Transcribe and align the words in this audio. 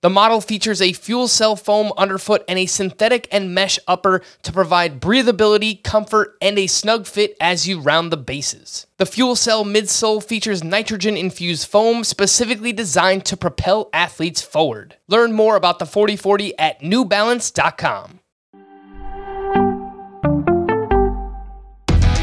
The 0.00 0.10
model 0.10 0.40
features 0.40 0.80
a 0.80 0.92
fuel 0.92 1.26
cell 1.26 1.56
foam 1.56 1.92
underfoot 1.96 2.44
and 2.46 2.56
a 2.56 2.66
synthetic 2.66 3.26
and 3.32 3.52
mesh 3.52 3.80
upper 3.88 4.22
to 4.44 4.52
provide 4.52 5.00
breathability, 5.00 5.82
comfort, 5.82 6.36
and 6.40 6.56
a 6.56 6.68
snug 6.68 7.04
fit 7.08 7.36
as 7.40 7.66
you 7.66 7.80
round 7.80 8.12
the 8.12 8.16
bases. 8.16 8.86
The 8.98 9.06
fuel 9.06 9.34
cell 9.34 9.64
midsole 9.64 10.22
features 10.22 10.62
nitrogen 10.62 11.16
infused 11.16 11.66
foam 11.66 12.04
specifically 12.04 12.72
designed 12.72 13.24
to 13.24 13.36
propel 13.36 13.90
athletes 13.92 14.40
forward. 14.40 14.94
Learn 15.08 15.32
more 15.32 15.56
about 15.56 15.80
the 15.80 15.86
4040 15.86 16.56
at 16.60 16.80
newbalance.com. 16.80 18.20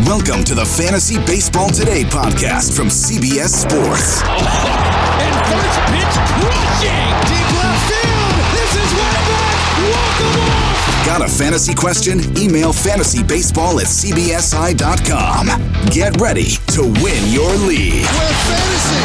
Welcome 0.07 0.46
to 0.46 0.55
the 0.55 0.66
Fantasy 0.77 1.18
Baseball 1.26 1.70
Today 1.71 2.04
podcast 2.04 2.73
from 2.73 2.88
CBS 2.88 3.49
Sports. 3.49 4.21
And 5.16 5.34
first 5.48 5.80
pitch 5.88 6.16
crushing. 6.27 7.34
Got 11.18 11.30
a 11.30 11.32
fantasy 11.32 11.74
question? 11.74 12.20
Email 12.38 12.74
fantasybaseball 12.74 13.80
at 13.80 13.88
cbsi.com. 13.88 15.48
Get 15.90 16.20
ready 16.20 16.44
to 16.44 16.82
win 16.82 17.32
your 17.32 17.55
league. 17.55 18.04
Where 18.04 18.34
fantasy 18.44 19.00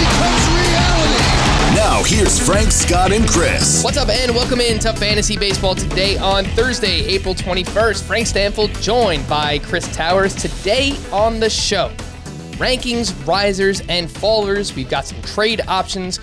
becomes 0.00 0.48
reality. 0.56 1.76
Now, 1.76 2.02
here's 2.02 2.40
Frank, 2.40 2.72
Scott, 2.72 3.12
and 3.12 3.28
Chris. 3.28 3.84
What's 3.84 3.98
up, 3.98 4.08
and 4.08 4.34
welcome 4.34 4.62
into 4.62 4.90
Fantasy 4.94 5.36
Baseball 5.36 5.74
today 5.74 6.16
on 6.16 6.46
Thursday, 6.46 7.04
April 7.04 7.34
21st. 7.34 8.04
Frank 8.04 8.26
Stampfl 8.26 8.80
joined 8.80 9.28
by 9.28 9.58
Chris 9.58 9.86
Towers. 9.94 10.34
Today 10.34 10.96
on 11.12 11.40
the 11.40 11.50
show, 11.50 11.92
rankings, 12.56 13.12
risers, 13.26 13.82
and 13.90 14.08
fallers. 14.08 14.74
We've 14.74 14.88
got 14.88 15.04
some 15.04 15.20
trade 15.20 15.60
options. 15.68 16.20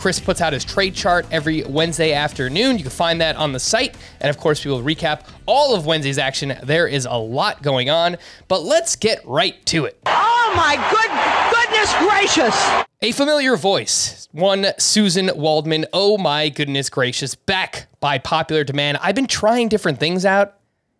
Chris 0.00 0.18
puts 0.18 0.40
out 0.40 0.54
his 0.54 0.64
trade 0.64 0.94
chart 0.94 1.26
every 1.30 1.62
Wednesday 1.64 2.14
afternoon. 2.14 2.78
You 2.78 2.84
can 2.84 2.90
find 2.90 3.20
that 3.20 3.36
on 3.36 3.52
the 3.52 3.60
site. 3.60 3.94
And 4.22 4.30
of 4.30 4.38
course, 4.38 4.64
we 4.64 4.70
will 4.70 4.82
recap 4.82 5.26
all 5.44 5.74
of 5.74 5.84
Wednesday's 5.84 6.16
action. 6.16 6.54
There 6.62 6.88
is 6.88 7.04
a 7.04 7.16
lot 7.16 7.62
going 7.62 7.90
on, 7.90 8.16
but 8.48 8.62
let's 8.62 8.96
get 8.96 9.20
right 9.26 9.62
to 9.66 9.84
it. 9.84 10.00
Oh 10.06 10.52
my 10.56 10.76
good 10.90 11.10
goodness 11.54 11.94
gracious! 11.98 12.84
A 13.02 13.12
familiar 13.12 13.56
voice, 13.56 14.26
one 14.32 14.62
Suzyn 14.78 15.36
Waldman. 15.36 15.84
Oh 15.92 16.16
my 16.16 16.48
goodness 16.48 16.88
gracious, 16.88 17.34
back 17.34 17.86
by 18.00 18.16
popular 18.16 18.64
demand. 18.64 18.96
I've 19.02 19.14
been 19.14 19.26
trying 19.26 19.68
different 19.68 20.00
things 20.00 20.24
out, 20.24 20.54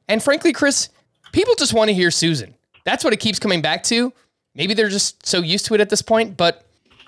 and 0.09 0.23
frankly, 0.23 0.53
Chris, 0.53 0.91
people 1.33 1.55
just 1.55 1.73
want 1.73 1.89
to 1.89 1.95
hear 1.95 2.11
Suzyn. 2.11 2.53
That's 2.85 3.03
what 3.03 3.15
it 3.15 3.21
keeps 3.21 3.39
coming 3.39 3.63
back 3.63 3.83
to. 3.85 4.13
Maybe 4.55 4.75
they're 4.75 4.91
just 4.91 5.25
so 5.27 5.41
used 5.41 5.65
to 5.67 5.75
it 5.75 5.81
at 5.81 5.89
this 5.89 6.03
point, 6.03 6.37
but 6.37 6.67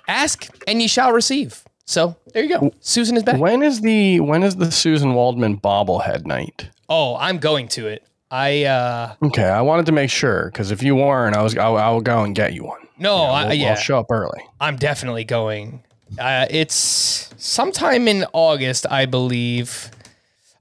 ask 0.09 0.49
and 0.67 0.81
ye 0.81 0.89
shall 0.89 1.13
receive. 1.13 1.63
So 1.93 2.17
there 2.33 2.43
you 2.43 2.49
go. 2.49 2.71
Suzyn 2.81 3.19
is 3.19 3.23
back. 3.23 3.39
When 3.39 3.63
is 3.63 3.83
the 3.83 4.19
when 4.21 4.43
is 4.43 4.57
the 4.57 4.67
Suzyn 4.67 5.13
Waldman 5.13 5.59
bobblehead 5.59 6.25
night? 6.25 6.71
Oh, 6.89 7.17
I'm 7.17 7.37
going 7.37 7.69
to 7.69 7.87
it. 7.87 8.07
I 8.31 8.65
uh 8.65 9.15
Okay, 9.23 9.45
I 9.45 9.61
wanted 9.61 9.85
to 9.87 9.93
make 9.93 10.09
sure 10.09 10.47
because 10.47 10.71
if 10.71 10.83
you 10.83 10.97
weren't, 10.97 11.37
I 11.37 11.43
was 11.43 11.55
I, 11.55 11.69
I 11.69 11.91
will 11.91 12.01
go 12.01 12.25
and 12.25 12.35
get 12.35 12.55
you 12.55 12.65
one. 12.65 12.81
no, 12.99 13.17
Yeah, 13.25 13.31
I, 13.31 13.45
we'll, 13.45 13.55
yeah, 13.55 13.71
I'll 13.71 13.77
show 13.77 13.99
up 13.99 14.11
early. 14.11 14.41
I'm 14.59 14.77
definitely 14.77 15.25
going. 15.25 15.85
Uh, 16.19 16.47
it's 16.49 17.31
sometime 17.37 18.09
in 18.09 18.25
August, 18.33 18.87
I 18.91 19.05
believe. 19.05 19.91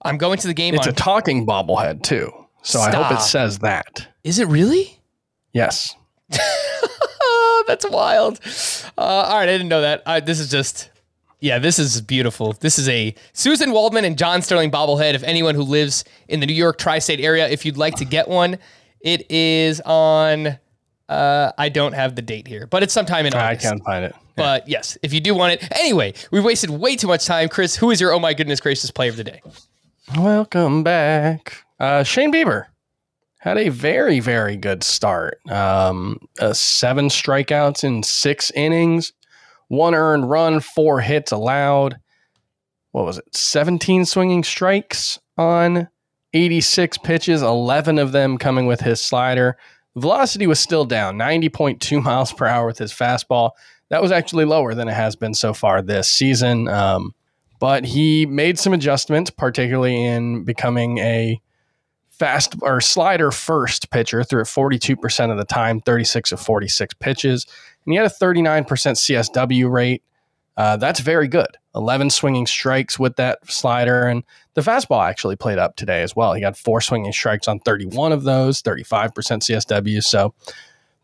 I'm 0.01 0.17
going 0.17 0.38
to 0.39 0.47
the 0.47 0.53
game. 0.53 0.75
It's 0.75 0.85
on, 0.85 0.91
a 0.91 0.95
talking 0.95 1.45
bobblehead 1.45 2.03
too, 2.03 2.29
so 2.61 2.81
I 2.81 2.93
hope 2.93 3.09
it 3.09 3.21
says 3.21 3.59
that. 3.59 4.05
is 4.25 4.38
it 4.38 4.49
really? 4.49 4.99
Yes. 5.53 5.95
That's 7.67 7.89
wild. 7.89 8.41
Uh, 8.97 9.01
all 9.01 9.38
right, 9.38 9.47
I 9.47 9.51
didn't 9.53 9.69
know 9.69 9.81
that. 9.81 10.03
Uh, 10.06 10.19
this 10.19 10.39
is 10.39 10.50
just, 10.51 10.89
yeah, 11.41 11.59
this 11.59 11.79
is 11.79 12.00
beautiful. 12.02 12.53
This 12.53 12.79
is 12.79 12.88
a 12.88 13.13
Suzyn 13.34 13.74
Waldman 13.74 14.06
and 14.06 14.18
John 14.18 14.41
Sterling 14.41 14.72
bobblehead. 14.72 15.16
If 15.16 15.24
anyone 15.24 15.56
who 15.56 15.63
lives 15.63 16.06
in 16.28 16.40
the 16.40 16.46
New 16.46 16.53
York 16.53 16.78
tri-state 16.78 17.19
area, 17.19 17.50
if 17.50 17.66
you'd 17.66 17.78
like 17.78 17.96
to 17.96 18.06
get 18.06 18.29
one, 18.29 18.59
it 19.02 19.29
is 19.29 19.81
on. 19.81 20.59
Uh, 21.09 21.51
I 21.57 21.68
don't 21.69 21.94
have 21.94 22.16
the 22.16 22.22
date 22.22 22.47
here, 22.47 22.68
but 22.68 22.84
it's 22.84 22.94
sometime 22.94 23.25
in 23.25 23.34
I 23.34 23.56
can't 23.56 23.84
find 23.84 24.06
it. 24.06 24.16
But 24.38 24.69
yes, 24.69 24.97
if 25.03 25.13
you 25.13 25.19
do 25.19 25.35
want 25.35 25.53
it. 25.53 25.68
Anyway, 25.78 26.13
we've 26.31 26.44
wasted 26.44 26.69
way 26.69 26.96
too 26.96 27.07
much 27.07 27.25
time. 27.25 27.50
Chris, 27.50 27.75
who 27.75 27.91
is 27.91 28.00
your 28.00 28.13
oh 28.13 28.19
my 28.19 28.34
goodness 28.34 28.62
gracious 28.62 28.91
player 28.91 29.09
of 29.09 29.18
the 29.18 29.24
day? 29.24 29.41
Welcome 30.16 30.84
back. 30.84 31.63
Uh, 31.80 32.03
Shane 32.03 32.31
Bieber 32.31 32.66
had 33.40 33.57
a 33.57 33.69
very, 33.69 34.19
very 34.19 34.56
good 34.56 34.84
start. 34.84 35.40
Um, 35.50 36.19
uh, 36.40 36.53
seven 36.53 37.07
strikeouts 37.07 37.84
in 37.84 38.03
six 38.03 38.51
innings, 38.51 39.13
one 39.71 39.95
earned 39.95 40.29
run, 40.29 40.59
four 40.59 40.99
hits 40.99 41.31
allowed. 41.31 41.97
What 42.91 43.05
was 43.05 43.19
it? 43.19 43.33
17 43.33 44.03
swinging 44.03 44.43
strikes 44.43 45.17
on 45.37 45.87
86 46.33 46.97
pitches, 46.97 47.41
11 47.41 47.97
of 47.97 48.11
them 48.11 48.37
coming 48.37 48.65
with 48.65 48.81
his 48.81 48.99
slider. 48.99 49.57
Velocity 49.95 50.45
was 50.45 50.59
still 50.59 50.83
down, 50.83 51.15
90.2 51.17 52.03
miles 52.03 52.33
per 52.33 52.47
hour 52.47 52.65
with 52.67 52.79
his 52.79 52.91
fastball. 52.91 53.51
That 53.87 54.01
was 54.01 54.11
actually 54.11 54.43
lower 54.43 54.73
than 54.73 54.89
it 54.89 54.93
has 54.93 55.15
been 55.15 55.33
so 55.33 55.53
far 55.53 55.81
this 55.81 56.09
season. 56.09 56.67
Um, 56.67 57.15
but 57.61 57.85
he 57.85 58.25
made 58.25 58.59
some 58.59 58.73
adjustments, 58.73 59.29
particularly 59.29 60.03
in 60.03 60.43
becoming 60.43 60.97
a 60.97 61.39
fast 62.09 62.55
or 62.61 62.81
slider 62.81 63.31
first 63.31 63.89
pitcher 63.89 64.25
through 64.25 64.41
it 64.41 64.47
42% 64.47 65.31
of 65.31 65.38
the 65.38 65.45
time, 65.45 65.79
36 65.79 66.33
of 66.33 66.41
46 66.41 66.93
pitches. 66.95 67.47
And 67.86 67.94
he 67.94 67.97
had 67.97 68.06
a 68.06 68.09
39% 68.09 68.66
CSW 68.66 69.72
rate. 69.72 70.03
Uh, 70.58 70.78
that's 70.78 71.00
very 71.00 71.28
good. 71.28 71.58
11 71.75 72.09
swinging 72.09 72.46
strikes 72.46 73.00
with 73.00 73.16
that 73.16 73.40
slider. 73.50 74.06
And 74.06 74.24
the 74.53 74.62
fastball 74.62 75.08
actually 75.08 75.36
played 75.36 75.58
up 75.58 75.75
today 75.75 76.03
as 76.03 76.16
well. 76.16 76.34
He 76.34 76.42
got 76.42 76.58
four 76.58 76.81
swinging 76.81 77.14
strikes 77.14 77.47
on 77.47 77.59
31 77.59 78.12
of 78.12 78.24
those, 78.24 78.62
35% 78.62 79.12
CSW. 79.12 80.03
So 80.03 80.34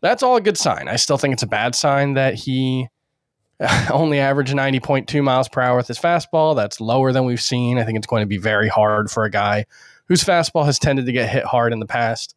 that's 0.00 0.22
all 0.22 0.36
a 0.36 0.40
good 0.40 0.58
sign. 0.58 0.88
I 0.88 0.96
still 0.96 1.18
think 1.18 1.32
it's 1.32 1.42
a 1.42 1.48
bad 1.48 1.74
sign 1.74 2.14
that 2.14 2.34
he 2.34 2.88
only 3.90 4.20
averaged 4.20 4.54
90.2 4.54 5.22
miles 5.22 5.48
per 5.48 5.60
hour 5.60 5.76
with 5.76 5.88
his 5.88 5.98
fastball. 5.98 6.54
That's 6.54 6.80
lower 6.80 7.12
than 7.12 7.24
we've 7.24 7.40
seen. 7.40 7.78
I 7.78 7.84
think 7.84 7.98
it's 7.98 8.06
going 8.06 8.22
to 8.22 8.26
be 8.26 8.38
very 8.38 8.68
hard 8.68 9.10
for 9.10 9.24
a 9.24 9.30
guy 9.30 9.66
whose 10.06 10.22
fastball 10.22 10.64
has 10.64 10.78
tended 10.78 11.06
to 11.06 11.12
get 11.12 11.28
hit 11.28 11.44
hard 11.44 11.72
in 11.72 11.80
the 11.80 11.86
past 11.86 12.34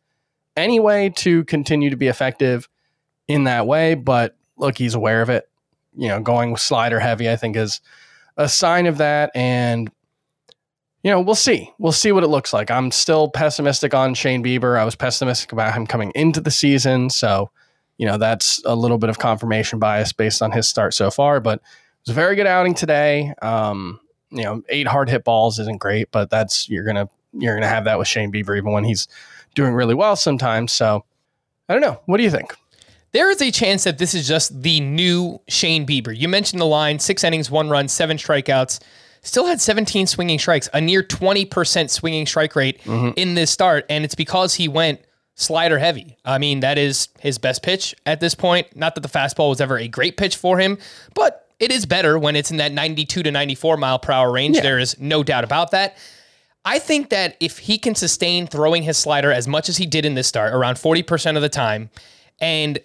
anyway 0.58 1.10
to 1.16 1.44
continue 1.46 1.90
to 1.90 1.96
be 1.96 2.08
effective 2.08 2.68
in 3.34 3.46
that 3.46 3.68
way. 3.68 3.96
But 3.96 4.36
look, 4.58 4.78
he's 4.78 4.96
aware 4.96 5.22
of 5.22 5.30
it. 5.30 5.50
You 5.96 6.08
know, 6.08 6.22
going 6.22 6.56
slider 6.58 7.00
heavy, 7.00 7.30
I 7.30 7.36
think, 7.36 7.56
is 7.56 7.82
a 8.38 8.48
sign 8.48 8.86
of 8.86 8.98
that. 8.98 9.32
And, 9.36 9.92
you 11.04 11.12
know, 11.12 11.20
we'll 11.20 11.36
see. 11.36 11.72
We'll 11.80 11.92
see 11.92 12.12
what 12.12 12.24
it 12.24 12.28
looks 12.28 12.54
like. 12.54 12.72
I'm 12.72 12.92
still 12.92 13.30
pessimistic 13.30 13.94
on 13.94 14.14
Shane 14.14 14.44
Bieber. 14.44 14.80
I 14.80 14.86
was 14.86 14.96
pessimistic 14.96 15.52
about 15.52 15.74
him 15.74 15.86
coming 15.86 16.12
into 16.16 16.40
the 16.40 16.52
season. 16.52 17.10
So, 17.10 17.52
you 17.98 18.06
know, 18.06 18.18
that's 18.18 18.62
a 18.66 18.76
little 18.76 18.98
bit 18.98 19.10
of 19.10 19.20
confirmation 19.20 19.80
bias 19.80 20.14
based 20.14 20.42
on 20.42 20.52
his 20.52 20.68
start 20.68 20.94
so 20.94 21.12
far. 21.12 21.40
But 21.40 21.60
it 21.60 22.08
was 22.08 22.12
a 22.12 22.14
very 22.14 22.36
good 22.36 22.48
outing 22.48 22.74
today. 22.74 23.34
Um, 23.42 24.00
you 24.32 24.44
know, 24.44 24.64
eight 24.70 24.88
hard 24.88 25.10
hit 25.10 25.24
balls 25.24 25.60
isn't 25.60 25.80
great, 25.80 26.10
but 26.12 26.30
that's 26.30 26.70
you're 26.70 26.86
gonna 26.86 27.10
you're 27.34 27.56
gonna 27.56 27.68
have 27.68 27.86
that 27.86 28.00
with 28.00 28.08
Shane 28.08 28.32
Bieber 28.32 28.58
even 28.58 28.72
when 28.72 28.86
he's 28.86 29.08
doing 29.56 29.74
really 29.74 29.94
well 29.94 30.16
sometimes. 30.16 30.72
So 30.72 31.04
I 31.68 31.74
don't 31.74 31.82
know. 31.82 32.02
What 32.06 32.18
do 32.18 32.24
you 32.24 32.32
think? 32.32 32.56
There 33.14 33.30
is 33.30 33.42
a 33.42 33.52
chance 33.52 33.84
that 33.84 33.98
this 33.98 34.14
is 34.14 34.28
just 34.28 34.62
the 34.62 34.80
new 34.80 35.42
Shane 35.50 35.86
Bieber. 35.86 36.18
You 36.18 36.30
mentioned 36.30 36.62
the 36.62 36.66
line 36.66 37.00
six 37.00 37.24
innings, 37.24 37.52
one 37.52 37.70
run, 37.70 37.88
seven 37.88 38.18
strikeouts. 38.18 38.80
Still 39.24 39.46
had 39.46 39.62
17 39.62 40.08
swinging 40.08 40.40
strikes, 40.40 40.68
a 40.74 40.82
near 40.82 41.04
20% 41.04 41.90
swinging 41.90 42.26
strike 42.26 42.56
rate 42.56 42.82
mm-hmm. 42.84 43.12
in 43.18 43.36
this 43.36 43.52
start. 43.52 43.86
And 43.90 44.04
it's 44.04 44.16
because 44.16 44.56
he 44.56 44.68
went 44.68 45.02
slider 45.36 45.78
heavy. 45.78 46.18
I 46.26 46.38
mean, 46.38 46.62
that 46.62 46.78
is 46.78 47.10
his 47.20 47.38
best 47.38 47.64
pitch 47.64 47.94
at 48.06 48.20
this 48.20 48.34
point. 48.34 48.76
Not 48.76 48.96
that 48.96 49.02
the 49.02 49.10
fastball 49.10 49.50
was 49.50 49.62
ever 49.62 49.78
a 49.78 49.88
great 49.88 50.18
pitch 50.18 50.38
for 50.38 50.58
him, 50.58 50.78
but 51.14 51.48
it 51.60 51.72
is 51.72 51.86
better 51.86 52.18
when 52.18 52.36
it's 52.36 52.50
in 52.50 52.58
that 52.58 52.72
92 52.72 53.24
to 53.24 53.32
94 53.32 53.78
mile 53.78 54.00
per 54.00 54.14
hour 54.14 54.32
range. 54.32 54.56
Yeah. 54.56 54.64
There 54.64 54.80
is 54.80 55.00
no 55.00 55.24
doubt 55.24 55.44
about 55.44 55.72
that. 55.72 55.98
I 56.64 56.80
think 56.80 57.10
that 57.10 57.38
if 57.40 57.60
he 57.60 57.78
can 57.78 57.96
sustain 57.96 58.48
throwing 58.48 58.84
his 58.84 58.98
slider 58.98 59.32
as 59.32 59.48
much 59.48 59.68
as 59.68 59.78
he 59.78 59.86
did 59.86 60.06
in 60.06 60.16
this 60.16 60.28
start, 60.28 60.54
around 60.54 60.76
40% 60.76 61.36
of 61.36 61.42
the 61.42 61.50
time, 61.50 61.90
and 62.40 62.80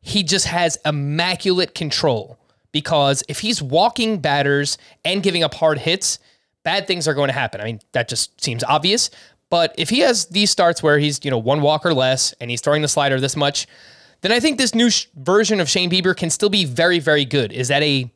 he 0.00 0.22
just 0.22 0.46
has 0.46 0.78
immaculate 0.84 1.74
control 1.74 2.38
because 2.72 3.22
if 3.28 3.40
he's 3.40 3.60
walking 3.62 4.18
batters 4.18 4.78
and 5.04 5.22
giving 5.22 5.42
up 5.42 5.54
hard 5.54 5.78
hits, 5.78 6.18
bad 6.62 6.86
things 6.86 7.08
are 7.08 7.14
going 7.14 7.28
to 7.28 7.34
happen. 7.34 7.60
I 7.60 7.64
mean, 7.64 7.80
that 7.92 8.08
just 8.08 8.42
seems 8.42 8.64
obvious. 8.64 9.10
But 9.50 9.74
if 9.76 9.90
he 9.90 10.00
has 10.00 10.26
these 10.26 10.50
starts 10.50 10.82
where 10.82 10.98
he's, 10.98 11.24
you 11.24 11.30
know, 11.30 11.38
one 11.38 11.60
walk 11.60 11.84
or 11.84 11.92
less 11.92 12.32
and 12.40 12.50
he's 12.50 12.60
throwing 12.60 12.82
the 12.82 12.88
slider 12.88 13.18
this 13.18 13.36
much, 13.36 13.66
then 14.20 14.32
I 14.32 14.38
think 14.38 14.58
this 14.58 14.74
new 14.74 14.90
sh- 14.90 15.06
version 15.16 15.60
of 15.60 15.68
Shane 15.68 15.90
Bieber 15.90 16.16
can 16.16 16.30
still 16.30 16.50
be 16.50 16.64
very, 16.64 16.98
very 16.98 17.24
good. 17.24 17.52
Is 17.52 17.68
that 17.68 17.82
a 17.82 18.10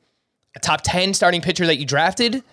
a 0.57 0.61
top 0.61 0.83
10 0.85 1.15
starting 1.15 1.41
pitcher 1.41 1.67
that 1.67 1.79
you 1.79 1.85
drafted? 1.85 2.45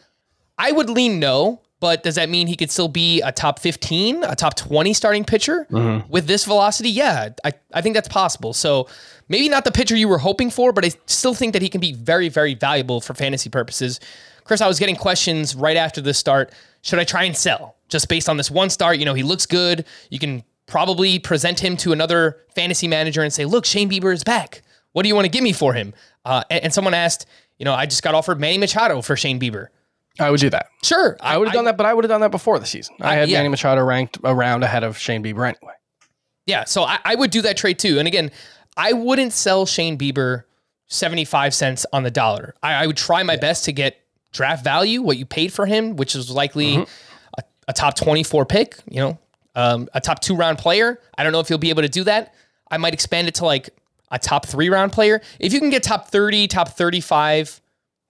I 0.57 0.71
would 0.71 0.89
lean 0.89 1.19
no, 1.19 1.61
but 1.81 2.03
does 2.03 2.15
that 2.15 2.29
mean 2.29 2.47
he 2.47 2.55
could 2.55 2.71
still 2.71 2.87
be 2.87 3.21
a 3.21 3.31
top 3.31 3.59
15, 3.59 4.23
a 4.23 4.35
top 4.35 4.55
20 4.55 4.93
starting 4.93 5.25
pitcher 5.25 5.65
with 6.09 6.27
this 6.27 6.45
velocity? 6.45 6.89
Yeah, 6.89 7.29
I, 7.43 7.51
I 7.73 7.81
think 7.81 7.95
that's 7.95 8.07
possible. 8.07 8.53
So 8.53 8.87
maybe 9.27 9.49
not 9.49 9.65
the 9.65 9.71
pitcher 9.71 9.97
you 9.97 10.07
were 10.07 10.19
hoping 10.19 10.51
for, 10.51 10.71
but 10.71 10.85
I 10.85 10.91
still 11.07 11.33
think 11.33 11.53
that 11.53 11.61
he 11.61 11.67
can 11.69 11.81
be 11.81 11.91
very, 11.91 12.29
very 12.29 12.53
valuable 12.53 13.01
for 13.01 13.15
fantasy 13.15 13.49
purposes. 13.49 13.99
Chris, 14.43 14.61
I 14.61 14.67
was 14.67 14.77
getting 14.79 14.95
questions 14.95 15.55
right 15.55 15.75
after 15.75 16.01
the 16.01 16.13
start. 16.13 16.53
Should 16.83 16.99
I 16.99 17.03
try 17.03 17.23
and 17.23 17.35
sell 17.35 17.75
just 17.89 18.07
based 18.07 18.29
on 18.29 18.37
this 18.37 18.51
one 18.51 18.69
start? 18.69 18.99
You 18.99 19.05
know, 19.05 19.15
he 19.15 19.23
looks 19.23 19.47
good. 19.47 19.85
You 20.11 20.19
can 20.19 20.43
probably 20.67 21.17
present 21.17 21.59
him 21.59 21.75
to 21.77 21.93
another 21.93 22.37
fantasy 22.53 22.87
manager 22.87 23.23
and 23.23 23.33
say, 23.33 23.45
look, 23.45 23.65
Shane 23.65 23.89
Bieber 23.89 24.13
is 24.13 24.23
back. 24.23 24.61
What 24.93 25.01
do 25.01 25.09
you 25.09 25.15
want 25.15 25.25
to 25.25 25.31
give 25.31 25.43
me 25.43 25.51
for 25.51 25.73
him? 25.73 25.95
Uh, 26.25 26.43
and, 26.51 26.65
and 26.65 26.73
someone 26.73 26.93
asked, 26.93 27.25
you 27.57 27.65
know, 27.65 27.73
I 27.73 27.87
just 27.87 28.03
got 28.03 28.13
offered 28.13 28.39
Manny 28.39 28.59
Machado 28.59 29.01
for 29.01 29.15
Shane 29.15 29.39
Bieber. 29.39 29.67
I 30.19 30.29
would 30.29 30.39
do 30.39 30.49
that. 30.49 30.67
Sure. 30.83 31.17
I 31.21 31.37
would 31.37 31.47
have 31.47 31.55
done 31.55 31.65
that, 31.65 31.77
but 31.77 31.85
I 31.85 31.93
would 31.93 32.03
have 32.03 32.09
done 32.09 32.21
that 32.21 32.31
before 32.31 32.59
the 32.59 32.65
season. 32.65 32.95
I 33.01 33.11
I- 33.11 33.15
had 33.15 33.29
yeah. 33.29 33.39
Manny 33.39 33.49
Machado 33.49 33.83
ranked 33.83 34.17
around 34.23 34.63
ahead 34.63 34.83
of 34.83 34.97
Shane 34.97 35.23
Bieber 35.23 35.47
anyway. 35.47 35.73
Yeah, 36.45 36.65
so 36.65 36.83
I, 36.83 36.99
I 37.05 37.15
would 37.15 37.31
do 37.31 37.41
that 37.43 37.55
trade 37.55 37.79
too. 37.79 37.99
And 37.99 38.07
again, 38.07 38.31
I 38.75 38.93
wouldn't 38.93 39.31
sell 39.31 39.65
Shane 39.65 39.97
Bieber 39.97 40.43
75 40.87 41.53
cents 41.53 41.85
on 41.93 42.03
the 42.03 42.11
dollar. 42.11 42.55
I, 42.61 42.73
I 42.73 42.87
would 42.87 42.97
try 42.97 43.23
my 43.23 43.37
best 43.37 43.65
to 43.65 43.71
get 43.71 44.01
draft 44.33 44.63
value, 44.63 45.01
what 45.01 45.17
you 45.17 45.25
paid 45.25 45.53
for 45.53 45.65
him, 45.65 45.95
which 45.95 46.15
is 46.15 46.29
likely 46.29 46.75
a, 47.37 47.43
a 47.67 47.73
top 47.73 47.95
24 47.95 48.45
pick, 48.45 48.75
you 48.89 48.99
know, 49.01 49.19
um, 49.55 49.87
a 49.93 50.01
top 50.01 50.19
two 50.19 50.35
round 50.35 50.57
player. 50.57 50.99
I 51.17 51.23
don't 51.23 51.31
know 51.31 51.39
if 51.39 51.49
you'll 51.49 51.59
be 51.59 51.69
able 51.69 51.83
to 51.83 51.89
do 51.89 52.03
that. 52.05 52.33
I 52.69 52.77
might 52.77 52.93
expand 52.93 53.27
it 53.27 53.35
to 53.35 53.45
like 53.45 53.69
a 54.09 54.19
top 54.19 54.45
three 54.45 54.69
round 54.69 54.91
player. 54.91 55.21
If 55.39 55.53
you 55.53 55.59
can 55.59 55.69
get 55.69 55.83
top 55.83 56.09
30, 56.09 56.47
top 56.47 56.69
35 56.69 57.61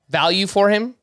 value 0.10 0.48
for 0.48 0.70
him, 0.70 0.96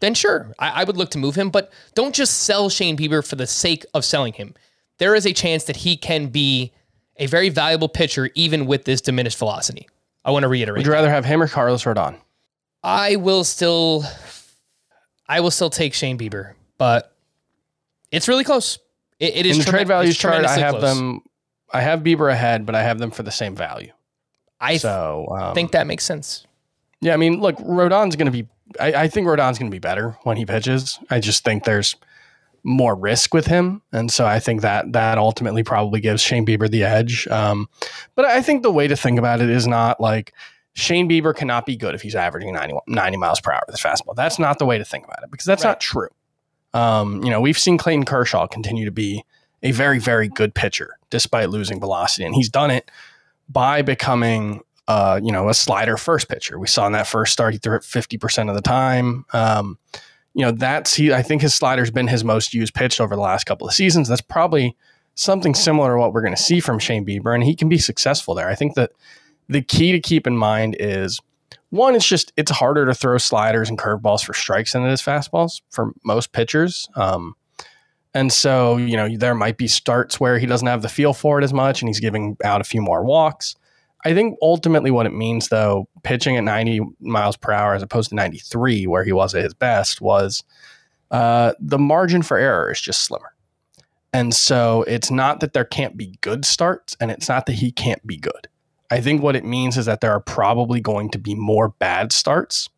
then 0.00 0.14
sure, 0.14 0.52
I, 0.58 0.82
I 0.82 0.84
would 0.84 0.96
look 0.96 1.10
to 1.10 1.18
move 1.18 1.34
him. 1.34 1.50
But 1.50 1.72
don't 1.94 2.14
just 2.14 2.40
sell 2.40 2.68
Shane 2.68 2.96
Bieber 2.96 3.26
for 3.26 3.36
the 3.36 3.46
sake 3.46 3.84
of 3.94 4.04
selling 4.04 4.32
him. 4.32 4.54
There 4.98 5.14
is 5.14 5.26
a 5.26 5.32
chance 5.32 5.64
that 5.64 5.76
he 5.76 5.96
can 5.96 6.26
be 6.28 6.72
a 7.16 7.26
very 7.26 7.48
valuable 7.48 7.88
pitcher, 7.88 8.30
even 8.34 8.66
with 8.66 8.84
this 8.84 9.00
diminished 9.00 9.38
velocity. 9.38 9.88
I 10.24 10.30
want 10.30 10.42
to 10.42 10.48
reiterate. 10.48 10.78
Would 10.78 10.86
you 10.86 10.92
rather 10.92 11.10
have 11.10 11.24
him 11.24 11.42
or 11.42 11.48
Carlos 11.48 11.84
Rodon? 11.84 12.16
I 12.82 13.16
will 13.16 13.44
still, 13.44 14.04
I 15.28 15.40
will 15.40 15.50
still 15.50 15.70
take 15.70 15.94
Shane 15.94 16.18
Bieber, 16.18 16.54
but 16.78 17.14
it's 18.10 18.26
really 18.28 18.44
close. 18.44 18.78
It, 19.18 19.36
it 19.36 19.46
is 19.46 19.58
In 19.58 19.64
the 19.64 19.70
trade 19.70 19.86
values 19.88 20.16
chart, 20.16 20.44
I 20.44 20.58
have 20.58 20.76
close. 20.76 20.82
them. 20.82 21.20
I 21.72 21.82
have 21.82 22.00
Bieber 22.00 22.32
ahead, 22.32 22.66
but 22.66 22.74
I 22.74 22.82
have 22.82 22.98
them 22.98 23.10
for 23.10 23.22
the 23.22 23.30
same 23.30 23.54
value. 23.54 23.92
I 24.60 24.76
So 24.78 25.26
um, 25.30 25.54
think 25.54 25.72
that 25.72 25.86
makes 25.86 26.04
sense. 26.04 26.46
Yeah, 27.00 27.14
I 27.14 27.16
mean, 27.16 27.40
look, 27.40 27.56
Rodon's 27.58 28.16
going 28.16 28.26
to 28.26 28.32
be. 28.32 28.46
I, 28.78 28.92
I 28.92 29.08
think 29.08 29.26
Rodon's 29.26 29.58
going 29.58 29.70
to 29.70 29.74
be 29.74 29.78
better 29.80 30.16
when 30.22 30.36
he 30.36 30.46
pitches. 30.46 30.98
I 31.10 31.18
just 31.20 31.44
think 31.44 31.64
there's 31.64 31.96
more 32.62 32.94
risk 32.94 33.32
with 33.32 33.46
him, 33.46 33.80
and 33.92 34.12
so 34.12 34.26
I 34.26 34.38
think 34.38 34.60
that 34.60 34.92
that 34.92 35.16
ultimately 35.18 35.62
probably 35.62 36.00
gives 36.00 36.20
Shane 36.22 36.44
Bieber 36.44 36.70
the 36.70 36.84
edge. 36.84 37.26
Um, 37.28 37.68
but 38.14 38.26
I 38.26 38.42
think 38.42 38.62
the 38.62 38.70
way 38.70 38.86
to 38.86 38.96
think 38.96 39.18
about 39.18 39.40
it 39.40 39.48
is 39.48 39.66
not 39.66 39.98
like 40.00 40.34
Shane 40.74 41.08
Bieber 41.08 41.34
cannot 41.34 41.64
be 41.64 41.74
good 41.76 41.94
if 41.94 42.02
he's 42.02 42.14
averaging 42.14 42.52
90, 42.52 42.74
90 42.86 43.16
miles 43.16 43.40
per 43.40 43.52
hour 43.52 43.62
with 43.66 43.74
his 43.74 43.82
fastball. 43.82 44.14
That's 44.14 44.38
not 44.38 44.58
the 44.58 44.66
way 44.66 44.76
to 44.78 44.84
think 44.84 45.04
about 45.06 45.22
it 45.22 45.30
because 45.30 45.46
that's 45.46 45.64
Right. 45.64 45.70
not 45.70 45.80
true. 45.80 46.08
Um, 46.74 47.24
you 47.24 47.30
know, 47.30 47.40
we've 47.40 47.58
seen 47.58 47.78
Clayton 47.78 48.04
Kershaw 48.04 48.46
continue 48.46 48.84
to 48.84 48.92
be 48.92 49.24
a 49.62 49.72
very, 49.72 49.98
very 49.98 50.28
good 50.28 50.54
pitcher 50.54 50.98
despite 51.10 51.50
losing 51.50 51.80
velocity, 51.80 52.24
and 52.24 52.34
he's 52.34 52.48
done 52.50 52.70
it 52.70 52.90
by 53.48 53.82
becoming 53.82 54.60
uh, 54.90 55.20
you 55.22 55.30
know, 55.30 55.48
a 55.48 55.54
slider 55.54 55.96
first 55.96 56.28
pitcher. 56.28 56.58
We 56.58 56.66
saw 56.66 56.84
in 56.84 56.92
that 56.94 57.06
first 57.06 57.32
start, 57.32 57.52
he 57.52 57.60
threw 57.60 57.76
it 57.76 57.82
50% 57.82 58.48
of 58.48 58.56
the 58.56 58.60
time. 58.60 59.24
Um, 59.32 59.78
you 60.34 60.44
know, 60.44 60.50
that's 60.50 60.94
he 60.94 61.12
I 61.12 61.22
think 61.22 61.42
his 61.42 61.54
slider's 61.54 61.92
been 61.92 62.08
his 62.08 62.24
most 62.24 62.52
used 62.52 62.74
pitch 62.74 63.00
over 63.00 63.14
the 63.14 63.22
last 63.22 63.44
couple 63.44 63.68
of 63.68 63.72
seasons. 63.72 64.08
That's 64.08 64.20
probably 64.20 64.76
something 65.14 65.54
similar 65.54 65.94
to 65.94 65.98
what 66.00 66.12
we're 66.12 66.22
going 66.22 66.34
to 66.34 66.42
see 66.42 66.58
from 66.58 66.80
Shane 66.80 67.06
Bieber, 67.06 67.32
and 67.32 67.44
he 67.44 67.54
can 67.54 67.68
be 67.68 67.78
successful 67.78 68.34
there. 68.34 68.48
I 68.48 68.56
think 68.56 68.74
that 68.74 68.90
the 69.48 69.62
key 69.62 69.92
to 69.92 70.00
keep 70.00 70.26
in 70.26 70.36
mind 70.36 70.74
is 70.80 71.20
one, 71.68 71.94
it's 71.94 72.08
just 72.08 72.32
it's 72.36 72.50
harder 72.50 72.84
to 72.84 72.94
throw 72.94 73.16
sliders 73.18 73.68
and 73.68 73.78
curveballs 73.78 74.24
for 74.24 74.34
strikes 74.34 74.72
than 74.72 74.84
it 74.84 74.92
is 74.92 75.00
fastballs 75.00 75.60
for 75.70 75.92
most 76.02 76.32
pitchers. 76.32 76.88
Um, 76.96 77.36
and 78.12 78.32
so, 78.32 78.76
you 78.76 78.96
know, 78.96 79.08
there 79.16 79.36
might 79.36 79.56
be 79.56 79.68
starts 79.68 80.18
where 80.18 80.40
he 80.40 80.46
doesn't 80.46 80.66
have 80.66 80.82
the 80.82 80.88
feel 80.88 81.12
for 81.12 81.38
it 81.38 81.44
as 81.44 81.52
much 81.52 81.80
and 81.80 81.88
he's 81.88 82.00
giving 82.00 82.36
out 82.42 82.60
a 82.60 82.64
few 82.64 82.82
more 82.82 83.04
walks. 83.04 83.54
I 84.04 84.14
think 84.14 84.38
ultimately 84.40 84.90
what 84.90 85.06
it 85.06 85.12
means, 85.12 85.48
though, 85.48 85.88
pitching 86.02 86.36
at 86.36 86.44
90 86.44 86.80
miles 87.00 87.36
per 87.36 87.52
hour 87.52 87.74
as 87.74 87.82
opposed 87.82 88.10
to 88.10 88.14
93, 88.14 88.86
where 88.86 89.04
he 89.04 89.12
was 89.12 89.34
at 89.34 89.44
his 89.44 89.54
best, 89.54 90.00
was 90.00 90.42
uh, 91.10 91.52
the 91.60 91.78
margin 91.78 92.22
for 92.22 92.38
error 92.38 92.70
is 92.70 92.80
just 92.80 93.04
slimmer. 93.04 93.34
And 94.12 94.34
so 94.34 94.82
it's 94.84 95.10
not 95.10 95.40
that 95.40 95.52
there 95.52 95.64
can't 95.64 95.96
be 95.96 96.18
good 96.20 96.44
starts 96.44 96.96
and 97.00 97.10
it's 97.10 97.28
not 97.28 97.46
that 97.46 97.54
he 97.54 97.70
can't 97.70 98.04
be 98.06 98.16
good. 98.16 98.48
I 98.90 99.00
think 99.00 99.22
what 99.22 99.36
it 99.36 99.44
means 99.44 99.76
is 99.78 99.86
that 99.86 100.00
there 100.00 100.12
are 100.12 100.20
probably 100.20 100.80
going 100.80 101.10
to 101.10 101.18
be 101.18 101.34
more 101.34 101.68
bad 101.68 102.12
starts. 102.12 102.68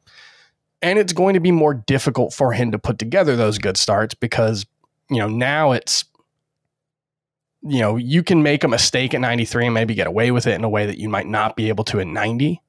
And 0.82 0.98
it's 0.98 1.12
going 1.12 1.34
to 1.34 1.40
be 1.40 1.52
more 1.52 1.74
difficult 1.74 2.34
for 2.34 2.52
him 2.52 2.72
to 2.72 2.78
put 2.78 2.98
together 2.98 3.36
those 3.36 3.58
good 3.58 3.76
starts 3.76 4.14
because, 4.14 4.66
you 5.08 5.18
know, 5.18 5.28
now 5.28 5.72
it's 5.72 6.04
you 7.62 7.80
know, 7.80 7.96
you 7.96 8.22
can 8.22 8.42
make 8.42 8.64
a 8.64 8.68
mistake 8.68 9.14
at 9.14 9.20
93 9.20 9.66
and 9.66 9.74
maybe 9.74 9.94
get 9.94 10.06
away 10.06 10.30
with 10.30 10.46
it 10.46 10.54
in 10.54 10.64
a 10.64 10.68
way 10.68 10.86
that 10.86 10.98
you 10.98 11.08
might 11.08 11.26
not 11.26 11.56
be 11.56 11.68
able 11.68 11.84
to 11.84 12.00
at 12.00 12.06
90. 12.06 12.60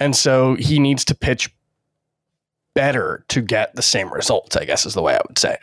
And 0.00 0.16
so 0.16 0.56
he 0.56 0.78
needs 0.78 1.04
to 1.06 1.14
pitch 1.14 1.54
better 2.74 3.24
to 3.28 3.40
get 3.40 3.74
the 3.76 3.82
same 3.82 4.12
results, 4.12 4.56
I 4.56 4.64
guess 4.64 4.86
is 4.86 4.94
the 4.94 5.02
way 5.02 5.14
I 5.14 5.20
would 5.28 5.38
say 5.38 5.56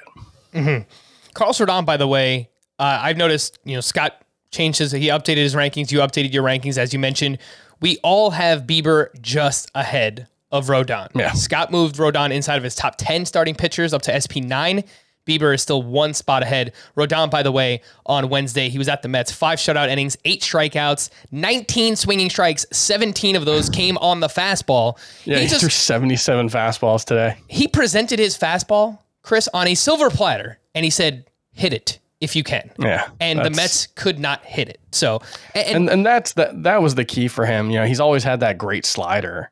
it. 0.54 0.88
Carlos 1.34 1.60
Rodon, 1.60 1.86
by 1.86 1.98
the 1.98 2.08
way, 2.08 2.50
uh, 2.78 3.00
I've 3.02 3.18
noticed, 3.18 3.60
you 3.66 3.76
know, 3.76 3.82
Scott 3.82 4.22
changed 4.52 4.80
his, 4.80 4.92
he 4.92 5.08
updated 5.08 5.38
his 5.38 5.56
rankings. 5.56 5.92
You 5.92 6.00
updated 6.00 6.34
your 6.34 6.44
rankings, 6.44 6.78
as 6.78 6.94
you 6.94 7.00
mentioned. 7.00 7.40
We 7.82 7.98
all 8.04 8.32
have 8.32 8.64
Bieber 8.64 9.10
just 9.22 9.70
ahead 9.76 10.28
of 10.52 10.68
Rodon. 10.68 11.10
Yeah. 11.16 11.34
Scott 11.34 11.72
moved 11.72 11.98
Rodon 11.98 12.32
inside 12.32 12.58
of 12.58 12.64
his 12.64 12.76
top 12.76 12.96
10 12.98 13.26
starting 13.26 13.56
pitchers 13.56 13.94
up 13.94 14.02
to 14.04 14.12
SP9. 14.12 14.86
Bieber 15.30 15.54
is 15.54 15.62
still 15.62 15.84
one 15.84 16.14
spot 16.14 16.42
ahead. 16.42 16.74
Rodon, 16.98 17.30
by 17.30 17.44
the 17.44 17.52
way, 17.52 17.82
on 18.06 18.30
Wednesday, 18.30 18.70
he 18.70 18.78
was 18.78 18.90
at 18.90 19.04
the 19.04 19.08
Mets, 19.08 19.32
five 19.32 19.60
shutout 19.60 19.90
innings, 19.90 20.18
eight 20.26 20.42
strikeouts, 20.42 21.10
19 21.32 21.96
swinging 21.96 22.30
strikes, 22.30 22.66
17 22.72 23.36
of 23.36 23.46
those 23.46 23.70
came 23.70 23.98
on 24.00 24.20
the 24.20 24.28
fastball. 24.28 24.98
Yeah, 25.26 25.38
he 25.38 25.44
he, 25.44 25.48
just 25.50 25.62
threw 25.62 25.70
77 25.70 26.50
fastballs 26.50 27.06
today. 27.06 27.38
he 27.48 27.68
presented 27.68 28.20
his 28.20 28.38
fastball, 28.38 29.00
Chris, 29.22 29.48
on 29.54 29.68
a 29.68 29.76
silver 29.76 30.10
platter, 30.10 30.60
and 30.74 30.84
he 30.84 30.90
said, 30.90 31.26
"Hit 31.52 31.74
it 31.74 32.00
if 32.20 32.36
you 32.36 32.44
can." 32.44 32.72
Yeah. 32.80 33.08
And 33.20 33.46
the 33.46 33.50
Mets 33.52 33.88
could 33.88 34.20
not 34.20 34.44
hit 34.46 34.70
it. 34.70 34.80
So, 34.92 35.22
and, 35.54 35.76
and 35.76 35.90
and 35.90 36.06
that's 36.06 36.34
that 36.34 36.64
that 36.64 36.82
was 36.82 36.96
the 36.96 37.06
key 37.06 37.28
for 37.28 37.46
him. 37.46 37.70
You 37.70 37.80
know, 37.80 37.86
he's 37.86 38.00
always 38.00 38.24
had 38.24 38.40
that 38.40 38.58
great 38.58 38.86
slider. 38.86 39.52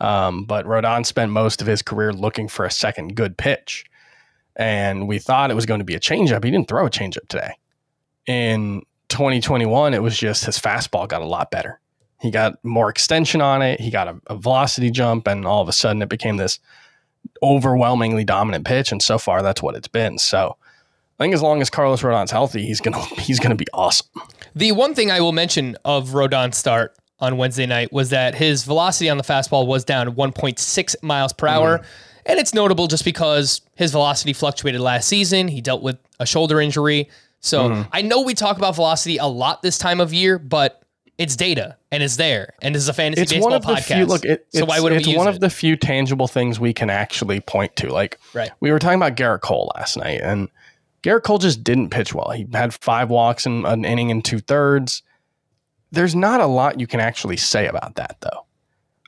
Um, 0.00 0.44
but 0.44 0.64
Rodon 0.64 1.04
spent 1.04 1.32
most 1.32 1.60
of 1.60 1.66
his 1.66 1.82
career 1.82 2.12
looking 2.12 2.48
for 2.48 2.64
a 2.64 2.70
second 2.70 3.16
good 3.16 3.36
pitch. 3.36 3.84
And 4.58 5.06
we 5.06 5.18
thought 5.18 5.50
it 5.50 5.54
was 5.54 5.66
going 5.66 5.78
to 5.78 5.84
be 5.84 5.94
a 5.94 6.00
changeup. 6.00 6.44
He 6.44 6.50
didn't 6.50 6.68
throw 6.68 6.84
a 6.84 6.90
changeup 6.90 7.28
today. 7.28 7.52
In 8.26 8.82
2021, 9.08 9.94
it 9.94 10.02
was 10.02 10.18
just 10.18 10.44
his 10.44 10.58
fastball 10.58 11.08
got 11.08 11.22
a 11.22 11.26
lot 11.26 11.50
better. 11.50 11.80
He 12.20 12.30
got 12.30 12.62
more 12.64 12.90
extension 12.90 13.40
on 13.40 13.62
it. 13.62 13.80
He 13.80 13.90
got 13.90 14.08
a, 14.08 14.20
a 14.26 14.36
velocity 14.36 14.90
jump, 14.90 15.28
and 15.28 15.46
all 15.46 15.62
of 15.62 15.68
a 15.68 15.72
sudden 15.72 16.02
it 16.02 16.08
became 16.08 16.36
this 16.36 16.58
overwhelmingly 17.42 18.24
dominant 18.24 18.66
pitch. 18.66 18.90
And 18.90 19.00
so 19.00 19.18
far, 19.18 19.42
that's 19.42 19.62
what 19.62 19.76
it's 19.76 19.88
been. 19.88 20.18
So 20.18 20.56
I 21.18 21.24
think 21.24 21.34
as 21.34 21.42
long 21.42 21.60
as 21.60 21.70
Carlos 21.70 22.02
Rodon's 22.02 22.30
healthy, 22.30 22.66
he's 22.66 22.80
gonna 22.80 23.02
he's 23.20 23.38
gonna 23.38 23.54
be 23.54 23.66
awesome. 23.72 24.08
the 24.54 24.72
one 24.72 24.94
thing 24.94 25.10
I 25.10 25.20
will 25.20 25.32
mention 25.32 25.76
of 25.84 26.14
Rodon's 26.14 26.56
start 26.56 26.96
on 27.20 27.36
Wednesday 27.36 27.66
night 27.66 27.92
was 27.92 28.10
that 28.10 28.34
his 28.34 28.64
velocity 28.64 29.08
on 29.10 29.16
the 29.16 29.24
fastball 29.24 29.66
was 29.66 29.84
down 29.84 30.14
1.6 30.14 31.02
miles 31.02 31.32
per 31.32 31.48
hour. 31.48 31.78
Mm-hmm. 31.78 31.86
And 32.28 32.38
it's 32.38 32.54
notable 32.54 32.86
just 32.86 33.04
because 33.04 33.62
his 33.74 33.90
velocity 33.90 34.32
fluctuated 34.32 34.80
last 34.80 35.08
season. 35.08 35.48
He 35.48 35.60
dealt 35.60 35.82
with 35.82 35.98
a 36.20 36.26
shoulder 36.26 36.60
injury. 36.60 37.08
So 37.40 37.70
mm-hmm. 37.70 37.82
I 37.92 38.02
know 38.02 38.22
we 38.22 38.34
talk 38.34 38.58
about 38.58 38.74
velocity 38.74 39.16
a 39.16 39.26
lot 39.26 39.62
this 39.62 39.78
time 39.78 40.00
of 40.00 40.12
year, 40.12 40.38
but 40.38 40.82
it's 41.18 41.34
data 41.34 41.76
and 41.90 42.02
it's 42.02 42.16
there. 42.16 42.54
And 42.62 42.74
this 42.74 42.82
is 42.82 42.88
a 42.88 42.92
fantasy 42.92 43.22
it's 43.22 43.32
baseball 43.32 43.50
one 43.50 43.56
of 43.56 43.66
the 43.66 43.72
podcast. 43.72 43.96
few 43.96 44.06
look 44.06 44.24
it, 44.24 44.46
so 44.50 44.60
it's, 44.60 44.68
why 44.68 44.78
wouldn't 44.80 45.06
it's 45.06 45.16
one 45.16 45.26
it? 45.26 45.30
of 45.30 45.40
the 45.40 45.50
few 45.50 45.76
tangible 45.76 46.28
things 46.28 46.60
we 46.60 46.72
can 46.72 46.90
actually 46.90 47.40
point 47.40 47.74
to 47.76 47.92
like 47.92 48.18
Right. 48.34 48.50
we 48.60 48.70
were 48.70 48.78
talking 48.78 48.98
about 48.98 49.16
gerrit 49.16 49.40
cole 49.40 49.72
last 49.76 49.96
night 49.96 50.20
and 50.22 50.48
gerrit 51.02 51.24
cole 51.24 51.38
just 51.38 51.64
didn't 51.64 51.90
pitch 51.90 52.14
well 52.14 52.30
he 52.30 52.46
had 52.52 52.72
five 52.72 53.10
walks 53.10 53.46
in 53.46 53.64
an 53.66 53.84
inning 53.84 54.12
and 54.12 54.24
two 54.24 54.38
thirds 54.38 55.02
there's 55.90 56.14
not 56.14 56.40
a 56.40 56.46
lot 56.46 56.78
you 56.78 56.86
can 56.86 57.00
actually 57.00 57.36
say 57.36 57.66
about 57.66 57.96
that 57.96 58.16
though 58.20 58.44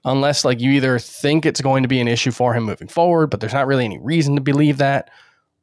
unless 0.04 0.45
like 0.45 0.61
you 0.61 0.71
either 0.71 0.99
think 0.99 1.45
it's 1.45 1.61
going 1.61 1.83
to 1.83 1.88
be 1.88 2.00
an 2.00 2.09
issue 2.09 2.30
for 2.30 2.54
him 2.54 2.64
moving 2.64 2.88
forward 2.88 3.28
but 3.28 3.40
there's 3.40 3.52
not 3.52 3.66
really 3.66 3.85
any 3.85 3.99
reason 3.99 4.35
to 4.35 4.40
believe 4.40 4.78
that 4.78 5.11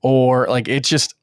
or 0.02 0.48
like 0.48 0.68
it's 0.68 0.90
just 0.90 1.16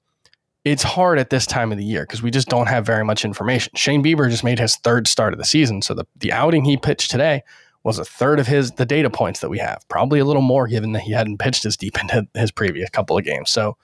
it's 0.64 0.82
hard 0.82 1.18
at 1.18 1.30
this 1.30 1.46
time 1.46 1.70
of 1.72 1.78
the 1.78 1.84
year 1.84 2.02
because 2.02 2.22
we 2.22 2.30
just 2.30 2.48
don't 2.48 2.68
have 2.68 2.86
very 2.86 3.04
much 3.04 3.24
information. 3.24 3.72
Shane 3.76 4.02
Bieber 4.02 4.30
just 4.30 4.44
made 4.44 4.58
his 4.58 4.76
third 4.76 5.06
start 5.06 5.34
of 5.34 5.38
the 5.38 5.44
season, 5.44 5.82
so 5.82 5.94
the 5.94 6.06
the 6.16 6.32
outing 6.32 6.64
he 6.64 6.76
pitched 6.76 7.10
today 7.10 7.42
was 7.82 7.98
a 7.98 8.04
third 8.04 8.40
of 8.40 8.46
his 8.46 8.72
the 8.72 8.86
data 8.86 9.10
points 9.10 9.40
that 9.40 9.50
we 9.50 9.58
have. 9.58 9.86
Probably 9.88 10.18
a 10.18 10.24
little 10.24 10.42
more 10.42 10.66
given 10.66 10.92
that 10.92 11.02
he 11.02 11.12
hadn't 11.12 11.38
pitched 11.38 11.66
as 11.66 11.76
deep 11.76 11.98
into 12.00 12.26
his 12.34 12.50
previous 12.50 12.90
couple 12.90 13.16
of 13.16 13.24
games. 13.24 13.50
So, 13.50 13.76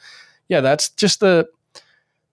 yeah, 0.49 0.61
that's 0.61 0.89
just 0.91 1.21
the 1.21 1.49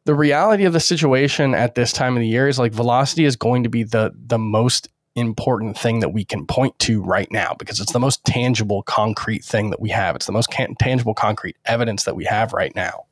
the 0.05 0.15
reality 0.15 0.63
of 0.63 0.71
the 0.71 0.79
situation 0.79 1.53
at 1.53 1.75
this 1.75 1.91
time 1.91 2.15
of 2.15 2.21
the 2.21 2.27
year 2.27 2.47
is 2.47 2.57
like 2.57 2.71
velocity 2.71 3.25
is 3.25 3.35
going 3.35 3.63
to 3.63 3.69
be 3.69 3.83
the 3.83 4.13
the 4.15 4.39
most 4.39 4.87
important 5.17 5.77
thing 5.77 5.99
that 6.01 6.09
we 6.09 6.23
can 6.23 6.45
point 6.45 6.77
to 6.79 7.01
right 7.01 7.31
now 7.31 7.55
because 7.57 7.79
it's 7.79 7.91
the 7.93 7.99
most 7.99 8.23
tangible 8.25 8.83
concrete 8.83 9.43
thing 9.43 9.69
that 9.71 9.79
we 9.79 9.89
have. 9.89 10.15
It's 10.15 10.25
the 10.27 10.31
most 10.31 10.49
can- 10.49 10.75
tangible 10.75 11.13
concrete 11.13 11.57
evidence 11.65 12.03
that 12.05 12.15
we 12.15 12.25
have 12.25 12.53
right 12.53 12.73
now. 12.75 13.05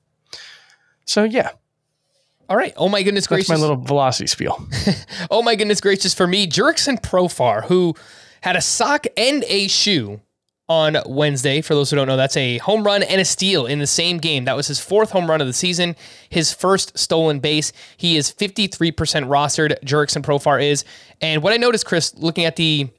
So 1.05 1.23
yeah, 1.23 1.51
All 2.49 2.57
right. 2.57 2.73
Oh 2.77 2.89
my 2.89 3.03
goodness 3.03 3.27
gracious. 3.27 3.47
that's 3.47 3.59
my 3.59 3.61
little 3.61 3.83
velocity 3.83 4.27
spiel. 4.27 4.67
Oh 5.31 5.41
my 5.41 5.55
goodness 5.55 5.81
gracious 5.81 6.13
for 6.13 6.27
me, 6.27 6.45
Jurickson 6.47 7.01
Profar, 7.01 7.63
who 7.65 7.95
had 8.41 8.55
a 8.55 8.61
sock 8.61 9.05
and 9.17 9.43
a 9.47 9.67
shoe 9.67 10.21
on 10.67 10.97
Wednesday. 11.05 11.61
For 11.61 11.75
those 11.75 11.89
who 11.89 11.95
don't 11.95 12.07
know, 12.07 12.17
that's 12.17 12.37
a 12.37 12.57
home 12.59 12.83
run 12.83 13.03
and 13.03 13.21
a 13.21 13.25
steal 13.25 13.65
in 13.65 13.79
the 13.79 13.87
same 13.87 14.17
game. 14.17 14.45
That 14.45 14.55
was 14.55 14.67
his 14.67 14.79
fourth 14.79 15.11
home 15.11 15.29
run 15.29 15.41
of 15.41 15.47
the 15.47 15.53
season, 15.53 15.95
his 16.29 16.53
first 16.53 16.97
stolen 16.97 17.39
base. 17.39 17.71
He 17.97 18.17
is 18.17 18.31
53% 18.31 18.93
rostered, 19.27 19.79
Jurickson 19.83 20.23
Profar 20.23 20.63
is. 20.63 20.83
And 21.21 21.43
what 21.43 21.53
I 21.53 21.57
noticed, 21.57 21.85
Chris, 21.85 22.15
looking 22.15 22.45
at 22.45 22.55
the 22.55 22.89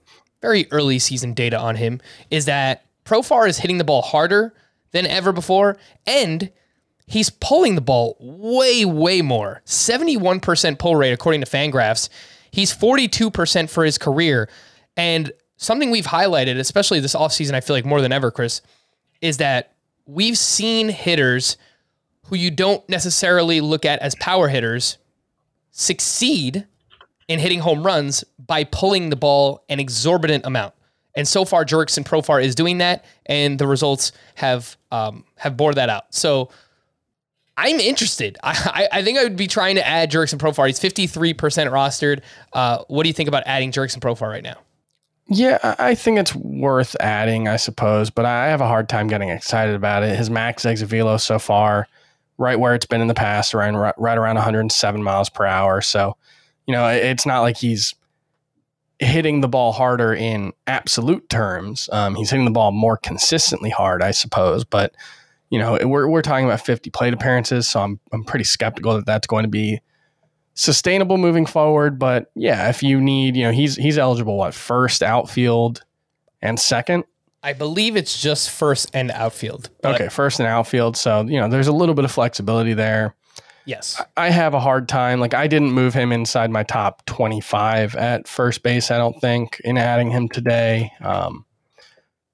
very 0.40 0.68
early 0.70 0.98
season 0.98 1.34
data 1.34 1.58
on 1.58 1.76
him, 1.76 2.00
is 2.30 2.44
that 2.44 2.84
Profar 3.04 3.48
is 3.48 3.58
hitting 3.58 3.78
the 3.78 3.84
ball 3.84 4.02
harder 4.02 4.54
than 4.92 5.06
ever 5.06 5.32
before, 5.32 5.76
and 6.06 6.50
he's 7.06 7.30
pulling 7.30 7.74
the 7.74 7.80
ball 7.80 8.16
way, 8.20 8.84
way 8.84 9.22
more. 9.22 9.62
71% 9.64 10.78
pull 10.78 10.96
rate, 10.96 11.12
according 11.12 11.40
to 11.40 11.46
Fangraphs. 11.50 12.08
He's 12.50 12.74
42% 12.74 13.68
for 13.68 13.84
his 13.84 13.98
career. 13.98 14.48
And 14.96 15.32
something 15.56 15.90
we've 15.90 16.06
highlighted, 16.06 16.58
especially 16.58 17.00
this 17.00 17.14
offseason, 17.14 17.54
I 17.54 17.60
feel 17.60 17.76
like 17.76 17.84
more 17.84 18.00
than 18.00 18.12
ever, 18.12 18.30
Chris, 18.30 18.62
is 19.20 19.38
that 19.38 19.72
we've 20.06 20.38
seen 20.38 20.88
hitters 20.88 21.56
who 22.26 22.36
you 22.36 22.50
don't 22.50 22.86
necessarily 22.88 23.60
look 23.60 23.84
at 23.84 24.00
as 24.00 24.14
power 24.16 24.48
hitters 24.48 24.98
succeed 25.70 26.66
in 27.28 27.38
hitting 27.38 27.60
home 27.60 27.84
runs 27.84 28.24
by 28.38 28.64
pulling 28.64 29.10
the 29.10 29.16
ball 29.16 29.64
an 29.68 29.80
exorbitant 29.80 30.44
amount. 30.46 30.74
And 31.14 31.26
so 31.26 31.44
far, 31.44 31.64
Jurickson 31.64 32.04
Profar 32.04 32.42
is 32.42 32.54
doing 32.54 32.78
that, 32.78 33.04
and 33.24 33.58
the 33.58 33.66
results 33.66 34.12
have 34.34 34.76
um, 34.92 35.24
have 35.36 35.56
bore 35.56 35.72
that 35.72 35.88
out. 35.88 36.14
So 36.14 36.50
I'm 37.56 37.80
interested. 37.80 38.36
I, 38.44 38.88
I 38.92 39.02
think 39.02 39.18
I 39.18 39.24
would 39.24 39.36
be 39.36 39.46
trying 39.46 39.76
to 39.76 39.86
add 39.86 40.10
Jurickson 40.10 40.38
Profar. 40.38 40.66
He's 40.66 40.78
53% 40.78 41.34
rostered. 41.70 42.20
Uh, 42.52 42.84
what 42.88 43.04
do 43.04 43.08
you 43.08 43.14
think 43.14 43.28
about 43.28 43.44
adding 43.46 43.72
Jurickson 43.72 43.98
Profar 43.98 44.28
right 44.28 44.42
now? 44.42 44.56
Yeah, 45.28 45.74
I 45.78 45.96
think 45.96 46.18
it's 46.18 46.34
worth 46.36 46.94
adding, 47.00 47.48
I 47.48 47.56
suppose, 47.56 48.10
but 48.10 48.24
I 48.24 48.46
have 48.46 48.60
a 48.60 48.68
hard 48.68 48.88
time 48.88 49.08
getting 49.08 49.28
excited 49.28 49.74
about 49.74 50.04
it. 50.04 50.16
His 50.16 50.30
max 50.30 50.64
exit 50.64 50.88
velo 50.88 51.16
so 51.16 51.40
far, 51.40 51.88
right 52.38 52.60
where 52.60 52.76
it's 52.76 52.86
been 52.86 53.00
in 53.00 53.08
the 53.08 53.14
past, 53.14 53.52
around 53.52 53.76
right 53.76 54.18
around 54.18 54.36
107 54.36 55.02
miles 55.02 55.28
per 55.28 55.44
hour. 55.44 55.80
So, 55.80 56.16
you 56.66 56.72
know, 56.72 56.86
it's 56.88 57.26
not 57.26 57.40
like 57.40 57.56
he's 57.56 57.94
hitting 59.00 59.40
the 59.40 59.48
ball 59.48 59.72
harder 59.72 60.14
in 60.14 60.52
absolute 60.68 61.28
terms. 61.28 61.88
Um, 61.92 62.14
he's 62.14 62.30
hitting 62.30 62.44
the 62.44 62.52
ball 62.52 62.70
more 62.70 62.96
consistently 62.96 63.70
hard, 63.70 64.02
I 64.02 64.12
suppose. 64.12 64.64
But 64.64 64.94
you 65.50 65.58
know, 65.58 65.76
we're 65.82 66.08
we're 66.08 66.22
talking 66.22 66.44
about 66.44 66.60
50 66.60 66.90
plate 66.90 67.14
appearances, 67.14 67.68
so 67.68 67.80
I'm 67.80 67.98
I'm 68.12 68.22
pretty 68.22 68.44
skeptical 68.44 68.94
that 68.94 69.06
that's 69.06 69.26
going 69.26 69.42
to 69.42 69.50
be 69.50 69.80
sustainable 70.56 71.18
moving 71.18 71.46
forward. 71.46 71.98
But 71.98 72.32
yeah, 72.34 72.68
if 72.68 72.82
you 72.82 73.00
need, 73.00 73.36
you 73.36 73.44
know, 73.44 73.52
he's 73.52 73.76
he's 73.76 73.96
eligible 73.96 74.36
what 74.36 74.54
first 74.54 75.02
outfield 75.02 75.84
and 76.42 76.58
second. 76.58 77.04
I 77.44 77.52
believe 77.52 77.94
it's 77.94 78.20
just 78.20 78.50
first 78.50 78.90
and 78.92 79.12
outfield. 79.12 79.70
Okay, 79.84 80.08
first 80.08 80.40
and 80.40 80.48
outfield. 80.48 80.96
So 80.96 81.20
you 81.20 81.38
know, 81.38 81.48
there's 81.48 81.68
a 81.68 81.72
little 81.72 81.94
bit 81.94 82.04
of 82.04 82.10
flexibility 82.10 82.74
there. 82.74 83.14
Yes. 83.66 84.00
I 84.16 84.30
have 84.30 84.54
a 84.54 84.60
hard 84.60 84.88
time. 84.88 85.18
Like 85.20 85.34
I 85.34 85.48
didn't 85.48 85.72
move 85.72 85.92
him 85.92 86.12
inside 86.12 86.50
my 86.50 86.62
top 86.62 87.04
25 87.06 87.96
at 87.96 88.28
first 88.28 88.62
base. 88.62 88.92
I 88.92 88.98
don't 88.98 89.20
think 89.20 89.60
in 89.64 89.76
adding 89.76 90.10
him 90.10 90.28
today. 90.28 90.92
Um, 91.00 91.44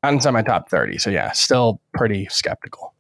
not 0.03 0.13
inside 0.13 0.33
my 0.33 0.43
top 0.43 0.69
30. 0.69 0.99
So 0.99 1.09
yeah, 1.09 1.33
still 1.33 1.81
pretty 1.95 2.27
skeptical. 2.31 2.93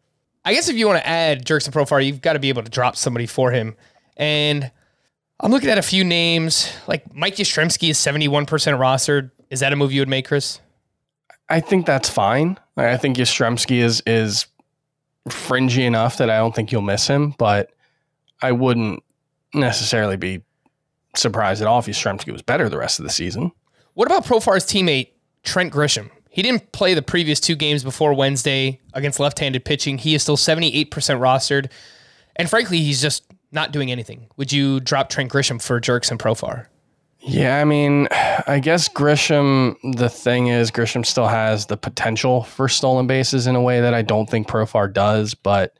I 0.46 0.54
guess 0.54 0.70
if 0.70 0.76
you 0.76 0.86
want 0.86 0.98
to 0.98 1.06
add 1.06 1.44
Jurickson 1.44 1.72
Profar, 1.72 2.04
you've 2.04 2.22
got 2.22 2.32
to 2.32 2.38
be 2.38 2.48
able 2.48 2.62
to 2.62 2.70
drop 2.70 2.96
somebody 2.96 3.26
for 3.26 3.50
him. 3.50 3.76
And 4.16 4.70
I'm 5.42 5.50
looking 5.50 5.70
at 5.70 5.78
a 5.78 5.82
few 5.82 6.04
names. 6.04 6.72
Like 6.86 7.14
Mike 7.14 7.36
Yastrzemski 7.36 7.90
is 7.90 7.98
71% 7.98 8.46
rostered. 8.46 9.32
Is 9.50 9.60
that 9.60 9.72
a 9.72 9.76
move 9.76 9.92
you 9.92 10.00
would 10.00 10.08
make, 10.08 10.28
Chris? 10.28 10.60
I 11.48 11.60
think 11.60 11.84
that's 11.84 12.08
fine. 12.08 12.58
I 12.76 12.96
think 12.96 13.16
Yastrzemski 13.16 13.82
is 13.82 14.02
is 14.06 14.46
fringy 15.28 15.84
enough 15.84 16.16
that 16.18 16.30
I 16.30 16.38
don't 16.38 16.54
think 16.54 16.72
you'll 16.72 16.82
miss 16.82 17.06
him, 17.06 17.34
but 17.38 17.70
I 18.40 18.52
wouldn't 18.52 19.02
necessarily 19.54 20.16
be 20.16 20.42
surprised 21.14 21.60
at 21.60 21.68
all 21.68 21.78
if 21.80 21.86
Yastrzemski 21.86 22.32
was 22.32 22.42
better 22.42 22.68
the 22.68 22.78
rest 22.78 22.98
of 22.98 23.04
the 23.04 23.10
season. 23.10 23.52
What 23.94 24.06
about 24.06 24.24
Profar's 24.24 24.64
teammate, 24.64 25.08
Trent 25.42 25.72
Grisham? 25.72 26.10
He 26.30 26.40
didn't 26.42 26.72
play 26.72 26.94
the 26.94 27.02
previous 27.02 27.40
two 27.40 27.54
games 27.54 27.84
before 27.84 28.14
Wednesday 28.14 28.80
against 28.94 29.20
left 29.20 29.38
handed 29.38 29.64
pitching. 29.66 29.98
He 29.98 30.14
is 30.14 30.22
still 30.22 30.38
78% 30.38 30.88
rostered. 30.88 31.70
And 32.36 32.48
frankly, 32.48 32.78
he's 32.78 33.02
just 33.02 33.24
not 33.52 33.70
doing 33.72 33.92
anything. 33.92 34.26
Would 34.36 34.52
you 34.52 34.80
drop 34.80 35.10
Trent 35.10 35.30
Grisham 35.30 35.62
for 35.62 35.80
Jurickson 35.80 36.18
Profar? 36.18 36.66
Yeah, 37.24 37.60
I 37.60 37.64
mean, 37.64 38.08
I 38.10 38.58
guess 38.58 38.88
Grisham, 38.88 39.76
the 39.96 40.08
thing 40.08 40.48
is, 40.48 40.72
Grisham 40.72 41.06
still 41.06 41.28
has 41.28 41.66
the 41.66 41.76
potential 41.76 42.42
for 42.42 42.68
stolen 42.68 43.06
bases 43.06 43.46
in 43.46 43.54
a 43.54 43.62
way 43.62 43.80
that 43.80 43.94
I 43.94 44.02
don't 44.02 44.28
think 44.28 44.48
Profar 44.48 44.92
does. 44.92 45.34
But 45.34 45.76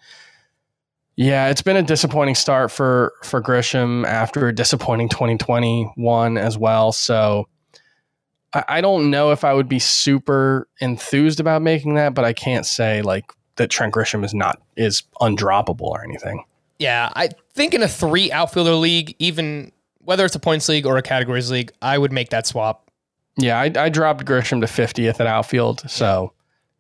yeah, 1.17 1.49
it's 1.49 1.62
been 1.62 1.76
a 1.76 1.83
disappointing 1.83 2.37
start 2.37 2.71
for, 2.71 3.12
for 3.25 3.43
Grisham 3.43 4.07
after 4.07 4.47
a 4.47 4.55
disappointing 4.55 5.09
2021 5.09 6.38
as 6.38 6.57
well. 6.57 6.93
So 6.93 7.49
I, 8.55 8.64
I 8.69 8.81
don't 8.81 9.11
know 9.11 9.33
if 9.33 9.43
I 9.43 9.52
would 9.52 9.69
be 9.69 9.81
super 9.81 10.69
enthused 10.81 11.41
about 11.41 11.61
making 11.61 11.95
that, 11.95 12.14
but 12.14 12.25
I 12.25 12.33
can't 12.33 12.67
say 12.67 13.02
like 13.02 13.33
that 13.57 13.69
Trent 13.69 13.93
Grisham 13.93 14.25
is 14.25 14.33
not, 14.33 14.62
is 14.76 15.02
undroppable 15.21 15.81
or 15.81 16.05
anything. 16.05 16.45
Yeah, 16.79 17.11
I 17.14 17.31
think 17.55 17.75
in 17.75 17.83
a 17.83 17.88
three 17.88 18.33
outfielder 18.33 18.75
league, 18.75 19.14
even 19.19 19.73
whether 19.99 20.25
it's 20.25 20.35
a 20.35 20.41
points 20.41 20.69
league 20.69 20.87
or 20.87 20.97
a 20.97 21.02
categories 21.02 21.50
league, 21.50 21.73
I 21.81 21.97
would 21.99 22.12
make 22.12 22.31
that 22.31 22.47
swap. 22.47 22.91
Yeah, 23.37 23.59
I, 23.59 23.73
I 23.76 23.88
dropped 23.88 24.25
Grisham 24.25 24.61
to 24.61 24.67
50th 24.67 25.21
at 25.21 25.26
outfield. 25.26 25.88
So 25.88 26.33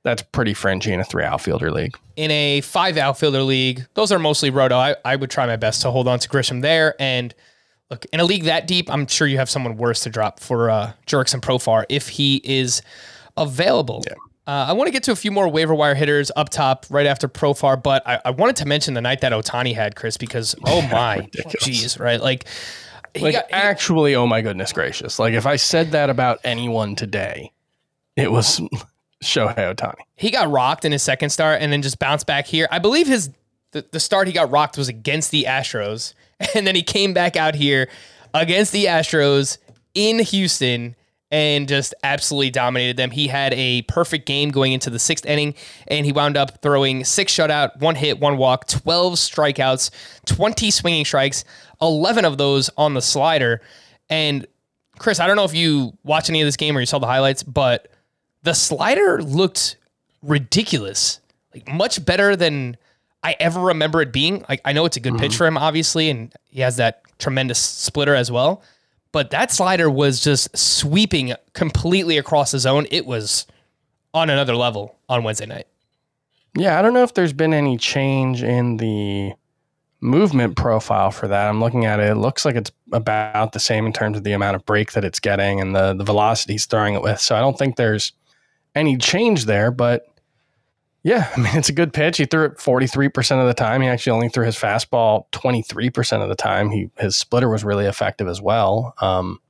that's 0.02 0.22
pretty 0.22 0.54
fringy 0.54 0.92
in 0.92 1.00
a 1.00 1.04
three 1.04 1.24
outfielder 1.24 1.70
league. 1.70 1.96
In 2.16 2.30
a 2.30 2.60
five 2.62 2.96
outfielder 2.96 3.42
league, 3.42 3.86
those 3.94 4.12
are 4.12 4.18
mostly 4.18 4.50
roto. 4.50 4.76
I, 4.76 4.96
I 5.04 5.16
would 5.16 5.30
try 5.30 5.46
my 5.46 5.56
best 5.56 5.82
to 5.82 5.90
hold 5.90 6.08
on 6.08 6.18
to 6.18 6.28
Grisham 6.28 6.60
there. 6.60 6.94
And 7.00 7.34
look, 7.90 8.04
in 8.12 8.20
a 8.20 8.24
league 8.24 8.44
that 8.44 8.66
deep, 8.66 8.90
I'm 8.90 9.06
sure 9.06 9.26
you 9.26 9.38
have 9.38 9.48
someone 9.48 9.76
worse 9.76 10.00
to 10.00 10.10
drop 10.10 10.40
for 10.40 10.70
uh, 10.70 10.92
and 11.12 11.42
Profar 11.42 11.84
if 11.88 12.08
he 12.08 12.40
is 12.44 12.82
available. 13.36 14.02
Uh, 14.46 14.66
I 14.68 14.72
want 14.72 14.88
to 14.88 14.92
get 14.92 15.04
to 15.04 15.12
a 15.12 15.16
few 15.16 15.30
more 15.30 15.48
waiver 15.48 15.74
wire 15.74 15.94
hitters 15.94 16.32
up 16.34 16.48
top 16.48 16.86
right 16.90 17.06
after 17.06 17.28
Profar, 17.28 17.80
but 17.80 18.02
I, 18.06 18.20
I 18.24 18.30
wanted 18.30 18.56
to 18.56 18.66
mention 18.66 18.94
the 18.94 19.00
night 19.00 19.20
that 19.20 19.30
Ohtani 19.32 19.72
had, 19.74 19.94
Chris, 19.94 20.16
because 20.16 20.54
oh 20.66 20.82
my, 20.82 21.28
jeez, 21.60 22.00
right? 22.00 22.20
Like, 22.20 22.46
Like 23.20 23.34
got- 23.34 23.46
he- 23.46 23.52
actually, 23.52 24.14
oh 24.16 24.26
my 24.26 24.40
goodness 24.40 24.72
gracious! 24.72 25.18
Like 25.18 25.34
if 25.34 25.46
I 25.46 25.56
said 25.56 25.92
that 25.92 26.10
about 26.10 26.40
anyone 26.44 26.96
today, 26.96 27.52
it 28.16 28.32
was 28.32 28.58
Shohei 29.22 29.54
Ohtani. 29.74 30.00
he 30.16 30.30
got 30.32 30.50
rocked 30.50 30.84
in 30.84 30.90
his 30.92 31.02
second 31.04 31.30
start 31.30 31.60
and 31.62 31.72
then 31.72 31.80
just 31.82 31.98
bounced 32.00 32.26
back 32.26 32.46
here. 32.46 32.66
I 32.72 32.80
believe 32.80 33.06
his 33.06 33.30
the, 33.70 33.86
the 33.92 34.00
start 34.00 34.26
he 34.26 34.32
got 34.32 34.50
rocked 34.50 34.76
was 34.76 34.88
against 34.88 35.30
the 35.30 35.44
Astros, 35.48 36.14
and 36.56 36.66
then 36.66 36.74
he 36.74 36.82
came 36.82 37.14
back 37.14 37.36
out 37.36 37.54
here 37.54 37.88
against 38.34 38.72
the 38.72 38.86
Astros 38.86 39.58
in 39.94 40.18
Houston 40.18 40.96
and 41.32 41.66
just 41.66 41.94
absolutely 42.04 42.50
dominated 42.50 42.98
them. 42.98 43.10
He 43.10 43.26
had 43.26 43.54
a 43.54 43.82
perfect 43.82 44.26
game 44.26 44.50
going 44.50 44.72
into 44.72 44.90
the 44.90 44.98
sixth 44.98 45.24
inning, 45.24 45.54
and 45.88 46.04
he 46.04 46.12
wound 46.12 46.36
up 46.36 46.60
throwing 46.60 47.04
six 47.04 47.34
shutout, 47.34 47.80
one 47.80 47.94
hit, 47.94 48.20
one 48.20 48.36
walk, 48.36 48.68
12 48.68 49.14
strikeouts, 49.14 49.90
20 50.26 50.70
swinging 50.70 51.06
strikes, 51.06 51.44
11 51.80 52.26
of 52.26 52.36
those 52.36 52.68
on 52.76 52.92
the 52.92 53.00
slider. 53.00 53.62
And 54.10 54.46
Chris, 54.98 55.18
I 55.20 55.26
don't 55.26 55.36
know 55.36 55.44
if 55.44 55.54
you 55.54 55.96
watched 56.04 56.28
any 56.28 56.42
of 56.42 56.46
this 56.46 56.56
game 56.56 56.76
or 56.76 56.80
you 56.80 56.86
saw 56.86 56.98
the 56.98 57.06
highlights, 57.06 57.42
but 57.42 57.88
the 58.42 58.52
slider 58.52 59.22
looked 59.22 59.78
ridiculous. 60.22 61.18
Like 61.54 61.66
much 61.66 62.04
better 62.04 62.36
than 62.36 62.76
I 63.22 63.36
ever 63.40 63.60
remember 63.60 64.02
it 64.02 64.12
being. 64.12 64.44
Like 64.50 64.60
I 64.66 64.74
know 64.74 64.84
it's 64.84 64.98
a 64.98 65.00
good 65.00 65.16
pitch 65.16 65.32
mm-hmm. 65.32 65.38
for 65.38 65.46
him, 65.46 65.56
obviously, 65.56 66.10
and 66.10 66.30
he 66.50 66.60
has 66.60 66.76
that 66.76 67.02
tremendous 67.18 67.58
splitter 67.58 68.14
as 68.14 68.30
well. 68.30 68.62
But 69.12 69.30
that 69.30 69.52
slider 69.52 69.90
was 69.90 70.20
just 70.20 70.56
sweeping 70.56 71.34
completely 71.52 72.18
across 72.18 72.52
the 72.52 72.58
zone. 72.58 72.86
It 72.90 73.06
was 73.06 73.46
on 74.14 74.30
another 74.30 74.56
level 74.56 74.96
on 75.08 75.22
Wednesday 75.22 75.46
night. 75.46 75.66
Yeah, 76.54 76.78
I 76.78 76.82
don't 76.82 76.92
know 76.92 77.02
if 77.02 77.14
there's 77.14 77.32
been 77.32 77.54
any 77.54 77.76
change 77.76 78.42
in 78.42 78.78
the 78.78 79.32
movement 80.02 80.56
profile 80.56 81.10
for 81.10 81.28
that, 81.28 81.48
I'm 81.48 81.60
looking 81.60 81.86
at 81.86 82.00
it. 82.00 82.10
It 82.10 82.16
looks 82.16 82.44
like 82.44 82.56
it's 82.56 82.72
about 82.90 83.52
the 83.52 83.60
same 83.60 83.86
in 83.86 83.92
terms 83.92 84.18
of 84.18 84.24
the 84.24 84.32
amount 84.32 84.56
of 84.56 84.66
break 84.66 84.92
that 84.92 85.04
it's 85.04 85.20
getting 85.20 85.60
and 85.60 85.74
the 85.74 85.94
the 85.94 86.04
velocity 86.04 86.54
he's 86.54 86.66
throwing 86.66 86.94
it 86.94 87.02
with. 87.02 87.20
So 87.20 87.36
I 87.36 87.40
don't 87.40 87.56
think 87.56 87.76
there's 87.76 88.12
any 88.74 88.96
change 88.96 89.46
there. 89.46 89.70
But 89.70 90.06
yeah, 91.02 91.30
I 91.36 91.40
mean 91.40 91.56
it's 91.56 91.68
a 91.68 91.74
good 91.74 91.92
pitch. 91.92 92.18
He 92.18 92.24
threw 92.24 92.44
it 92.44 92.58
43% 92.58 93.40
of 93.40 93.46
the 93.46 93.54
time. 93.54 93.82
He 93.82 93.88
actually 93.88 94.12
only 94.12 94.28
threw 94.28 94.44
his 94.44 94.56
fastball 94.56 95.26
23% 95.32 96.22
of 96.22 96.28
the 96.28 96.34
time. 96.34 96.70
He 96.70 96.90
his 96.98 97.16
splitter 97.16 97.48
was 97.48 97.64
really 97.64 97.86
effective 97.86 98.28
as 98.28 98.40
well. 98.40 98.94
Um, 99.00 99.40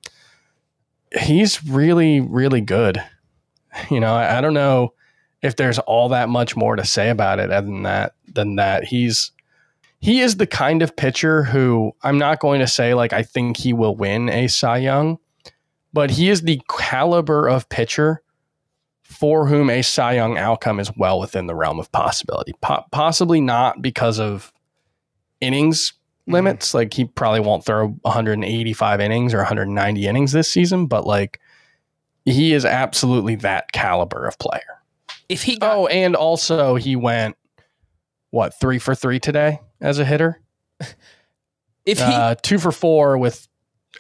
he's 1.21 1.65
really 1.65 2.21
really 2.21 2.61
good. 2.61 3.03
You 3.91 4.01
know, 4.01 4.15
I, 4.15 4.37
I 4.37 4.41
don't 4.43 4.53
know 4.53 4.93
if 5.41 5.57
there's 5.57 5.79
all 5.79 6.11
that 6.11 6.29
much 6.29 6.57
more 6.57 6.77
to 6.77 6.85
say 6.85 7.09
about 7.09 7.41
it 7.41 7.51
other 7.51 7.67
than 7.67 7.85
that 7.85 8.15
than 8.27 8.57
that 8.57 8.85
he's 8.85 9.33
he 9.99 10.21
is 10.21 10.37
the 10.37 10.47
kind 10.47 10.83
of 10.83 10.97
pitcher 10.97 11.43
who 11.45 11.93
I'm 12.03 12.19
not 12.19 12.41
going 12.41 12.61
to 12.61 12.67
say 12.67 12.93
like 12.95 13.13
I 13.13 13.23
think 13.23 13.57
he 13.57 13.73
will 13.73 13.97
win 13.97 14.29
a 14.29 14.49
Cy 14.49 14.79
Young, 14.79 15.19
but 15.93 16.11
he 16.11 16.29
is 16.29 16.43
the 16.43 16.61
caliber 16.69 17.49
of 17.49 17.69
pitcher 17.69 18.23
for 19.13 19.47
whom 19.47 19.71
a 19.71 19.83
Cy 19.83 20.15
Young 20.15 20.39
outcome 20.39 20.81
is 20.81 20.91
well 20.97 21.21
within 21.21 21.47
the 21.47 21.55
realm 21.55 21.79
of 21.79 21.91
possibility. 21.93 22.53
Po- 22.61 22.85
possibly 22.91 23.41
not 23.41 23.83
because 23.83 24.19
of 24.19 24.53
innings 25.41 25.93
limits. 26.27 26.75
Like 26.75 26.95
he 26.95 27.05
probably 27.05 27.41
won't 27.41 27.65
throw 27.65 27.89
185 28.03 29.01
innings 29.01 29.35
or 29.35 29.39
190 29.39 30.07
innings 30.07 30.33
this 30.33 30.51
season, 30.51 30.87
but 30.87 31.07
like 31.07 31.41
he 32.25 32.53
is 32.53 32.65
absolutely 32.65 33.35
that 33.37 33.73
caliber 33.73 34.27
of 34.27 34.39
player. 34.39 34.61
If 35.29 35.43
he 35.43 35.57
got, 35.57 35.77
Oh, 35.77 35.87
and 35.87 36.15
also 36.15 36.77
he 36.77 36.97
went 36.97 37.37
what 38.31 38.59
three 38.61 38.79
for 38.79 38.95
three 38.95 39.19
today 39.21 39.61
as 39.81 39.99
a 39.99 40.05
hitter. 40.05 40.41
if 41.85 41.99
he 41.99 42.05
Uh, 42.05 42.35
two 42.43 42.59
for 42.59 42.73
four 42.73 43.19
with 43.19 43.49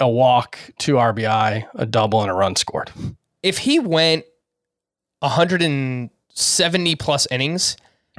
a 0.01 0.09
walk, 0.09 0.59
two 0.79 0.95
RBI, 0.95 1.67
a 1.75 1.87
double, 1.87 2.23
and 2.23 2.31
a 2.31 2.35
run 2.35 2.57
scored. 2.57 2.91
if 3.43 3.59
he 3.59 3.79
went 3.79 4.25
170 5.23 6.97
plus 6.97 7.27
innings, 7.31 7.77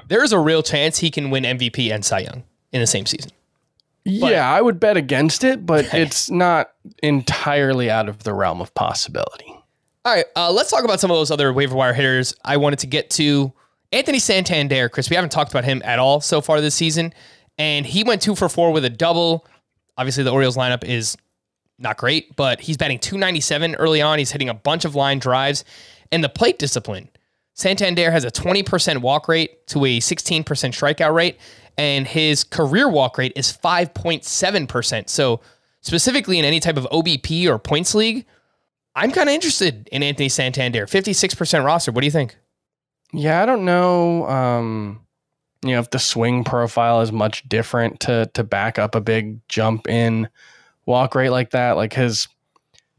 there's 0.07 0.31
a 0.31 0.39
real 0.39 0.63
chance 0.63 0.97
he 0.97 1.11
can 1.11 1.29
win 1.29 1.43
MVP 1.43 1.91
and 1.93 2.03
Cy 2.03 2.19
Young 2.19 2.43
in 2.71 2.81
the 2.81 2.87
same 2.87 3.05
season. 3.05 3.31
yeah, 4.05 4.49
I 4.51 4.61
would 4.61 4.79
bet 4.79 4.97
against 4.97 5.43
it, 5.43 5.65
but 5.65 5.93
it's 5.93 6.29
not 6.29 6.71
entirely 7.01 7.89
out 7.89 8.09
of 8.09 8.23
the 8.23 8.33
realm 8.33 8.61
of 8.61 8.73
possibility. 8.73 9.45
All 10.05 10.13
right, 10.13 10.25
uh, 10.35 10.51
let's 10.51 10.69
talk 10.69 10.83
about 10.83 10.99
some 10.99 11.09
of 11.11 11.15
those 11.15 11.31
other 11.31 11.53
waiver 11.53 11.75
wire 11.75 11.93
hitters. 11.93 12.33
I 12.43 12.57
wanted 12.57 12.79
to 12.79 12.87
get 12.87 13.09
to 13.11 13.53
Anthony 13.93 14.19
Santander, 14.19 14.89
Chris. 14.89 15.09
We 15.09 15.15
haven't 15.15 15.31
talked 15.31 15.51
about 15.51 15.63
him 15.63 15.81
at 15.85 15.99
all 15.99 16.19
so 16.19 16.41
far 16.41 16.59
this 16.59 16.75
season, 16.75 17.13
and 17.57 17.85
he 17.85 18.03
went 18.03 18.21
two 18.21 18.35
for 18.35 18.49
four 18.49 18.71
with 18.73 18.83
a 18.83 18.89
double. 18.89 19.45
Obviously, 19.97 20.23
the 20.23 20.31
Orioles 20.31 20.57
lineup 20.57 20.83
is 20.83 21.15
not 21.79 21.97
great, 21.97 22.35
but 22.35 22.59
he's 22.59 22.75
batting 22.75 22.99
297 22.99 23.75
early 23.75 24.01
on. 24.01 24.19
He's 24.19 24.31
hitting 24.31 24.49
a 24.49 24.53
bunch 24.53 24.83
of 24.83 24.95
line 24.95 25.19
drives, 25.19 25.63
and 26.13 26.23
the 26.23 26.29
plate 26.29 26.59
discipline. 26.59 27.09
Santander 27.53 28.11
has 28.11 28.23
a 28.23 28.31
20% 28.31 29.01
walk 29.01 29.27
rate 29.27 29.67
to 29.67 29.83
a 29.85 29.99
16% 29.99 30.43
strikeout 30.43 31.13
rate, 31.13 31.37
and 31.77 32.07
his 32.07 32.43
career 32.43 32.89
walk 32.89 33.17
rate 33.17 33.33
is 33.35 33.51
5.7%. 33.51 35.09
So, 35.09 35.41
specifically 35.81 36.39
in 36.39 36.45
any 36.45 36.59
type 36.59 36.77
of 36.77 36.87
OBP 36.91 37.47
or 37.47 37.59
points 37.59 37.93
league, 37.93 38.25
I'm 38.95 39.11
kind 39.11 39.27
of 39.27 39.33
interested 39.33 39.89
in 39.91 40.03
Anthony 40.03 40.29
Santander. 40.29 40.85
56% 40.85 41.65
roster. 41.65 41.91
What 41.91 42.01
do 42.01 42.07
you 42.07 42.11
think? 42.11 42.37
Yeah, 43.11 43.41
I 43.41 43.45
don't 43.45 43.65
know. 43.65 44.27
Um, 44.27 45.01
you 45.63 45.71
know, 45.71 45.79
if 45.79 45.89
the 45.89 45.99
swing 45.99 46.43
profile 46.43 47.01
is 47.01 47.11
much 47.11 47.47
different 47.47 47.99
to 48.01 48.29
to 48.33 48.43
back 48.43 48.77
up 48.77 48.95
a 48.95 49.01
big 49.01 49.47
jump 49.47 49.87
in 49.87 50.27
walk 50.85 51.15
rate 51.15 51.29
like 51.29 51.51
that. 51.51 51.73
Like 51.73 51.93
his 51.93 52.27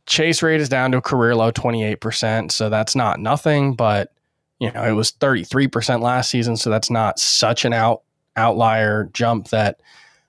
chase 0.07 0.43
rate 0.43 0.61
is 0.61 0.69
down 0.69 0.93
to 0.93 0.99
a 0.99 1.03
career 1.03 1.35
low 1.35 1.51
twenty 1.51 1.85
eight 1.85 2.01
percent, 2.01 2.53
so 2.53 2.69
that's 2.69 2.95
not 2.95 3.21
nothing. 3.21 3.75
But 3.75 4.13
you 4.59 4.71
know, 4.73 4.85
it 4.85 4.93
was 4.93 5.11
thirty 5.11 5.45
three 5.45 5.69
percent 5.69 6.03
last 6.03 6.31
season, 6.31 6.57
so 6.57 6.71
that's 6.71 6.91
not 6.91 7.19
such 7.19 7.65
an 7.65 7.73
out 7.73 8.03
outlier 8.37 9.11
jump 9.13 9.49
that 9.49 9.81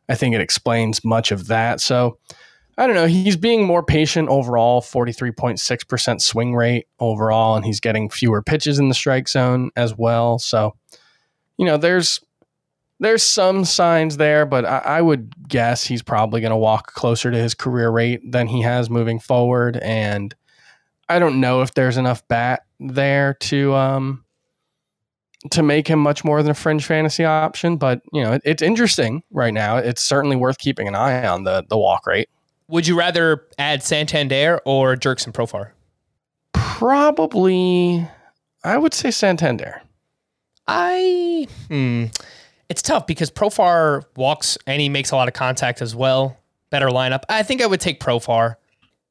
I 0.07 0.16
think 0.16 0.35
it 0.35 0.42
explains 0.42 1.03
much 1.03 1.31
of 1.31 1.48
that. 1.48 1.81
So 1.81 2.18
I 2.77 2.88
don't 2.88 2.96
know. 2.96 3.07
He's 3.07 3.38
being 3.38 3.66
more 3.66 3.83
patient 3.83 4.27
overall, 4.27 4.81
43.6% 4.81 6.22
swing 6.22 6.55
rate 6.55 6.88
overall, 7.00 7.55
and 7.55 7.64
he's 7.64 7.79
getting 7.79 8.09
fewer 8.09 8.42
pitches 8.42 8.79
in 8.79 8.90
the 8.90 8.96
strike 8.96 9.29
zone 9.29 9.72
as 9.77 9.98
well. 9.98 10.40
So, 10.40 10.75
you 11.57 11.66
know, 11.66 11.77
there's 11.77 12.20
there's 13.00 13.24
some 13.24 13.66
signs 13.66 14.18
there, 14.18 14.46
but 14.46 14.66
I, 14.66 14.77
I 14.77 15.01
would 15.01 15.48
guess 15.48 15.84
he's 15.86 16.01
probably 16.01 16.42
going 16.42 16.51
to 16.51 16.58
walk 16.58 16.94
closer 16.94 17.31
to 17.31 17.38
his 17.38 17.53
career 17.53 17.90
rate 17.90 18.31
than 18.31 18.48
he 18.48 18.62
has 18.62 18.90
moving 18.90 19.20
forward. 19.20 19.77
And 19.77 20.34
I 21.10 21.20
don't 21.20 21.40
know 21.40 21.62
if 21.62 21.74
there's 21.74 21.98
enough 21.98 22.25
bat 22.27 22.64
there 22.79 23.36
to 23.36 23.74
um 23.74 24.25
to 25.51 25.62
make 25.62 25.88
him 25.88 26.00
much 26.00 26.24
more 26.24 26.42
than 26.42 26.51
a 26.51 26.55
fringe 26.55 26.86
fantasy 26.86 27.24
option. 27.24 27.77
But 27.77 28.01
you 28.14 28.24
know, 28.24 28.34
it, 28.34 28.42
it's 28.46 28.62
interesting 28.62 29.24
right 29.31 29.53
now. 29.53 29.77
It's 29.77 30.01
certainly 30.01 30.36
worth 30.36 30.58
keeping 30.58 30.88
an 30.88 30.96
eye 30.96 31.27
on 31.27 31.44
the 31.44 31.64
the 31.70 31.77
walk 31.77 32.08
rate. 32.08 32.29
Would 32.68 32.88
you 32.88 32.98
rather 32.98 33.46
add 33.60 33.84
Santander 33.84 34.60
or 34.66 34.96
Jurickson 34.96 35.34
Profar? 35.34 35.72
Probably, 36.53 38.08
I 38.64 38.77
would 38.77 38.94
say 38.94 39.12
Santander. 39.12 39.81
I 40.68 41.48
hmm. 41.68 42.05
It's 42.69 42.81
tough 42.81 43.05
because 43.05 43.29
Profar 43.29 44.05
walks 44.15 44.57
and 44.65 44.81
he 44.81 44.89
makes 44.89 45.11
a 45.11 45.15
lot 45.15 45.27
of 45.27 45.33
contact 45.33 45.81
as 45.81 45.95
well. 45.95 46.37
Better 46.69 46.87
lineup. 46.87 47.23
I 47.29 47.43
think 47.43 47.61
I 47.61 47.67
would 47.67 47.79
take 47.79 47.99
Profar. 47.99 48.55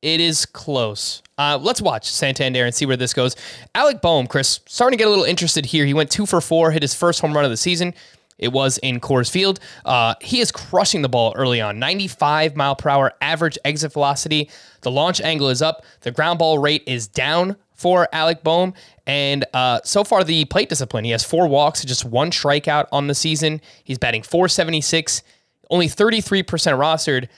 It 0.02 0.20
is 0.20 0.44
close. 0.44 1.22
Uh, 1.38 1.58
let's 1.60 1.80
watch 1.80 2.10
Santander 2.10 2.64
and 2.64 2.74
see 2.74 2.84
where 2.84 2.96
this 2.96 3.14
goes. 3.14 3.36
Alec 3.74 4.02
Bohm, 4.02 4.26
Chris, 4.26 4.60
starting 4.66 4.98
to 4.98 5.02
get 5.02 5.06
a 5.06 5.10
little 5.10 5.24
interested 5.24 5.64
here. 5.64 5.86
He 5.86 5.94
went 5.94 6.10
two 6.10 6.26
for 6.26 6.40
four, 6.40 6.70
hit 6.72 6.82
his 6.82 6.94
first 6.94 7.20
home 7.20 7.32
run 7.32 7.44
of 7.44 7.50
the 7.50 7.56
season. 7.56 7.94
It 8.38 8.52
was 8.52 8.78
in 8.78 9.00
Coors 9.00 9.30
Field. 9.30 9.60
Uh, 9.84 10.14
he 10.20 10.40
is 10.40 10.50
crushing 10.50 11.02
the 11.02 11.08
ball 11.08 11.32
early 11.36 11.60
on. 11.60 11.78
95 11.78 12.56
mile 12.56 12.76
per 12.76 12.90
hour 12.90 13.12
average 13.20 13.56
exit 13.64 13.92
velocity. 13.92 14.50
The 14.82 14.90
launch 14.90 15.20
angle 15.20 15.48
is 15.48 15.62
up. 15.62 15.84
The 16.00 16.10
ground 16.10 16.40
ball 16.40 16.58
rate 16.58 16.82
is 16.86 17.06
down 17.06 17.56
for 17.74 18.08
Alec 18.12 18.42
Bohm. 18.42 18.72
And 19.06 19.44
uh, 19.52 19.80
so 19.84 20.04
far, 20.04 20.24
the 20.24 20.44
plate 20.46 20.68
discipline. 20.68 21.04
He 21.04 21.10
has 21.10 21.24
four 21.24 21.46
walks, 21.46 21.84
just 21.84 22.04
one 22.04 22.30
strikeout 22.30 22.86
on 22.92 23.08
the 23.08 23.14
season. 23.14 23.60
He's 23.82 23.98
batting 23.98 24.22
476, 24.22 25.22
only 25.70 25.86
33% 25.86 26.44
rostered. 26.46 27.28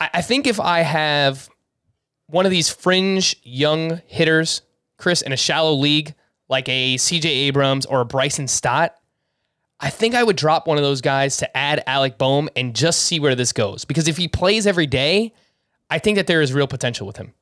I, 0.00 0.10
I 0.14 0.22
think 0.22 0.46
if 0.46 0.58
I 0.58 0.80
have 0.80 1.48
one 2.26 2.46
of 2.46 2.50
these 2.50 2.68
fringe 2.68 3.36
young 3.42 4.00
hitters, 4.06 4.62
Chris, 4.96 5.22
in 5.22 5.32
a 5.32 5.36
shallow 5.36 5.74
league 5.74 6.14
like 6.48 6.68
a 6.68 6.96
CJ 6.96 7.24
Abrams 7.24 7.86
or 7.86 8.00
a 8.00 8.04
Bryson 8.04 8.48
Stott, 8.48 8.94
I 9.80 9.90
think 9.90 10.14
I 10.14 10.22
would 10.22 10.36
drop 10.36 10.68
one 10.68 10.76
of 10.76 10.84
those 10.84 11.00
guys 11.00 11.38
to 11.38 11.56
add 11.56 11.82
Alec 11.86 12.16
Bohm 12.16 12.48
and 12.54 12.74
just 12.74 13.00
see 13.00 13.18
where 13.18 13.34
this 13.34 13.52
goes. 13.52 13.84
Because 13.84 14.06
if 14.06 14.16
he 14.16 14.28
plays 14.28 14.66
every 14.66 14.86
day, 14.86 15.34
I 15.90 15.98
think 15.98 16.16
that 16.16 16.28
there 16.28 16.40
is 16.40 16.52
real 16.52 16.68
potential 16.68 17.06
with 17.06 17.16
him. 17.16 17.34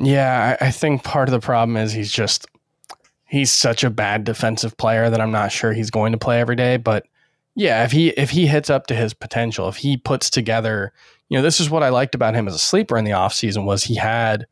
Yeah, 0.00 0.56
I, 0.60 0.66
I 0.66 0.70
think 0.70 1.02
part 1.02 1.28
of 1.28 1.32
the 1.32 1.40
problem 1.40 1.76
is 1.76 1.92
he's 1.92 2.12
just 2.12 2.46
he's 3.26 3.52
such 3.52 3.84
a 3.84 3.90
bad 3.90 4.24
defensive 4.24 4.76
player 4.76 5.10
that 5.10 5.20
I'm 5.20 5.30
not 5.30 5.52
sure 5.52 5.72
he's 5.72 5.90
going 5.90 6.12
to 6.12 6.18
play 6.18 6.40
every 6.40 6.56
day. 6.56 6.76
But 6.76 7.06
yeah, 7.54 7.84
if 7.84 7.92
he 7.92 8.08
if 8.10 8.30
he 8.30 8.46
hits 8.46 8.70
up 8.70 8.86
to 8.86 8.94
his 8.94 9.14
potential, 9.14 9.68
if 9.68 9.76
he 9.76 9.96
puts 9.96 10.30
together, 10.30 10.92
you 11.28 11.36
know, 11.36 11.42
this 11.42 11.60
is 11.60 11.70
what 11.70 11.82
I 11.82 11.88
liked 11.88 12.14
about 12.14 12.34
him 12.34 12.48
as 12.48 12.54
a 12.54 12.58
sleeper 12.58 12.96
in 12.96 13.04
the 13.04 13.10
offseason 13.12 13.64
was 13.64 13.84
he 13.84 13.96
had 13.96 14.46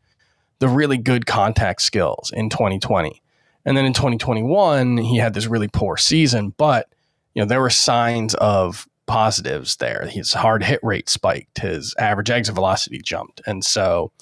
the 0.59 0.69
really 0.69 0.99
good 0.99 1.27
contact 1.27 1.83
skills 1.83 2.33
in 2.35 2.51
2020. 2.51 3.23
And 3.65 3.77
then 3.77 3.85
in 3.85 3.93
2021, 3.93 4.99
he 4.99 5.19
had 5.19 5.35
this 5.35 5.47
really 5.47 5.69
poor 5.69 5.97
season, 5.97 6.55
but 6.57 6.89
you 7.35 7.43
know, 7.43 7.47
there 7.47 7.61
were 7.61 7.71
signs 7.71 8.35
of 8.35 8.89
positives 9.07 9.77
there. 9.77 10.09
His 10.11 10.33
hard 10.33 10.65
hit 10.65 10.81
rate 10.83 11.09
spiked, 11.09 11.59
his 11.59 11.95
average 11.99 12.31
exit 12.31 12.55
velocity 12.55 12.99
jumped. 12.99 13.41
And 13.47 13.65
so, 13.65 14.13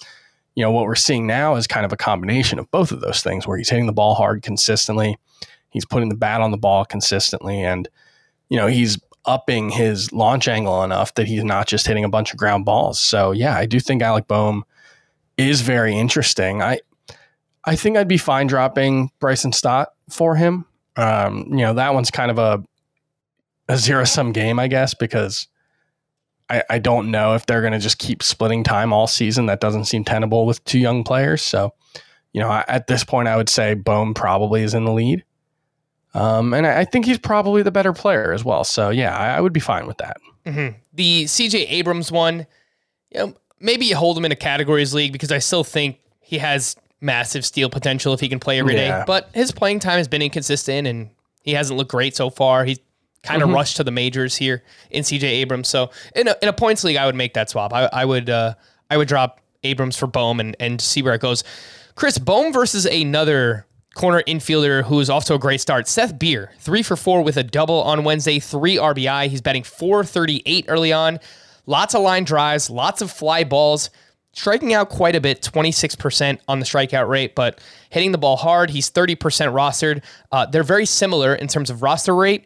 you 0.54 0.62
know, 0.62 0.70
what 0.70 0.84
we're 0.84 0.94
seeing 0.94 1.26
now 1.26 1.56
is 1.56 1.66
kind 1.66 1.84
of 1.84 1.92
a 1.92 1.96
combination 1.96 2.58
of 2.58 2.70
both 2.70 2.92
of 2.92 3.00
those 3.00 3.22
things 3.22 3.46
where 3.46 3.58
he's 3.58 3.70
hitting 3.70 3.86
the 3.86 3.92
ball 3.92 4.14
hard 4.14 4.42
consistently, 4.42 5.16
he's 5.70 5.84
putting 5.84 6.08
the 6.08 6.14
bat 6.14 6.40
on 6.40 6.50
the 6.50 6.56
ball 6.56 6.84
consistently, 6.84 7.62
and, 7.62 7.88
you 8.48 8.56
know, 8.56 8.66
he's 8.66 8.98
upping 9.26 9.70
his 9.70 10.12
launch 10.12 10.48
angle 10.48 10.84
enough 10.84 11.14
that 11.14 11.26
he's 11.26 11.44
not 11.44 11.66
just 11.66 11.86
hitting 11.86 12.04
a 12.04 12.08
bunch 12.08 12.32
of 12.32 12.38
ground 12.38 12.64
balls. 12.64 13.00
So, 13.00 13.32
yeah, 13.32 13.56
I 13.56 13.66
do 13.66 13.80
think 13.80 14.02
Alec 14.02 14.28
Bohm 14.28 14.64
is 15.36 15.62
very 15.62 15.96
interesting. 15.96 16.62
I, 16.62 16.80
I 17.64 17.74
think 17.74 17.96
I'd 17.96 18.08
be 18.08 18.18
fine 18.18 18.46
dropping 18.46 19.10
Bryson 19.20 19.52
Stott 19.52 19.94
for 20.10 20.36
him. 20.36 20.66
Um, 20.96 21.46
you 21.48 21.58
know, 21.58 21.74
that 21.74 21.94
one's 21.94 22.10
kind 22.10 22.30
of 22.30 22.38
a 22.38 22.62
a 23.68 23.78
zero 23.78 24.04
sum 24.04 24.32
game, 24.32 24.58
I 24.58 24.68
guess, 24.68 24.92
because 24.92 25.48
I, 26.50 26.62
I 26.68 26.78
don't 26.78 27.10
know 27.10 27.34
if 27.34 27.46
they're 27.46 27.60
going 27.60 27.72
to 27.72 27.78
just 27.78 27.98
keep 27.98 28.22
splitting 28.22 28.64
time 28.64 28.92
all 28.92 29.06
season. 29.06 29.46
That 29.46 29.60
doesn't 29.60 29.86
seem 29.86 30.04
tenable 30.04 30.46
with 30.46 30.62
two 30.64 30.78
young 30.78 31.04
players. 31.04 31.42
So, 31.42 31.72
you 32.32 32.40
know, 32.40 32.62
at 32.68 32.86
this 32.86 33.04
point, 33.04 33.28
I 33.28 33.36
would 33.36 33.48
say 33.48 33.74
Bohm 33.74 34.14
probably 34.14 34.62
is 34.62 34.74
in 34.74 34.84
the 34.84 34.92
lead. 34.92 35.24
Um, 36.14 36.54
and 36.54 36.66
I, 36.66 36.80
I 36.80 36.84
think 36.84 37.06
he's 37.06 37.18
probably 37.18 37.62
the 37.62 37.72
better 37.72 37.92
player 37.92 38.32
as 38.32 38.44
well. 38.44 38.64
So 38.64 38.90
yeah, 38.90 39.16
I, 39.16 39.36
I 39.36 39.40
would 39.40 39.52
be 39.52 39.60
fine 39.60 39.86
with 39.86 39.98
that. 39.98 40.18
The 40.92 41.24
CJ 41.24 41.66
Abrams 41.70 42.12
one, 42.12 42.46
you 43.10 43.18
know, 43.18 43.34
maybe 43.58 43.86
you 43.86 43.96
hold 43.96 44.16
him 44.16 44.24
in 44.24 44.32
a 44.32 44.36
categories 44.36 44.94
league 44.94 45.12
because 45.12 45.32
I 45.32 45.38
still 45.38 45.64
think 45.64 45.98
he 46.20 46.38
has 46.38 46.76
massive 47.00 47.44
steal 47.44 47.68
potential 47.68 48.14
if 48.14 48.20
he 48.20 48.28
can 48.28 48.38
play 48.38 48.58
every 48.58 48.74
day. 48.74 48.88
Yeah. 48.88 49.04
But 49.06 49.30
his 49.34 49.52
playing 49.52 49.80
time 49.80 49.98
has 49.98 50.08
been 50.08 50.22
inconsistent 50.22 50.86
and 50.86 51.10
he 51.42 51.52
hasn't 51.52 51.76
looked 51.76 51.90
great 51.90 52.14
so 52.14 52.30
far. 52.30 52.64
He's 52.64 52.78
kind 53.24 53.42
of 53.42 53.48
rushed 53.50 53.76
to 53.78 53.84
the 53.84 53.90
majors 53.90 54.36
here 54.36 54.62
in 54.90 55.02
CJ 55.02 55.24
Abrams. 55.24 55.68
So 55.68 55.90
in 56.14 56.28
a, 56.28 56.36
in 56.42 56.48
a 56.48 56.52
points 56.52 56.84
league, 56.84 56.96
I 56.96 57.06
would 57.06 57.14
make 57.14 57.34
that 57.34 57.50
swap. 57.50 57.72
I, 57.72 57.88
I 57.92 58.04
would 58.04 58.30
uh, 58.30 58.54
I 58.90 58.96
would 58.96 59.08
drop 59.08 59.40
Abrams 59.64 59.96
for 59.96 60.06
Bohm 60.06 60.40
and, 60.40 60.56
and 60.60 60.80
see 60.80 61.02
where 61.02 61.14
it 61.14 61.20
goes. 61.20 61.42
Chris 61.94 62.18
Bohm 62.18 62.52
versus 62.52 62.86
another 62.86 63.66
corner 63.94 64.22
infielder 64.26 64.84
who 64.84 65.00
is 65.00 65.08
off 65.08 65.24
to 65.26 65.34
a 65.34 65.38
great 65.38 65.60
start. 65.60 65.86
Seth 65.88 66.18
Beer, 66.18 66.52
three 66.58 66.82
for 66.82 66.96
four 66.96 67.22
with 67.22 67.36
a 67.36 67.42
double 67.42 67.82
on 67.82 68.04
Wednesday, 68.04 68.38
three 68.38 68.76
RBI. 68.76 69.28
He's 69.28 69.40
batting 69.40 69.62
438 69.62 70.66
early 70.68 70.92
on. 70.92 71.20
Lots 71.66 71.94
of 71.94 72.02
line 72.02 72.24
drives, 72.24 72.68
lots 72.68 73.00
of 73.00 73.10
fly 73.10 73.44
balls, 73.44 73.90
striking 74.32 74.74
out 74.74 74.90
quite 74.90 75.14
a 75.14 75.20
bit, 75.20 75.40
26% 75.40 76.40
on 76.48 76.58
the 76.58 76.66
strikeout 76.66 77.08
rate, 77.08 77.34
but 77.34 77.60
hitting 77.88 78.12
the 78.12 78.18
ball 78.18 78.36
hard. 78.36 78.70
He's 78.70 78.90
30% 78.90 79.16
rostered. 79.16 80.02
Uh, 80.30 80.44
they're 80.44 80.62
very 80.62 80.86
similar 80.86 81.34
in 81.34 81.48
terms 81.48 81.70
of 81.70 81.82
roster 81.82 82.14
rate. 82.14 82.44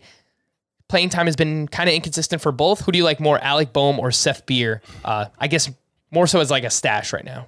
Playing 0.88 1.10
time 1.10 1.26
has 1.26 1.36
been 1.36 1.68
kind 1.68 1.88
of 1.88 1.94
inconsistent 1.94 2.40
for 2.40 2.50
both. 2.50 2.80
Who 2.80 2.92
do 2.92 2.98
you 2.98 3.04
like 3.04 3.20
more, 3.20 3.38
Alec 3.38 3.72
Bohm 3.72 4.00
or 4.00 4.10
Seth 4.10 4.46
Beer? 4.46 4.80
Uh, 5.04 5.26
I 5.38 5.46
guess 5.46 5.70
more 6.10 6.26
so 6.26 6.40
as 6.40 6.50
like 6.50 6.64
a 6.64 6.70
stash 6.70 7.12
right 7.12 7.24
now. 7.24 7.46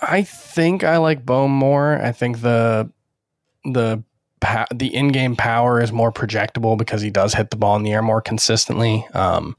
I 0.00 0.22
think 0.22 0.84
I 0.84 0.98
like 0.98 1.26
Bohm 1.26 1.50
more. 1.50 2.00
I 2.00 2.12
think 2.12 2.40
the 2.40 2.90
the 3.64 4.02
the 4.74 4.94
in 4.94 5.08
game 5.08 5.36
power 5.36 5.82
is 5.82 5.92
more 5.92 6.10
projectable 6.10 6.78
because 6.78 7.02
he 7.02 7.10
does 7.10 7.34
hit 7.34 7.50
the 7.50 7.56
ball 7.56 7.76
in 7.76 7.82
the 7.82 7.92
air 7.92 8.02
more 8.02 8.22
consistently. 8.22 9.06
Um, 9.12 9.56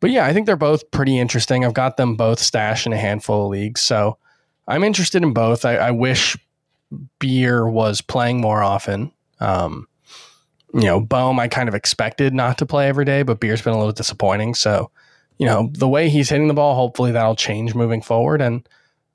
but 0.00 0.10
yeah, 0.10 0.26
I 0.26 0.32
think 0.32 0.46
they're 0.46 0.56
both 0.56 0.90
pretty 0.90 1.18
interesting. 1.18 1.64
I've 1.64 1.74
got 1.74 1.96
them 1.96 2.14
both 2.14 2.38
stashed 2.38 2.86
in 2.86 2.92
a 2.92 2.98
handful 2.98 3.46
of 3.46 3.50
leagues, 3.50 3.80
so 3.80 4.18
I'm 4.68 4.84
interested 4.84 5.22
in 5.22 5.32
both. 5.32 5.64
I, 5.64 5.76
I 5.76 5.90
wish 5.90 6.36
Beer 7.18 7.66
was 7.66 8.00
playing 8.00 8.40
more 8.40 8.62
often. 8.62 9.12
Um, 9.40 9.88
you 10.74 10.82
know, 10.82 11.00
Bohm 11.00 11.38
I 11.38 11.46
kind 11.46 11.68
of 11.68 11.74
expected 11.74 12.34
not 12.34 12.58
to 12.58 12.66
play 12.66 12.88
every 12.88 13.04
day, 13.04 13.22
but 13.22 13.38
Beer's 13.38 13.62
been 13.62 13.72
a 13.72 13.78
little 13.78 13.92
disappointing. 13.92 14.54
So, 14.54 14.90
you 15.38 15.46
know, 15.46 15.70
the 15.72 15.88
way 15.88 16.08
he's 16.08 16.28
hitting 16.28 16.48
the 16.48 16.54
ball, 16.54 16.74
hopefully 16.74 17.12
that'll 17.12 17.36
change 17.36 17.74
moving 17.74 18.02
forward. 18.02 18.40
And 18.40 18.68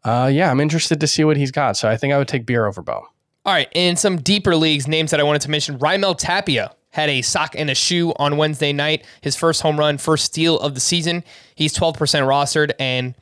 uh, 0.06 0.30
yeah, 0.32 0.50
I'm 0.50 0.62
interested 0.62 1.02
to 1.02 1.08
see 1.08 1.26
what 1.26 1.36
he's 1.36 1.52
got. 1.52 1.76
So 1.76 1.90
I 1.90 1.98
think 1.98 2.14
I 2.14 2.18
would 2.18 2.30
take 2.30 2.46
Beer 2.46 2.66
over 2.66 2.82
Bohm. 2.82 3.04
All 3.46 3.54
right, 3.54 3.70
in 3.74 3.96
some 3.96 4.18
deeper 4.18 4.56
leagues, 4.56 4.88
names 4.88 5.12
that 5.12 5.20
I 5.20 5.24
wanted 5.24 5.42
to 5.44 5.50
mention, 5.50 5.80
Raimel 5.80 6.18
Tapia 6.18 6.76
had 6.92 7.10
a 7.10 7.22
sock 7.22 7.56
and 7.58 7.70
a 7.70 7.76
shoe 7.76 8.14
on 8.18 8.38
Wednesday 8.38 8.74
night. 8.74 9.06
His 9.22 9.36
first 9.36 9.62
home 9.62 9.78
run, 9.78 9.98
first 9.98 10.26
steal 10.26 10.60
of 10.60 10.76
the 10.76 10.80
season. 10.80 11.24
He's 11.56 11.74
12% 11.74 11.96
rostered 11.96 12.72
and 12.80 13.16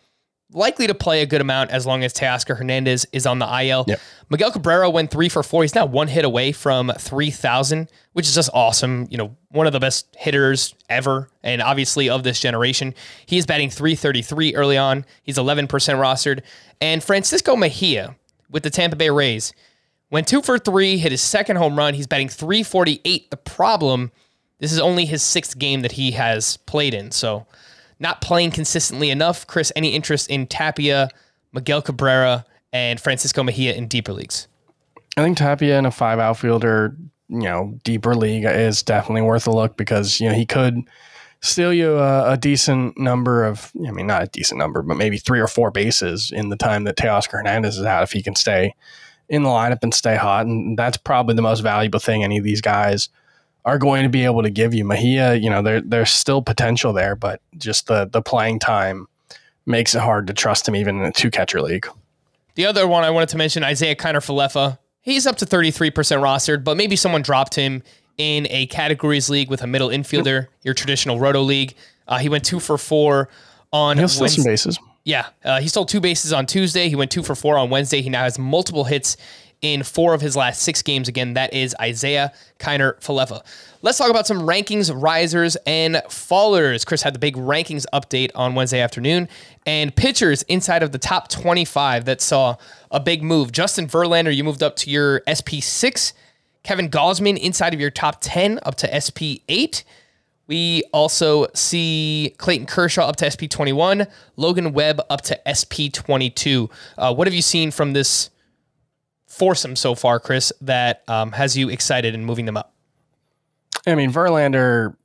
likely 0.54 0.88
to 0.88 0.96
play 0.96 1.22
a 1.22 1.26
good 1.26 1.42
amount 1.42 1.72
as 1.72 1.86
long 1.86 2.04
as 2.04 2.14
Teoscar 2.14 2.58
Hernandez 2.58 3.06
is 3.12 3.26
on 3.26 3.40
the 3.40 3.46
IL. 3.46 3.86
Yep. 3.88 4.00
Miguel 4.30 4.52
Cabrera 4.52 4.90
went 4.90 5.12
three 5.12 5.30
for 5.30 5.44
four. 5.44 5.64
He's 5.64 5.76
now 5.76 5.86
one 5.86 6.08
hit 6.08 6.26
away 6.26 6.52
from 6.52 6.92
3,000, 6.98 7.90
which 8.14 8.28
is 8.28 8.36
just 8.36 8.50
awesome. 8.54 9.08
You 9.10 9.18
know, 9.18 9.36
one 9.50 9.68
of 9.68 9.74
the 9.74 9.80
best 9.80 10.08
hitters 10.18 10.74
ever, 10.90 11.30
and 11.44 11.62
obviously 11.62 12.10
of 12.10 12.24
this 12.24 12.40
generation. 12.40 12.94
He's 13.26 13.46
batting 13.46 13.70
333 13.70 14.56
early 14.56 14.78
on. 14.78 15.06
He's 15.24 15.38
11% 15.38 15.68
rostered. 15.68 16.42
And 16.80 17.04
Francisco 17.04 17.56
Mejia 17.56 18.16
with 18.50 18.64
the 18.64 18.70
Tampa 18.70 18.96
Bay 18.96 19.10
Rays 19.10 19.54
went 20.10 20.28
two 20.28 20.42
for 20.42 20.58
three, 20.58 20.98
hit 20.98 21.12
his 21.12 21.22
second 21.22 21.58
home 21.58 21.78
run. 21.78 21.94
He's 21.94 22.08
batting 22.08 22.30
348. 22.30 23.30
The 23.30 23.38
problem, 23.38 24.12
this 24.60 24.72
is 24.72 24.80
only 24.80 25.06
his 25.06 25.22
sixth 25.22 25.58
game 25.58 25.82
that 25.82 25.94
he 25.94 26.12
has 26.12 26.58
played 26.58 26.94
in. 26.94 27.12
So 27.12 27.46
not 28.00 28.22
playing 28.22 28.52
consistently 28.52 29.10
enough. 29.10 29.46
Chris, 29.48 29.72
any 29.76 29.90
interest 29.90 30.30
in 30.30 30.48
Tapia, 30.48 31.10
Miguel 31.54 31.82
Cabrera, 31.82 32.46
and 32.74 33.00
Francisco 33.00 33.44
Mejia 33.44 33.74
in 33.74 33.88
deeper 33.88 34.14
leagues? 34.14 34.48
I 35.16 35.24
think 35.24 35.38
Tapia 35.38 35.80
in 35.80 35.86
a 35.86 35.92
five 35.92 36.20
outfielder, 36.20 36.96
you 37.30 37.40
know, 37.40 37.78
deeper 37.84 38.16
league 38.16 38.46
is 38.46 38.84
definitely 38.84 39.22
worth 39.22 39.48
a 39.48 39.52
look 39.52 39.78
because, 39.78 40.20
you 40.20 40.30
know, 40.30 40.36
he 40.36 40.46
could 40.46 40.82
steal 41.42 41.74
you 41.74 41.98
a, 41.98 42.34
a 42.34 42.38
decent 42.38 42.98
number 42.98 43.44
of, 43.44 43.72
I 43.88 43.92
mean, 43.92 44.08
not 44.08 44.24
a 44.24 44.28
decent 44.28 44.60
number, 44.60 44.82
but 44.82 44.98
maybe 44.98 45.18
three 45.18 45.40
or 45.40 45.48
four 45.48 45.72
bases 45.72 46.32
in 46.32 46.50
the 46.50 46.56
time 46.56 46.84
that 46.84 46.98
Teoscar 46.98 47.32
Hernandez 47.32 47.78
is 47.78 47.86
out 47.86 48.04
if 48.04 48.12
he 48.12 48.22
can 48.22 48.36
stay 48.36 48.76
in 49.30 49.44
the 49.44 49.50
lineup 49.50 49.80
and 49.82 49.94
stay 49.94 50.16
hot. 50.16 50.46
And 50.46 50.78
that's 50.78 50.98
probably 50.98 51.36
the 51.36 51.42
most 51.42 51.62
valuable 51.62 52.00
thing 52.00 52.24
any 52.24 52.38
of 52.38 52.44
these 52.44 52.62
guys 52.62 53.10
are 53.68 53.78
going 53.78 54.04
to 54.04 54.10
be 54.10 54.24
able 54.24 54.42
to 54.44 54.50
give 54.50 54.74
you. 54.74 54.86
Mejia, 54.86 55.36
you 55.36 55.50
know, 55.50 55.62
there 55.62 55.82
there's 55.82 56.10
still 56.10 56.42
potential 56.42 56.94
there, 56.94 57.16
but 57.16 57.42
just 57.58 57.88
the 57.88 58.06
the 58.06 58.22
playing 58.22 58.60
time 58.60 59.08
makes 59.66 59.94
it 59.94 60.00
hard 60.00 60.26
to 60.28 60.34
trust 60.34 60.68
him 60.68 60.76
even 60.76 60.98
in 60.98 61.04
a 61.04 61.12
two 61.12 61.30
catcher 61.30 61.62
league. 61.62 61.86
The 62.56 62.66
other 62.66 62.88
one 62.88 63.04
I 63.04 63.10
wanted 63.10 63.30
to 63.30 63.38
mention, 63.38 63.64
Isiah 63.64 63.96
Kiner 63.96 64.24
Falefa. 64.26 64.80
He's 65.02 65.28
up 65.28 65.38
to 65.38 65.46
33% 65.46 65.92
rostered, 65.94 66.64
but 66.64 66.76
maybe 66.76 66.96
someone 66.96 67.22
dropped 67.22 67.56
him 67.56 67.84
in 68.18 68.48
a 68.50 68.66
categories 68.68 69.30
league 69.30 69.50
with 69.50 69.62
a 69.62 69.68
middle 69.68 69.90
infielder, 69.90 70.48
your 70.64 70.74
traditional 70.74 71.20
roto 71.20 71.42
league. 71.42 71.76
Uh, 72.08 72.18
he 72.18 72.30
went 72.30 72.44
two 72.44 72.60
for 72.60 72.78
four 72.78 73.30
on 73.72 73.98
He'll 73.98 74.08
steal 74.08 74.28
some 74.28 74.44
bases. 74.44 74.80
Yeah, 75.04 75.28
uh, 75.46 75.62
he 75.62 75.68
stole 75.68 75.86
two 75.86 76.02
bases 76.02 76.34
on 76.34 76.46
Tuesday. 76.46 76.90
He 76.90 76.96
went 76.96 77.12
two 77.12 77.24
for 77.24 77.36
four 77.36 77.58
on 77.58 77.70
Wednesday. 77.70 78.02
He 78.02 78.10
now 78.10 78.24
has 78.24 78.40
multiple 78.40 78.86
hits 78.86 79.18
in 79.62 79.84
four 79.84 80.14
of 80.14 80.22
his 80.22 80.36
last 80.36 80.62
six 80.62 80.82
games. 80.82 81.08
Again, 81.08 81.34
that 81.34 81.54
is 81.54 81.76
Isiah 81.84 82.32
Kiner 82.60 83.00
Falefa. 83.00 83.42
Let's 83.82 83.98
talk 83.98 84.10
about 84.10 84.28
some 84.28 84.40
rankings, 84.40 84.92
risers, 84.94 85.56
and 85.66 85.96
fallers. 86.08 86.86
Chris 86.86 87.02
had 87.02 87.14
the 87.14 87.20
big 87.20 87.36
rankings 87.36 87.86
update 87.94 88.32
on 88.36 88.56
Wednesday 88.56 88.82
afternoon, 88.82 89.28
and 89.66 89.96
pitchers 89.96 90.44
inside 90.44 90.84
of 90.84 90.92
the 90.92 90.98
top 90.98 91.30
25 91.30 92.06
that 92.06 92.22
saw 92.22 92.56
a 92.92 93.00
big 93.00 93.24
move. 93.24 93.52
Justin 93.52 93.88
Verlander, 93.88 94.36
you 94.36 94.44
moved 94.44 94.64
up 94.64 94.76
to 94.78 94.90
your 94.90 95.22
SP6. 95.22 96.14
Kevin 96.64 96.90
Gausman 96.90 97.38
inside 97.38 97.74
of 97.74 97.80
your 97.80 97.92
top 97.92 98.18
10 98.22 98.60
up 98.64 98.76
to 98.76 98.90
SP8. 98.90 99.84
We 100.48 100.84
also 100.94 101.48
see 101.54 102.34
Clayton 102.38 102.68
Kershaw 102.68 103.08
up 103.08 103.18
to 103.18 103.26
SP21, 103.26 104.10
Logan 104.38 104.74
Webb 104.74 105.02
up 105.10 105.22
to 105.24 105.40
SP22. 105.46 106.72
Uh, 106.98 107.14
what 107.14 107.28
have 107.28 107.34
you 107.34 107.42
seen 107.42 107.70
from 107.70 107.94
this 107.94 108.30
foursome 109.38 109.76
so 109.76 109.96
far, 109.96 110.20
Chris, 110.20 110.52
that 110.62 111.04
um, 111.08 111.32
has 111.34 111.58
you 111.58 111.70
excited 111.70 112.14
in 112.16 112.26
moving 112.26 112.46
them 112.46 112.58
up? 112.58 112.74
I 113.86 113.96
mean, 113.96 114.12
Verlander, 114.12 114.96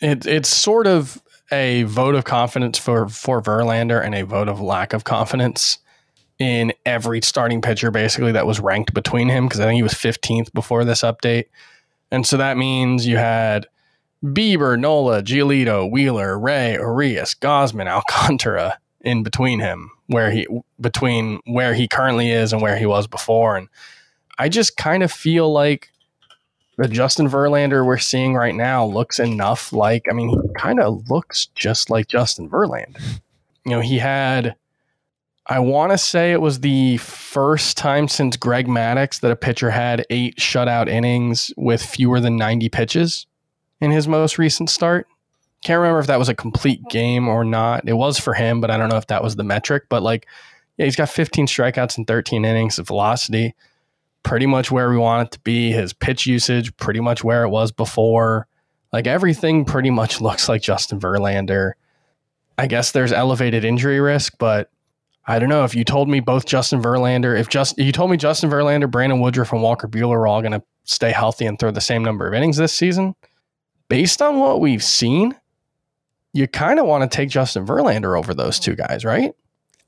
it, 0.00 0.26
it's 0.26 0.48
sort 0.48 0.86
of 0.86 1.20
a 1.52 1.82
vote 1.84 2.14
of 2.14 2.24
confidence 2.24 2.78
for, 2.78 3.08
for 3.08 3.42
Verlander 3.42 4.04
and 4.04 4.14
a 4.14 4.24
vote 4.24 4.48
of 4.48 4.60
lack 4.60 4.92
of 4.92 5.04
confidence 5.04 5.78
in 6.38 6.72
every 6.86 7.20
starting 7.20 7.60
pitcher, 7.60 7.90
basically, 7.90 8.32
that 8.32 8.46
was 8.46 8.60
ranked 8.60 8.94
between 8.94 9.28
him, 9.28 9.46
because 9.46 9.60
I 9.60 9.64
think 9.64 9.76
he 9.76 9.82
was 9.82 9.92
15th 9.92 10.52
before 10.52 10.84
this 10.84 11.02
update. 11.02 11.46
And 12.10 12.26
so 12.26 12.38
that 12.38 12.56
means 12.56 13.06
you 13.06 13.18
had 13.18 13.66
Bieber, 14.24 14.78
Nola, 14.78 15.22
Giolito, 15.22 15.90
Wheeler, 15.90 16.38
Ray, 16.38 16.72
Urias, 16.72 17.34
Gausman, 17.34 17.88
Alcantara 17.88 18.78
in 19.02 19.22
between 19.22 19.60
him, 19.60 19.90
where 20.10 20.30
he 20.30 20.46
between 20.80 21.40
where 21.46 21.72
he 21.72 21.86
currently 21.86 22.30
is 22.30 22.52
and 22.52 22.60
where 22.60 22.76
he 22.76 22.84
was 22.84 23.06
before. 23.06 23.56
And 23.56 23.68
I 24.38 24.48
just 24.48 24.76
kind 24.76 25.04
of 25.04 25.12
feel 25.12 25.52
like 25.52 25.90
the 26.76 26.88
Justin 26.88 27.28
Verlander 27.28 27.86
we're 27.86 27.98
seeing 27.98 28.34
right 28.34 28.54
now 28.54 28.84
looks 28.84 29.20
enough 29.20 29.72
like 29.72 30.06
I 30.10 30.12
mean 30.12 30.30
he 30.30 30.48
kind 30.56 30.80
of 30.80 31.08
looks 31.08 31.46
just 31.54 31.90
like 31.90 32.08
Justin 32.08 32.50
Verlander. 32.50 33.20
You 33.64 33.72
know, 33.72 33.80
he 33.80 33.98
had 33.98 34.56
I 35.46 35.60
want 35.60 35.92
to 35.92 35.98
say 35.98 36.32
it 36.32 36.40
was 36.40 36.60
the 36.60 36.96
first 36.96 37.76
time 37.76 38.08
since 38.08 38.36
Greg 38.36 38.66
Maddux 38.66 39.20
that 39.20 39.30
a 39.30 39.36
pitcher 39.36 39.70
had 39.70 40.04
eight 40.10 40.36
shutout 40.38 40.88
innings 40.88 41.52
with 41.56 41.82
fewer 41.82 42.20
than 42.20 42.36
90 42.36 42.68
pitches 42.68 43.26
in 43.80 43.90
his 43.90 44.08
most 44.08 44.38
recent 44.38 44.70
start. 44.70 45.06
Can't 45.62 45.78
remember 45.78 46.00
if 46.00 46.06
that 46.06 46.18
was 46.18 46.28
a 46.28 46.34
complete 46.34 46.80
game 46.88 47.28
or 47.28 47.44
not. 47.44 47.86
It 47.86 47.92
was 47.92 48.18
for 48.18 48.32
him, 48.32 48.60
but 48.60 48.70
I 48.70 48.76
don't 48.76 48.88
know 48.88 48.96
if 48.96 49.08
that 49.08 49.22
was 49.22 49.36
the 49.36 49.44
metric. 49.44 49.84
But 49.88 50.02
like, 50.02 50.26
yeah, 50.78 50.86
he's 50.86 50.96
got 50.96 51.10
15 51.10 51.46
strikeouts 51.46 51.98
and 51.98 52.06
13 52.06 52.44
innings 52.44 52.78
of 52.78 52.86
velocity, 52.86 53.54
pretty 54.22 54.46
much 54.46 54.70
where 54.70 54.88
we 54.88 54.96
want 54.96 55.28
it 55.28 55.32
to 55.32 55.40
be. 55.40 55.72
His 55.72 55.92
pitch 55.92 56.26
usage, 56.26 56.74
pretty 56.78 57.00
much 57.00 57.22
where 57.22 57.44
it 57.44 57.50
was 57.50 57.72
before. 57.72 58.46
Like 58.92 59.06
everything 59.06 59.64
pretty 59.64 59.90
much 59.90 60.20
looks 60.22 60.48
like 60.48 60.62
Justin 60.62 60.98
Verlander. 60.98 61.72
I 62.56 62.66
guess 62.66 62.92
there's 62.92 63.12
elevated 63.12 63.64
injury 63.64 64.00
risk, 64.00 64.34
but 64.38 64.70
I 65.26 65.38
don't 65.38 65.48
know 65.48 65.64
if 65.64 65.74
you 65.74 65.84
told 65.84 66.08
me 66.08 66.20
both 66.20 66.46
Justin 66.46 66.82
Verlander, 66.82 67.38
if 67.38 67.48
just 67.48 67.78
if 67.78 67.86
you 67.86 67.92
told 67.92 68.10
me 68.10 68.16
Justin 68.16 68.50
Verlander, 68.50 68.90
Brandon 68.90 69.20
Woodruff, 69.20 69.52
and 69.52 69.62
Walker 69.62 69.86
Buehler 69.86 70.16
are 70.16 70.26
all 70.26 70.40
going 70.40 70.52
to 70.52 70.62
stay 70.84 71.12
healthy 71.12 71.46
and 71.46 71.58
throw 71.58 71.70
the 71.70 71.80
same 71.80 72.02
number 72.02 72.26
of 72.26 72.34
innings 72.34 72.56
this 72.56 72.74
season, 72.74 73.14
based 73.88 74.20
on 74.20 74.38
what 74.38 74.60
we've 74.60 74.82
seen, 74.82 75.34
you 76.32 76.46
kind 76.48 76.78
of 76.78 76.86
want 76.86 77.10
to 77.10 77.14
take 77.16 77.28
Justin 77.28 77.66
Verlander 77.66 78.16
over 78.18 78.32
those 78.34 78.58
two 78.60 78.74
guys, 78.76 79.04
right? 79.04 79.32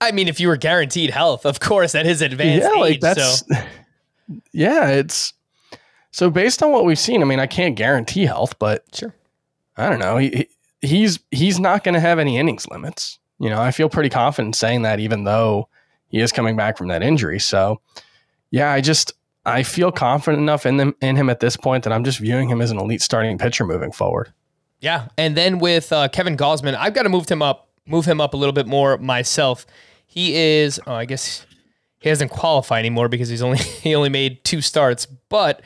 I 0.00 0.10
mean, 0.12 0.26
if 0.28 0.40
you 0.40 0.48
were 0.48 0.56
guaranteed 0.56 1.10
health, 1.10 1.46
of 1.46 1.60
course, 1.60 1.94
at 1.94 2.06
his 2.06 2.22
advanced 2.22 2.66
yeah, 2.72 2.80
like 2.80 2.94
age. 2.94 3.00
that's 3.00 3.38
so 3.46 3.54
yeah, 4.52 4.88
it's 4.88 5.32
So 6.10 6.30
based 6.30 6.62
on 6.62 6.72
what 6.72 6.84
we've 6.84 6.98
seen, 6.98 7.22
I 7.22 7.24
mean, 7.24 7.38
I 7.40 7.46
can't 7.46 7.76
guarantee 7.76 8.26
health, 8.26 8.58
but 8.58 8.84
Sure. 8.94 9.14
I 9.76 9.88
don't 9.88 9.98
know. 10.00 10.16
He, 10.18 10.28
he- 10.30 10.48
he's 10.86 11.20
he's 11.30 11.60
not 11.60 11.84
going 11.84 11.94
to 11.94 12.00
have 12.00 12.18
any 12.18 12.36
innings 12.38 12.66
limits. 12.68 13.18
You 13.38 13.48
know, 13.50 13.60
I 13.60 13.70
feel 13.70 13.88
pretty 13.88 14.08
confident 14.10 14.56
saying 14.56 14.82
that, 14.82 14.98
even 15.00 15.24
though 15.24 15.68
he 16.08 16.18
is 16.20 16.32
coming 16.32 16.56
back 16.56 16.76
from 16.76 16.88
that 16.88 17.02
injury. 17.02 17.38
So, 17.38 17.80
yeah, 18.50 18.70
I 18.72 18.80
just 18.80 19.12
I 19.46 19.62
feel 19.62 19.90
confident 19.92 20.40
enough 20.42 20.66
in 20.66 20.76
them 20.78 20.94
in 21.00 21.14
him 21.16 21.30
at 21.30 21.38
this 21.40 21.56
point 21.56 21.84
that 21.84 21.92
I'm 21.92 22.02
just 22.04 22.18
viewing 22.18 22.48
him 22.48 22.60
as 22.60 22.70
an 22.72 22.78
elite 22.78 23.00
starting 23.02 23.38
pitcher 23.38 23.64
moving 23.64 23.92
forward. 23.92 24.32
Yeah, 24.82 25.08
and 25.16 25.36
then 25.36 25.60
with 25.60 25.92
uh, 25.92 26.08
Kevin 26.08 26.36
Gausman, 26.36 26.74
I've 26.74 26.92
got 26.92 27.04
to 27.04 27.08
move 27.08 27.28
him 27.28 27.40
up, 27.40 27.68
move 27.86 28.04
him 28.04 28.20
up 28.20 28.34
a 28.34 28.36
little 28.36 28.52
bit 28.52 28.66
more 28.66 28.98
myself. 28.98 29.64
He 30.06 30.34
is, 30.34 30.80
oh, 30.86 30.92
I 30.92 31.04
guess 31.04 31.46
he 32.00 32.08
doesn't 32.08 32.30
qualify 32.30 32.80
anymore 32.80 33.08
because 33.08 33.28
he's 33.28 33.42
only 33.42 33.58
he 33.82 33.94
only 33.94 34.08
made 34.08 34.42
two 34.44 34.60
starts, 34.60 35.06
but 35.06 35.62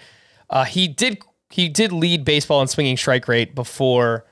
uh, 0.50 0.64
he 0.64 0.86
did 0.86 1.18
he 1.50 1.68
did 1.68 1.92
lead 1.92 2.24
baseball 2.26 2.60
in 2.60 2.68
swinging 2.68 2.98
strike 2.98 3.26
rate 3.26 3.54
before 3.54 4.26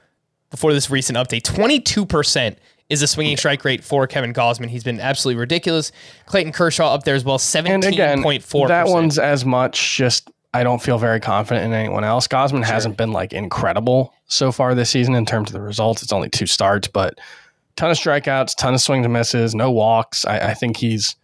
before 0.51 0.75
this 0.75 0.91
recent 0.91 1.17
update. 1.17 1.43
Twenty 1.45 1.81
two 1.81 2.05
percent 2.05 2.59
is 2.91 3.01
the 3.01 3.07
swinging 3.07 3.39
strike 3.39 3.65
rate 3.65 3.83
for 3.83 4.07
Kevin 4.07 4.35
Gausman. 4.35 4.69
He's 4.69 4.85
been 4.85 5.01
absolutely 5.01 5.41
ridiculous. 5.41 5.93
Clayton 6.27 6.53
Kershaw 6.53 6.93
up 6.93 7.05
there 7.05 7.15
as 7.15 7.25
well, 7.25 7.39
seventeen 7.39 8.23
point 8.23 8.43
four. 8.43 8.69
that 8.69 8.89
one's 8.89 9.19
as 9.19 9.47
much 9.47 9.97
just 9.97 10.31
I 10.55 10.63
don't 10.63 10.81
feel 10.81 10.99
very 10.99 11.19
confident 11.19 11.67
in 11.67 11.73
anyone 11.73 12.05
else. 12.05 12.29
Gausman 12.29 12.63
hasn't 12.63 12.97
been 12.97 13.11
like 13.11 13.33
incredible 13.33 14.15
so 14.29 14.53
far 14.53 14.73
this 14.77 14.89
season 14.89 15.17
in 15.17 15.27
terms 15.27 15.51
of 15.51 15.53
the 15.53 15.61
results. 15.61 16.01
It's 16.05 16.13
only 16.13 16.31
two 16.31 16.47
starts, 16.47 16.87
but 16.87 17.19
ton 17.75 17.91
of 17.91 17.97
strikeouts, 17.97 18.57
ton 18.57 18.73
of 18.73 18.81
swings 18.81 19.05
and 19.05 19.13
misses, 19.13 19.53
no 19.53 19.73
walks. 19.73 20.25
I, 20.25 20.39
I 20.51 20.55
think 20.55 20.77
he's 20.77 21.17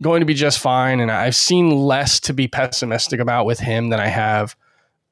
going 0.00 0.20
to 0.20 0.26
be 0.26 0.34
just 0.34 0.60
fine. 0.60 1.00
And 1.00 1.10
I've 1.10 1.34
seen 1.34 1.70
less 1.70 2.20
to 2.20 2.32
be 2.32 2.46
pessimistic 2.46 3.18
about 3.18 3.44
with 3.44 3.58
him 3.58 3.88
than 3.88 3.98
I 3.98 4.06
have 4.06 4.54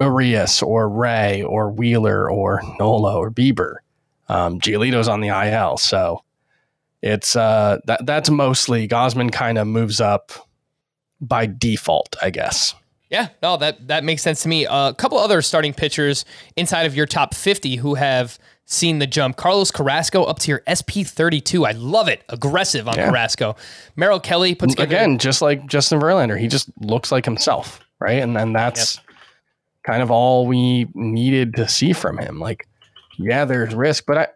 Urias 0.01 0.63
or 0.63 0.89
Ray 0.89 1.43
or 1.43 1.69
Wheeler 1.69 2.31
or 2.31 2.63
Nola 2.79 3.17
or 3.17 3.29
Bieber. 3.29 3.79
Um, 4.29 4.61
Giolito's 4.61 5.09
on 5.09 5.21
the 5.21 5.29
IL, 5.29 5.79
so 5.79 6.23
it's 7.03 7.35
uh, 7.35 7.79
that 7.87 8.05
that's 8.05 8.29
mostly 8.29 8.87
Gausman 8.87 9.33
kind 9.33 9.57
of 9.57 9.67
moves 9.67 10.01
up 10.03 10.31
by 11.21 11.47
default, 11.47 12.15
I 12.23 12.31
guess. 12.31 12.75
Yeah, 13.11 13.29
no, 13.43 13.57
that 13.57 13.89
that 13.89 14.05
makes 14.05 14.23
sense 14.23 14.43
to 14.43 14.49
me. 14.49 14.67
Uh, 14.67 14.91
a 14.91 14.95
couple 14.95 15.19
other 15.19 15.41
starting 15.43 15.73
pitchers 15.73 16.25
inside 16.57 16.83
of 16.85 16.95
your 16.95 17.07
top 17.07 17.35
50 17.35 17.77
who 17.77 17.95
have 17.95 18.39
seen 18.67 18.99
the 18.99 19.07
jump. 19.07 19.37
Carlos 19.37 19.71
Carrasco 19.71 20.25
up 20.25 20.39
to 20.41 20.51
your 20.51 20.63
SP 20.69 21.01
32. 21.07 21.65
I 21.65 21.71
love 21.73 22.07
it. 22.09 22.23
Aggressive 22.29 22.87
on 22.87 22.97
Yeah. 22.97 23.09
Carrasco. 23.09 23.57
Merrill 23.97 24.21
Kelly 24.21 24.55
put 24.55 24.71
together. 24.71 24.85
Again, 24.95 25.19
just 25.19 25.41
like 25.41 25.67
Justin 25.67 26.01
Verlander, 26.01 26.39
he 26.39 26.49
just 26.49 26.69
looks 26.81 27.11
like 27.11 27.25
himself, 27.25 27.81
right? 27.99 28.23
And 28.23 28.37
then 28.37 28.53
that's 28.53 29.01
kind 29.85 30.03
of 30.03 30.11
all 30.11 30.47
we 30.47 30.87
needed 30.95 31.55
to 31.57 31.67
see 31.67 31.95
from 31.95 32.19
him. 32.19 32.39
Like, 32.41 32.69
yeah, 33.19 33.47
there's 33.47 33.75
risk, 33.75 34.05
but 34.07 34.19
I, 34.19 34.29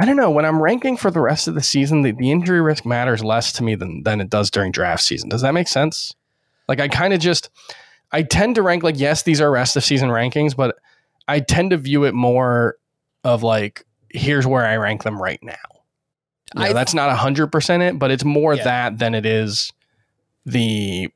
I 0.00 0.04
don't 0.04 0.16
know. 0.16 0.32
When 0.32 0.44
I'm 0.44 0.60
ranking 0.60 0.96
for 0.96 1.12
the 1.12 1.20
rest 1.20 1.46
of 1.46 1.54
the 1.54 1.62
season, 1.62 2.02
the, 2.02 2.10
the 2.10 2.32
injury 2.32 2.60
risk 2.60 2.84
matters 2.84 3.22
less 3.22 3.52
to 3.52 3.62
me 3.62 3.76
than 3.76 4.02
than 4.02 4.20
it 4.20 4.30
does 4.30 4.50
during 4.50 4.72
draft 4.72 5.04
season. 5.04 5.28
Does 5.28 5.42
that 5.42 5.54
make 5.54 5.68
sense? 5.68 6.12
Like, 6.68 6.80
I 6.80 6.88
kind 6.88 7.14
of 7.14 7.20
just, 7.20 7.50
I 8.12 8.22
tend 8.22 8.54
to 8.54 8.62
rank 8.62 8.82
like, 8.82 8.98
yes, 8.98 9.22
these 9.22 9.40
are 9.40 9.50
rest 9.50 9.76
of 9.76 9.84
season 9.84 10.08
rankings, 10.10 10.54
but 10.56 10.76
I 11.28 11.40
tend 11.40 11.70
to 11.70 11.76
view 11.76 12.04
it 12.04 12.14
more 12.14 12.76
of 13.24 13.42
like, 13.42 13.84
here's 14.10 14.46
where 14.46 14.64
I 14.64 14.76
rank 14.76 15.02
them 15.02 15.20
right 15.20 15.40
now. 15.42 15.54
You 16.54 16.60
know, 16.62 16.66
I- 16.70 16.72
that's 16.72 16.94
not 16.94 17.14
hundred 17.16 17.48
percent 17.48 17.82
it, 17.82 17.98
but 17.98 18.10
it's 18.10 18.24
more 18.24 18.54
Yeah. 18.54 18.64
that 18.64 18.98
than 18.98 19.14
it 19.14 19.26
is 19.26 19.72
the 20.44 21.08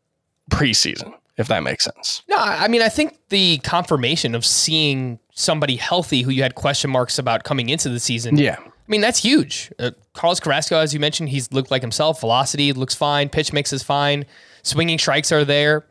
preseason, 0.51 1.13
if 1.37 1.49
that 1.49 1.63
makes 1.63 1.85
sense. 1.85 2.23
No, 2.29 2.37
I 2.37 2.67
mean, 2.69 2.83
I 2.83 2.89
think 2.89 3.17
the 3.29 3.59
confirmation 3.59 4.35
of 4.35 4.45
seeing 4.45 5.19
somebody 5.33 5.77
healthy 5.77 6.23
who 6.23 6.31
you 6.31 6.43
had 6.43 6.55
question 6.57 6.91
marks 6.91 7.19
about 7.19 7.45
coming 7.45 7.69
into 7.69 7.89
the 7.89 8.01
season. 8.01 8.37
Yeah. 8.37 8.57
I 8.61 8.71
mean, 8.91 9.01
that's 9.01 9.21
huge. 9.23 9.73
Uh, 9.79 9.93
Carlos 10.15 10.41
Carrasco, 10.41 10.77
as 10.79 10.93
you 10.93 10.99
mentioned, 10.99 11.29
he's 11.29 11.53
looked 11.53 11.71
like 11.71 11.81
himself. 11.83 12.21
Velocity 12.21 12.73
looks 12.73 12.95
fine. 12.97 13.29
Pitch 13.29 13.53
mix 13.53 13.73
is 13.73 13.85
fine. 13.85 14.27
Swinging 14.65 14.99
strikes 14.99 15.31
are 15.31 15.45
there. 15.45 15.87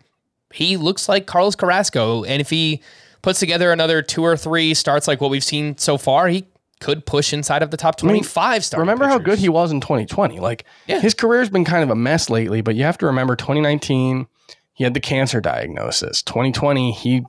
He 0.53 0.77
looks 0.77 1.07
like 1.09 1.25
Carlos 1.25 1.55
Carrasco. 1.55 2.23
And 2.23 2.41
if 2.41 2.49
he 2.49 2.81
puts 3.21 3.39
together 3.39 3.71
another 3.71 4.01
two 4.01 4.23
or 4.23 4.35
three 4.37 4.73
starts 4.73 5.07
like 5.07 5.21
what 5.21 5.29
we've 5.29 5.43
seen 5.43 5.77
so 5.77 5.97
far, 5.97 6.27
he 6.27 6.45
could 6.79 7.05
push 7.05 7.33
inside 7.33 7.61
of 7.61 7.71
the 7.71 7.77
top 7.77 7.97
25 7.97 8.63
starting 8.63 8.79
Remember 8.81 9.07
how 9.07 9.17
good 9.17 9.37
he 9.37 9.49
was 9.49 9.71
in 9.71 9.81
2020? 9.81 10.39
Like 10.39 10.63
Yeah. 10.87 11.01
his 11.01 11.13
career's 11.13 11.49
been 11.49 11.65
kind 11.65 11.83
of 11.83 11.89
a 11.89 11.95
mess 11.95 12.29
lately, 12.29 12.61
but 12.61 12.75
you 12.75 12.83
have 12.83 12.97
to 12.99 13.05
remember 13.05 13.35
2019, 13.35 14.27
he 14.73 14.83
had 14.85 14.93
the 14.93 15.01
cancer 15.01 15.41
diagnosis. 15.41 16.21
2020, 16.23 16.93
he 16.93 17.23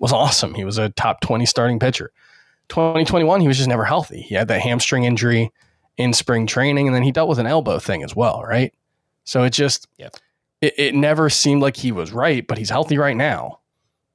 was 0.00 0.12
awesome. 0.12 0.54
He 0.54 0.64
was 0.64 0.76
a 0.76 0.88
top 0.90 1.20
20 1.20 1.46
starting 1.46 1.78
pitcher. 1.78 2.10
2021, 2.68 3.40
he 3.40 3.46
was 3.48 3.56
just 3.56 3.68
never 3.68 3.84
healthy. 3.84 4.22
He 4.22 4.34
had 4.34 4.48
that 4.48 4.60
hamstring 4.60 5.04
injury 5.04 5.52
in 5.96 6.12
spring 6.12 6.46
training, 6.46 6.88
and 6.88 6.94
then 6.94 7.04
he 7.04 7.12
dealt 7.12 7.28
with 7.28 7.38
an 7.38 7.46
elbow 7.46 7.78
thing 7.78 8.02
as 8.02 8.14
well, 8.16 8.42
right? 8.42 8.74
So 9.24 9.44
it 9.44 9.50
just, 9.50 9.86
Yep. 9.98 10.16
It, 10.66 10.74
it 10.76 10.94
never 10.94 11.30
seemed 11.30 11.62
like 11.62 11.76
he 11.76 11.92
was 11.92 12.12
right, 12.12 12.46
but 12.46 12.58
he's 12.58 12.70
healthy 12.70 12.98
right 12.98 13.16
now. 13.16 13.60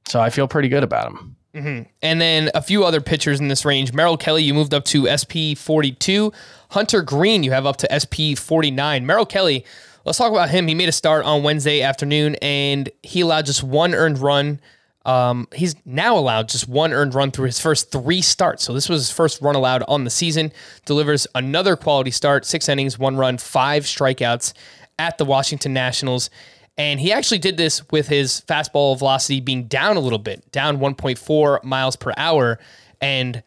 So 0.08 0.20
I 0.20 0.30
feel 0.30 0.48
pretty 0.48 0.68
good 0.70 0.84
about 0.84 1.08
him. 1.08 1.36
Mhm. 1.56 1.86
And 2.02 2.22
then 2.22 2.50
a 2.56 2.62
few 2.62 2.84
other 2.84 3.02
pitchers 3.02 3.40
in 3.40 3.48
this 3.50 3.66
range. 3.66 3.94
Merrill 3.94 4.18
Kelly, 4.18 4.44
you 4.44 4.54
moved 4.54 4.74
up 4.74 4.86
to 4.86 5.08
SP 5.08 5.54
42. 5.56 6.32
Hunter 6.72 7.02
Greene, 7.02 7.44
you 7.44 7.52
have 7.52 7.66
up 7.66 7.78
to 7.78 7.88
SP 7.92 8.36
49. 8.38 9.06
Merrill 9.06 9.26
Kelly, 9.26 9.66
let's 10.06 10.18
talk 10.18 10.32
about 10.32 10.50
him. 10.50 10.68
He 10.68 10.76
made 10.76 10.90
a 10.90 10.94
start 10.94 11.26
on 11.26 11.44
Wednesday 11.44 11.82
afternoon 11.82 12.36
and 12.42 12.90
he 13.04 13.22
allowed 13.22 13.46
just 13.46 13.64
one 13.64 13.94
earned 13.94 14.20
run. 14.20 14.60
Um, 15.04 15.48
he's 15.54 15.76
now 15.84 16.18
allowed 16.18 16.48
just 16.48 16.68
one 16.70 16.94
earned 16.94 17.16
run 17.16 17.32
through 17.32 17.48
his 17.48 17.60
first 17.60 17.92
three 17.92 18.22
starts. 18.22 18.64
So 18.64 18.74
this 18.74 18.88
was 18.88 19.02
his 19.08 19.12
first 19.12 19.42
run 19.42 19.56
allowed 19.56 19.84
on 19.88 20.04
the 20.04 20.10
season. 20.12 20.52
Delivers 20.86 21.26
another 21.34 21.76
quality 21.76 22.12
start, 22.12 22.46
six 22.46 22.70
innings, 22.70 23.00
one 23.00 23.18
run, 23.18 23.38
five 23.38 23.84
strikeouts 23.84 24.54
at 25.02 25.18
the 25.18 25.26
Washington 25.26 25.74
Nationals. 25.74 26.30
And 26.78 27.00
he 27.00 27.12
actually 27.12 27.40
did 27.40 27.58
this 27.58 27.82
with 27.92 28.08
his 28.08 28.42
fastball 28.48 28.98
velocity 28.98 29.42
being 29.42 29.66
down 29.66 29.98
a 29.98 30.00
little 30.00 30.20
bit, 30.20 30.52
down 30.52 30.78
1.4 30.78 31.64
miles 31.64 31.96
per 31.96 32.14
hour. 32.18 32.60
And 33.02 33.44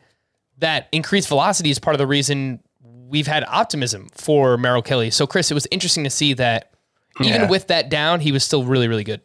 that 0.58 0.88
increased 0.92 1.28
velocity 1.28 1.70
is 1.70 1.78
part 1.78 1.94
of 1.94 1.98
the 1.98 2.06
reason 2.06 2.60
we've 3.08 3.26
had 3.26 3.44
optimism 3.48 4.08
for 4.12 4.56
Merrill 4.58 4.82
Kelly. 4.82 5.10
So, 5.10 5.26
Chris, 5.26 5.50
it 5.50 5.54
was 5.54 5.66
interesting 5.70 6.04
to 6.04 6.10
see 6.10 6.34
that 6.34 6.70
even 7.20 7.42
Yeah. 7.42 7.48
with 7.48 7.68
that 7.68 7.88
down, 7.88 8.20
he 8.20 8.32
was 8.32 8.42
still 8.44 8.64
really, 8.64 8.88
really 8.88 9.04
good. 9.04 9.20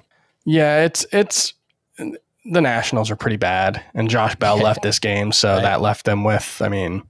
Yeah, 0.46 0.84
it's 0.86 1.06
it's 1.12 1.54
the 1.98 2.62
Nationals 2.62 3.12
are 3.12 3.16
pretty 3.16 3.36
bad, 3.38 3.84
and 3.94 4.10
Josh 4.10 4.36
Bell 4.36 4.58
left 4.58 4.82
this 4.82 5.00
game, 5.00 5.32
so 5.32 5.54
Right. 5.56 5.62
that 5.64 5.82
left 5.82 6.06
them 6.06 6.24
with. 6.24 6.62
I 6.64 6.70
mean, 6.70 7.04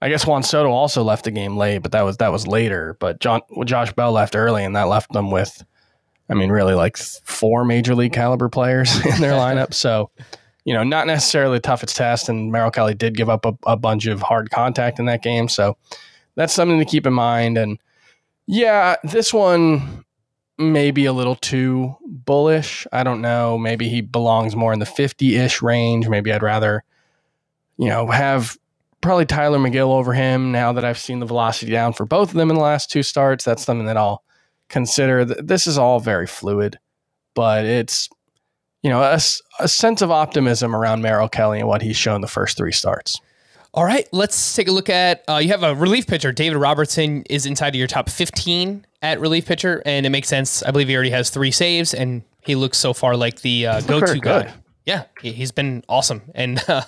I 0.00 0.08
guess 0.08 0.26
Juan 0.26 0.42
Soto 0.42 0.70
also 0.70 1.02
left 1.02 1.24
the 1.24 1.30
game 1.30 1.56
late, 1.56 1.78
but 1.78 1.92
that 1.92 2.02
was 2.02 2.18
that 2.18 2.30
was 2.30 2.46
later. 2.46 2.96
But 3.00 3.20
John 3.20 3.40
Josh 3.64 3.92
Bell 3.92 4.12
left 4.12 4.36
early, 4.36 4.64
and 4.64 4.76
that 4.76 4.84
left 4.84 5.12
them 5.12 5.30
with, 5.30 5.64
I 6.30 6.34
mean, 6.34 6.50
really 6.50 6.74
like 6.74 6.96
four 6.96 7.64
major 7.64 7.94
league 7.94 8.12
caliber 8.12 8.48
players 8.48 8.94
in 9.06 9.20
their 9.20 9.32
lineup. 9.32 9.74
So, 9.74 10.10
you 10.64 10.72
know, 10.72 10.84
not 10.84 11.06
necessarily 11.06 11.58
the 11.58 11.62
toughest 11.62 11.96
test. 11.96 12.28
And 12.28 12.52
Merrill 12.52 12.70
Kelly 12.70 12.94
did 12.94 13.16
give 13.16 13.28
up 13.28 13.44
a, 13.44 13.54
a 13.66 13.76
bunch 13.76 14.06
of 14.06 14.22
hard 14.22 14.50
contact 14.50 15.00
in 15.00 15.06
that 15.06 15.22
game, 15.22 15.48
so 15.48 15.76
that's 16.36 16.52
something 16.52 16.78
to 16.78 16.84
keep 16.84 17.06
in 17.06 17.12
mind. 17.12 17.58
And 17.58 17.78
yeah, 18.46 18.96
this 19.02 19.34
one 19.34 20.04
maybe 20.58 21.04
a 21.06 21.12
little 21.12 21.36
too 21.36 21.96
bullish. 22.04 22.86
I 22.92 23.04
don't 23.04 23.20
know. 23.20 23.56
Maybe 23.56 23.88
he 23.88 24.00
belongs 24.00 24.56
more 24.56 24.72
in 24.72 24.80
the 24.80 24.86
50 24.86 25.36
ish 25.36 25.62
range. 25.62 26.08
Maybe 26.08 26.32
I'd 26.32 26.42
rather, 26.42 26.82
you 27.76 27.88
know, 27.88 28.08
have 28.08 28.58
probably 29.00 29.26
Tylor 29.26 29.58
Megill 29.58 29.90
over 29.90 30.12
him 30.12 30.52
now 30.52 30.72
that 30.72 30.84
I've 30.84 30.98
seen 30.98 31.20
the 31.20 31.26
velocity 31.26 31.70
down 31.70 31.92
for 31.92 32.04
both 32.04 32.30
of 32.30 32.34
them 32.34 32.50
in 32.50 32.56
the 32.56 32.62
last 32.62 32.90
two 32.90 33.02
starts. 33.02 33.44
That's 33.44 33.64
something 33.64 33.86
that 33.86 33.96
I'll 33.96 34.22
consider. 34.68 35.24
This 35.24 35.66
is 35.66 35.78
all 35.78 36.00
very 36.00 36.26
fluid, 36.26 36.78
but 37.34 37.64
it's, 37.64 38.08
you 38.82 38.90
know, 38.90 39.02
a 39.02 39.68
sense 39.68 40.02
of 40.02 40.10
optimism 40.10 40.74
around 40.74 41.02
Merrill 41.02 41.28
Kelly 41.28 41.60
and 41.60 41.68
what 41.68 41.82
he's 41.82 41.96
shown 41.96 42.20
the 42.20 42.28
first 42.28 42.56
three 42.56 42.72
starts. 42.72 43.20
All 43.74 43.84
right, 43.84 44.08
let's 44.12 44.56
take 44.56 44.66
a 44.66 44.72
look 44.72 44.88
at. 44.88 45.22
Uh, 45.28 45.36
you 45.36 45.48
have 45.50 45.62
a 45.62 45.74
relief 45.74 46.06
pitcher. 46.06 46.32
David 46.32 46.56
Robertson 46.56 47.22
is 47.28 47.44
inside 47.44 47.68
of 47.68 47.74
your 47.74 47.86
top 47.86 48.08
15 48.08 48.86
at 49.02 49.20
relief 49.20 49.46
pitcher, 49.46 49.82
and 49.84 50.06
it 50.06 50.10
makes 50.10 50.26
sense. 50.26 50.62
I 50.62 50.70
believe 50.70 50.88
he 50.88 50.94
already 50.94 51.10
has 51.10 51.30
three 51.30 51.50
saves, 51.50 51.92
and 51.92 52.22
he 52.44 52.54
looks 52.54 52.78
so 52.78 52.94
far 52.94 53.16
like 53.16 53.42
the 53.42 53.66
uh, 53.66 53.80
go-to 53.82 54.18
guy. 54.20 54.52
Yeah, 54.88 55.04
he, 55.20 55.32
he's 55.32 55.52
been 55.52 55.84
awesome, 55.86 56.22
and 56.34 56.64
uh, 56.68 56.80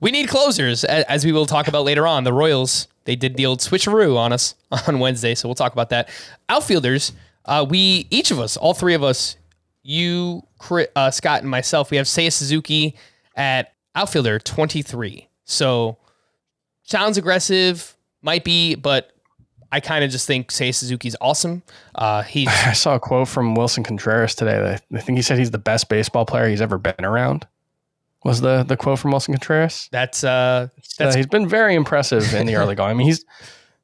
we 0.00 0.10
need 0.10 0.28
closers, 0.28 0.82
as 0.82 1.24
we 1.24 1.30
will 1.30 1.46
talk 1.46 1.68
about 1.68 1.84
later 1.84 2.04
on. 2.04 2.24
The 2.24 2.32
Royals 2.32 2.88
they 3.04 3.14
did 3.14 3.36
the 3.36 3.46
old 3.46 3.60
switcheroo 3.60 4.16
on 4.16 4.32
us 4.32 4.56
on 4.88 4.98
Wednesday, 4.98 5.36
so 5.36 5.46
we'll 5.46 5.54
talk 5.54 5.72
about 5.72 5.90
that. 5.90 6.08
Outfielders, 6.48 7.12
uh, 7.44 7.64
we 7.68 8.08
each 8.10 8.32
of 8.32 8.40
us, 8.40 8.56
all 8.56 8.74
three 8.74 8.94
of 8.94 9.04
us, 9.04 9.36
you, 9.84 10.42
uh, 10.96 11.12
Scott, 11.12 11.42
and 11.42 11.48
myself, 11.48 11.92
we 11.92 11.96
have 11.96 12.06
Seiya 12.06 12.32
Suzuki 12.32 12.96
at 13.36 13.72
outfielder 13.94 14.40
23. 14.40 15.28
So 15.44 15.96
sounds 16.82 17.18
aggressive, 17.18 17.96
might 18.20 18.42
be, 18.42 18.74
but 18.74 19.12
I 19.74 19.80
kind 19.80 20.04
of 20.04 20.10
just 20.12 20.26
think 20.26 20.52
Seiya 20.52 20.72
Suzuki's 20.72 21.16
awesome. 21.20 21.62
Uh, 21.96 22.22
he's 22.22 22.46
I 22.66 22.72
saw 22.74 22.94
a 22.94 23.00
quote 23.00 23.26
from 23.26 23.56
Willson 23.56 23.84
Contreras 23.84 24.34
today. 24.36 24.58
That 24.60 24.82
I 24.94 25.00
think 25.00 25.18
he 25.18 25.22
said 25.22 25.36
he's 25.38 25.50
the 25.50 25.58
best 25.58 25.88
baseball 25.88 26.24
player 26.24 26.48
he's 26.48 26.60
ever 26.60 26.78
been 26.78 27.04
around. 27.04 27.46
Was 28.24 28.40
the 28.40 28.62
the 28.62 28.76
quote 28.76 29.00
from 29.00 29.10
Willson 29.10 29.34
Contreras? 29.34 29.88
that's 29.90 30.22
uh, 30.22 30.68
Uh, 31.00 31.14
he's 31.14 31.26
been 31.26 31.48
very 31.48 31.74
impressive 31.74 32.32
in 32.34 32.46
the 32.46 32.54
early 32.54 32.74
going. 32.76 32.90
I 32.90 32.94
mean, 32.94 33.06
he's 33.08 33.24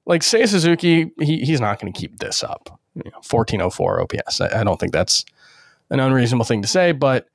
like 0.07 0.23
Seiya 0.23 0.47
Suzuki. 0.49 1.11
He 1.21 1.41
he's 1.45 1.61
not 1.61 1.81
going 1.81 1.93
to 1.93 1.99
keep 2.01 2.19
this 2.21 2.45
up. 2.45 2.79
You 2.95 3.11
know, 3.11 3.21
fourteen 3.25 3.61
oh 3.61 3.71
four 3.71 4.01
OPS. 4.01 4.41
I, 4.41 4.61
I 4.61 4.65
don't 4.65 4.79
think 4.79 4.93
that's 4.93 5.25
an 5.91 5.99
unreasonable 5.99 6.45
thing 6.45 6.63
to 6.63 6.69
say, 6.69 6.93
but 6.93 7.27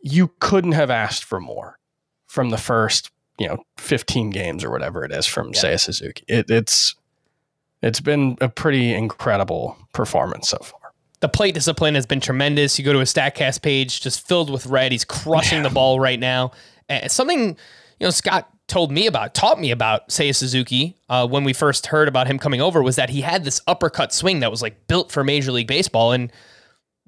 you 0.00 0.32
couldn't 0.40 0.72
have 0.72 0.90
asked 0.90 1.22
for 1.24 1.38
more 1.40 1.78
from 2.26 2.50
the 2.50 2.58
first 2.58 3.10
you 3.38 3.46
know 3.46 3.58
fifteen 3.78 4.30
games 4.30 4.64
or 4.64 4.70
whatever 4.70 5.04
it 5.04 5.12
is 5.12 5.24
from 5.26 5.52
Yeah. 5.54 5.60
Seiya 5.62 5.80
Suzuki. 5.80 6.24
It, 6.26 6.50
it's 6.50 6.96
it's 7.86 8.00
been 8.00 8.36
a 8.40 8.48
pretty 8.48 8.92
incredible 8.94 9.76
performance 9.92 10.48
so 10.48 10.58
far. 10.58 10.80
the 11.20 11.28
plate 11.28 11.54
discipline 11.54 11.94
has 11.94 12.06
been 12.06 12.20
tremendous. 12.20 12.78
You 12.78 12.84
go 12.84 12.92
to 12.92 13.00
a 13.00 13.04
Statcast 13.04 13.62
page, 13.62 14.00
just 14.00 14.26
filled 14.28 14.50
with 14.50 14.66
red. 14.66 14.92
He's 14.92 15.04
crushing 15.04 15.62
the 15.62 15.70
ball 15.70 15.98
right 15.98 16.20
now. 16.20 16.52
And 16.88 17.10
something 17.10 17.56
you 17.98 18.06
know 18.06 18.10
Scott 18.10 18.48
told 18.68 18.90
me 18.90 19.06
about, 19.06 19.34
taught 19.34 19.58
me 19.60 19.70
about 19.70 20.08
Seiya 20.08 20.34
Suzuki 20.34 20.96
uh, 21.08 21.26
when 21.26 21.44
we 21.44 21.52
first 21.52 21.86
heard 21.86 22.08
about 22.08 22.26
him 22.26 22.38
coming 22.38 22.60
over 22.60 22.82
was 22.82 22.96
that 22.96 23.10
he 23.10 23.20
had 23.20 23.44
this 23.44 23.60
uppercut 23.66 24.12
swing 24.12 24.40
that 24.40 24.50
was 24.50 24.60
like 24.60 24.86
built 24.88 25.10
for 25.10 25.24
Major 25.24 25.52
League 25.52 25.68
Baseball, 25.68 26.12
and 26.12 26.30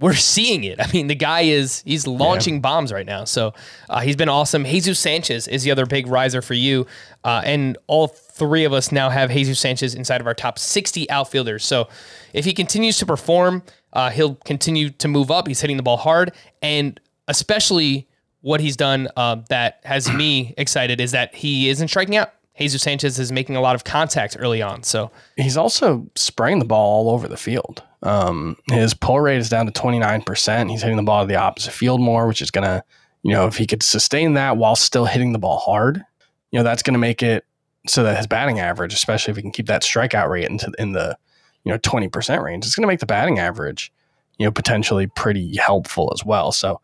we're 0.01 0.15
seeing 0.15 0.65
it. 0.65 0.81
I 0.81 0.91
mean, 0.93 1.09
the 1.09 1.15
guy 1.15 1.43
is 1.43 1.83
he's 1.85 2.07
launching 2.07 2.61
bombs 2.61 2.93
right 2.93 3.07
now. 3.07 3.25
So 3.25 3.53
uh, 3.91 4.01
he's 4.01 4.17
been 4.17 4.29
awesome. 4.29 4.65
Jesus 4.65 4.99
Sanchez 4.99 5.49
is 5.49 5.63
the 5.63 5.71
other 5.71 5.87
big 5.87 6.07
riser 6.07 6.41
for 6.41 6.55
you, 6.55 6.87
uh, 7.25 7.43
and 7.45 7.77
all 7.87 8.09
three 8.09 8.65
of 8.65 8.73
us 8.73 8.93
now 8.93 9.11
have 9.11 9.31
Jesus 9.31 9.59
Sanchez 9.59 9.95
inside 9.95 10.21
of 10.21 10.27
our 10.27 10.35
top 10.35 10.59
60 10.59 11.11
outfielders. 11.11 11.65
So 11.65 11.89
if 12.33 12.45
he 12.45 12.53
continues 12.53 12.99
to 12.99 13.07
perform, 13.07 13.63
uh, 13.93 14.11
he'll 14.11 14.37
continue 14.37 14.91
to 14.91 15.09
move 15.09 15.31
up. 15.31 15.49
He's 15.49 15.61
hitting 15.61 15.77
the 15.77 15.83
ball 15.83 15.97
hard, 15.97 16.33
and 16.63 17.01
especially 17.27 18.07
what 18.41 18.61
he's 18.61 18.77
done 18.77 19.09
uh, 19.17 19.37
that 19.49 19.81
has 19.85 20.13
me 20.13 20.55
excited 20.59 21.01
is 21.01 21.11
that 21.11 21.35
he 21.35 21.69
isn't 21.69 21.89
striking 21.89 22.17
out. 22.17 22.33
Jesus 22.57 22.83
Sanchez 22.83 23.19
is 23.19 23.31
making 23.31 23.57
a 23.57 23.61
lot 23.61 23.75
of 23.77 23.85
contact 23.85 24.37
early 24.39 24.63
on. 24.63 24.83
So 24.83 25.13
He's 25.37 25.57
also 25.57 26.09
spraying 26.17 26.59
the 26.59 26.65
ball 26.65 27.07
all 27.07 27.15
over 27.15 27.29
the 27.29 27.37
field. 27.37 27.83
Um, 28.03 28.57
his 28.71 28.95
pull 28.95 29.21
rate 29.21 29.39
is 29.39 29.49
down 29.49 29.67
to 29.67 29.73
29%. 29.73 30.71
He's 30.71 30.83
hitting 30.83 30.97
the 30.97 31.03
ball 31.03 31.23
to 31.23 31.29
the 31.29 31.37
opposite 31.37 31.73
field 31.73 32.01
more, 32.01 32.27
which 32.27 32.43
is 32.43 32.51
going 32.51 32.65
to, 32.65 32.83
you 33.23 33.33
know, 33.33 33.47
if 33.47 33.57
he 33.57 33.67
could 33.67 33.83
sustain 33.83 34.35
that 34.35 34.57
while 34.57 34.77
still 34.77 35.07
hitting 35.07 35.33
the 35.33 35.39
ball 35.39 35.59
hard, 35.59 36.05
you 36.51 36.59
know, 36.59 36.63
that's 36.63 36.83
going 36.83 36.95
to 36.95 37.01
make 37.01 37.23
it 37.23 37.45
so 37.87 38.03
that 38.05 38.17
his 38.17 38.27
batting 38.27 38.61
average, 38.61 38.95
especially 38.95 39.33
if 39.33 39.37
he 39.37 39.43
can 39.43 39.51
keep 39.51 39.67
that 39.67 39.83
strikeout 39.83 40.29
rate 40.29 40.49
into 40.49 40.71
in 40.79 40.93
the, 40.93 41.17
you 41.65 41.73
know, 41.73 41.79
20% 41.79 42.43
range, 42.43 42.65
it's 42.65 42.75
going 42.75 42.83
to 42.83 42.89
make 42.89 43.01
the 43.01 43.07
batting 43.07 43.39
average, 43.39 43.93
you 44.39 44.47
know, 44.47 44.53
potentially 44.53 45.07
pretty 45.07 45.57
helpful 45.57 46.11
as 46.15 46.25
well. 46.25 46.53
So 46.53 46.81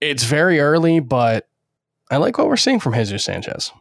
it's 0.00 0.24
very 0.24 0.60
early, 0.60 1.00
but 1.00 1.48
I 2.10 2.16
like 2.16 2.38
what 2.38 2.48
we're 2.48 2.56
seeing 2.56 2.80
from 2.80 2.94
Jesus 2.94 3.24
Sanchez. 3.24 3.72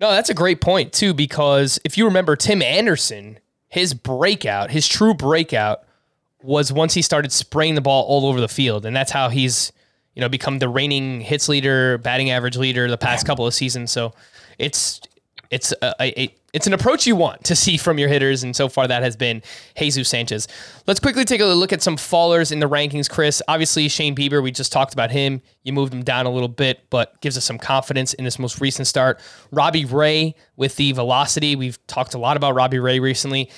No, 0.00 0.10
that's 0.10 0.30
a 0.30 0.34
great 0.34 0.60
point 0.60 0.92
too, 0.92 1.12
because 1.12 1.78
if 1.84 1.98
you 1.98 2.04
remember 2.04 2.36
Tim 2.36 2.62
Anderson, 2.62 3.38
his 3.68 3.94
breakout, 3.94 4.70
his 4.70 4.88
true 4.88 5.14
breakout 5.14 5.82
was 6.42 6.72
once 6.72 6.94
he 6.94 7.02
started 7.02 7.32
spraying 7.32 7.74
the 7.74 7.80
ball 7.80 8.04
all 8.04 8.26
over 8.26 8.40
the 8.40 8.48
field. 8.48 8.86
And 8.86 8.94
that's 8.96 9.12
how 9.12 9.28
he's, 9.28 9.72
you 10.14 10.20
know, 10.20 10.28
become 10.28 10.58
the 10.58 10.68
reigning 10.68 11.20
hits 11.20 11.48
leader, 11.48 11.98
batting 11.98 12.30
average 12.30 12.56
leader 12.56 12.88
the 12.88 12.98
past 12.98 13.26
couple 13.26 13.46
of 13.46 13.54
seasons. 13.54 13.90
So 13.92 14.12
it's 14.58 15.00
it's 15.50 15.72
a, 15.82 15.94
a, 16.00 16.20
a- 16.22 16.34
it's 16.52 16.66
an 16.66 16.72
approach 16.72 17.06
you 17.06 17.14
want 17.14 17.44
to 17.44 17.54
see 17.54 17.76
from 17.76 17.96
your 17.96 18.08
hitters, 18.08 18.42
and 18.42 18.56
so 18.56 18.68
far 18.68 18.88
that 18.88 19.04
has 19.04 19.14
been 19.14 19.40
Jesus 19.78 20.08
Sanchez. 20.08 20.48
Let's 20.84 20.98
quickly 20.98 21.24
take 21.24 21.40
a 21.40 21.44
look 21.44 21.72
at 21.72 21.80
some 21.80 21.96
fallers 21.96 22.50
in 22.50 22.58
the 22.58 22.68
rankings, 22.68 23.08
Chris. 23.08 23.40
Obviously, 23.46 23.88
Shane 23.88 24.16
Bieber, 24.16 24.42
we 24.42 24.50
just 24.50 24.72
talked 24.72 24.92
about 24.92 25.12
him. 25.12 25.42
You 25.62 25.72
moved 25.72 25.94
him 25.94 26.02
down 26.02 26.26
a 26.26 26.30
little 26.30 26.48
bit, 26.48 26.80
but 26.90 27.20
gives 27.20 27.36
us 27.36 27.44
some 27.44 27.56
confidence 27.56 28.14
in 28.14 28.24
this 28.24 28.36
most 28.36 28.60
recent 28.60 28.88
start. 28.88 29.20
Robbie 29.52 29.84
Ray 29.84 30.34
with 30.56 30.74
the 30.74 30.90
velocity. 30.90 31.54
We've 31.54 31.78
talked 31.86 32.14
a 32.14 32.18
lot 32.18 32.36
about 32.36 32.56
Robbie 32.56 32.80
Ray 32.80 32.98
recently. 32.98 33.48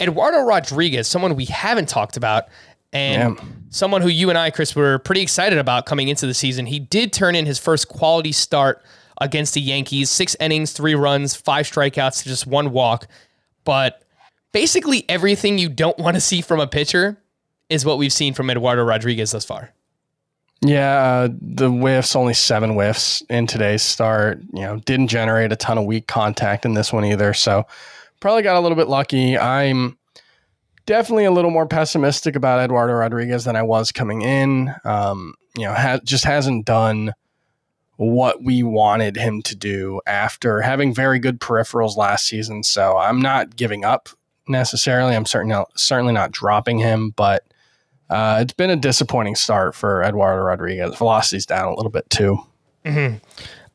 Eduardo 0.00 0.40
Rodriguez, 0.42 1.06
someone 1.08 1.36
we 1.36 1.44
haven't 1.46 1.88
talked 1.88 2.16
about, 2.16 2.44
and 2.92 3.36
Yeah. 3.36 3.44
someone 3.70 4.02
who 4.02 4.08
you 4.08 4.30
and 4.30 4.38
I, 4.38 4.50
Chris, 4.50 4.74
were 4.74 4.98
pretty 4.98 5.20
excited 5.20 5.58
about 5.58 5.86
coming 5.86 6.08
into 6.08 6.26
the 6.26 6.34
season. 6.34 6.66
He 6.66 6.78
did 6.78 7.12
turn 7.12 7.34
in 7.34 7.46
his 7.46 7.58
first 7.58 7.88
quality 7.88 8.32
start 8.32 8.82
against 9.20 9.54
the 9.54 9.60
Yankees 9.60 10.10
six 10.10 10.34
innings, 10.40 10.72
three 10.72 10.94
runs, 10.94 11.36
five 11.36 11.66
strikeouts, 11.66 12.24
just 12.24 12.46
one 12.46 12.72
walk. 12.72 13.06
But 13.64 14.02
basically, 14.52 15.04
everything 15.08 15.58
you 15.58 15.68
don't 15.68 15.98
want 15.98 16.14
to 16.16 16.20
see 16.30 16.40
from 16.40 16.58
a 16.60 16.66
pitcher 16.66 17.18
is 17.68 17.84
what 17.84 17.98
we've 17.98 18.12
seen 18.12 18.34
from 18.34 18.50
Eduardo 18.50 18.82
Rodriguez 18.82 19.30
thus 19.32 19.44
far. 19.44 19.70
Yeah, 20.62 21.02
uh, 21.02 21.28
the 21.40 21.70
whiffs 21.70 22.14
only 22.14 22.34
seven 22.34 22.74
whiffs 22.74 23.22
in 23.30 23.46
today's 23.46 23.82
start. 23.82 24.40
You 24.52 24.62
know, 24.62 24.76
didn't 24.76 25.08
generate 25.08 25.52
a 25.52 25.56
ton 25.56 25.78
of 25.78 25.84
weak 25.84 26.06
contact 26.06 26.66
in 26.66 26.74
this 26.74 26.92
one 26.92 27.04
either. 27.04 27.32
So 27.32 27.66
probably 28.20 28.42
got 28.42 28.56
a 28.56 28.60
little 28.60 28.76
bit 28.76 28.88
lucky. 28.88 29.36
I'm 29.36 29.98
definitely 30.86 31.24
a 31.24 31.30
little 31.30 31.50
more 31.50 31.66
pessimistic 31.66 32.36
about 32.36 32.60
Eduardo 32.60 32.94
Rodriguez 32.94 33.44
than 33.44 33.56
I 33.56 33.62
was 33.62 33.92
coming 33.92 34.22
in. 34.22 34.74
Um, 34.84 35.34
you 35.56 35.64
know, 35.64 35.74
ha- 35.74 36.00
just 36.04 36.24
hasn't 36.24 36.66
done 36.66 37.12
what 37.96 38.42
we 38.42 38.62
wanted 38.62 39.16
him 39.16 39.42
to 39.42 39.54
do 39.54 40.00
after 40.06 40.62
having 40.62 40.94
very 40.94 41.18
good 41.18 41.38
peripherals 41.38 41.96
last 41.96 42.26
season. 42.26 42.62
So 42.62 42.96
I'm 42.96 43.20
not 43.20 43.56
giving 43.56 43.84
up 43.84 44.08
necessarily. 44.48 45.14
I'm 45.14 45.26
certainly 45.26 45.62
certainly 45.76 46.12
not 46.12 46.32
dropping 46.32 46.78
him, 46.78 47.10
but 47.10 47.44
uh, 48.08 48.38
it's 48.40 48.54
been 48.54 48.70
a 48.70 48.76
disappointing 48.76 49.36
start 49.36 49.74
for 49.74 50.02
Eduardo 50.02 50.42
Rodriguez. 50.42 50.96
Velocity's 50.96 51.46
down 51.46 51.68
a 51.68 51.76
little 51.76 51.90
bit 51.90 52.08
too. 52.10 52.38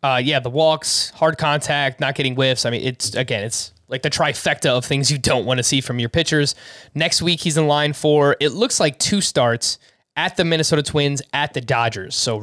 Uh, 0.03 0.17
yeah, 0.17 0.39
the 0.39 0.49
walks, 0.49 1.12
hard 1.12 1.38
contact, 1.38 1.99
not 1.99 2.15
getting 2.15 2.36
whiffs. 2.36 2.65
I 2.65 2.69
mean, 2.71 2.81
it's 2.81 3.15
again, 3.15 3.43
it's 3.43 3.71
like 3.88 4.02
the 4.02 4.10
trifecta 4.10 4.69
of 4.69 4.86
things 4.86 5.12
you 5.12 5.17
don't 5.17 5.45
want 5.45 5.58
to 5.58 5.63
see 5.63 5.82
from 5.82 6.00
your 6.00 6.10
pitchers. 6.10 6.56
Next 6.93 7.21
week, 7.21 7.41
he's 7.41 7.58
in 7.58 7.67
line 7.67 7.93
for 7.93 8.36
it 8.39 8.50
looks 8.50 8.80
like 8.80 9.00
two 9.00 9.21
starts 9.21 9.78
at 10.15 10.38
the 10.38 10.45
Minnesota 10.45 10.84
Twins, 10.84 11.21
at 11.34 11.54
the 11.54 11.62
Dodgers. 11.62 12.15
So. 12.15 12.41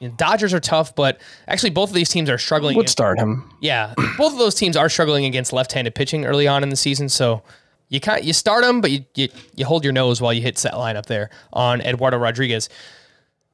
you 0.00 0.08
know, 0.08 0.14
Dodgers 0.16 0.52
are 0.52 0.60
tough, 0.60 0.94
but 0.94 1.20
actually 1.48 1.70
both 1.70 1.88
of 1.90 1.94
these 1.94 2.10
teams 2.10 2.28
are 2.28 2.38
struggling. 2.38 2.76
Would 2.76 2.90
start 2.90 3.18
him. 3.18 3.50
Yeah, 3.60 3.94
both 4.18 4.32
of 4.32 4.38
those 4.38 4.54
teams 4.54 4.76
are 4.76 4.88
struggling 4.88 5.24
against 5.24 5.52
left-handed 5.52 5.94
pitching 5.94 6.26
early 6.26 6.46
on 6.46 6.62
in 6.62 6.68
the 6.68 6.76
season. 6.76 7.08
So 7.08 7.42
you 7.88 8.00
can't 8.00 8.24
you 8.24 8.32
start 8.32 8.64
them, 8.64 8.80
but 8.80 8.90
you 8.90 9.04
you, 9.14 9.28
you 9.54 9.64
hold 9.64 9.84
your 9.84 9.92
nose 9.92 10.20
while 10.20 10.32
you 10.32 10.42
hit 10.42 10.58
set 10.58 10.76
line 10.76 10.96
up 10.96 11.06
there 11.06 11.30
on 11.52 11.80
Eduardo 11.80 12.18
Rodriguez. 12.18 12.68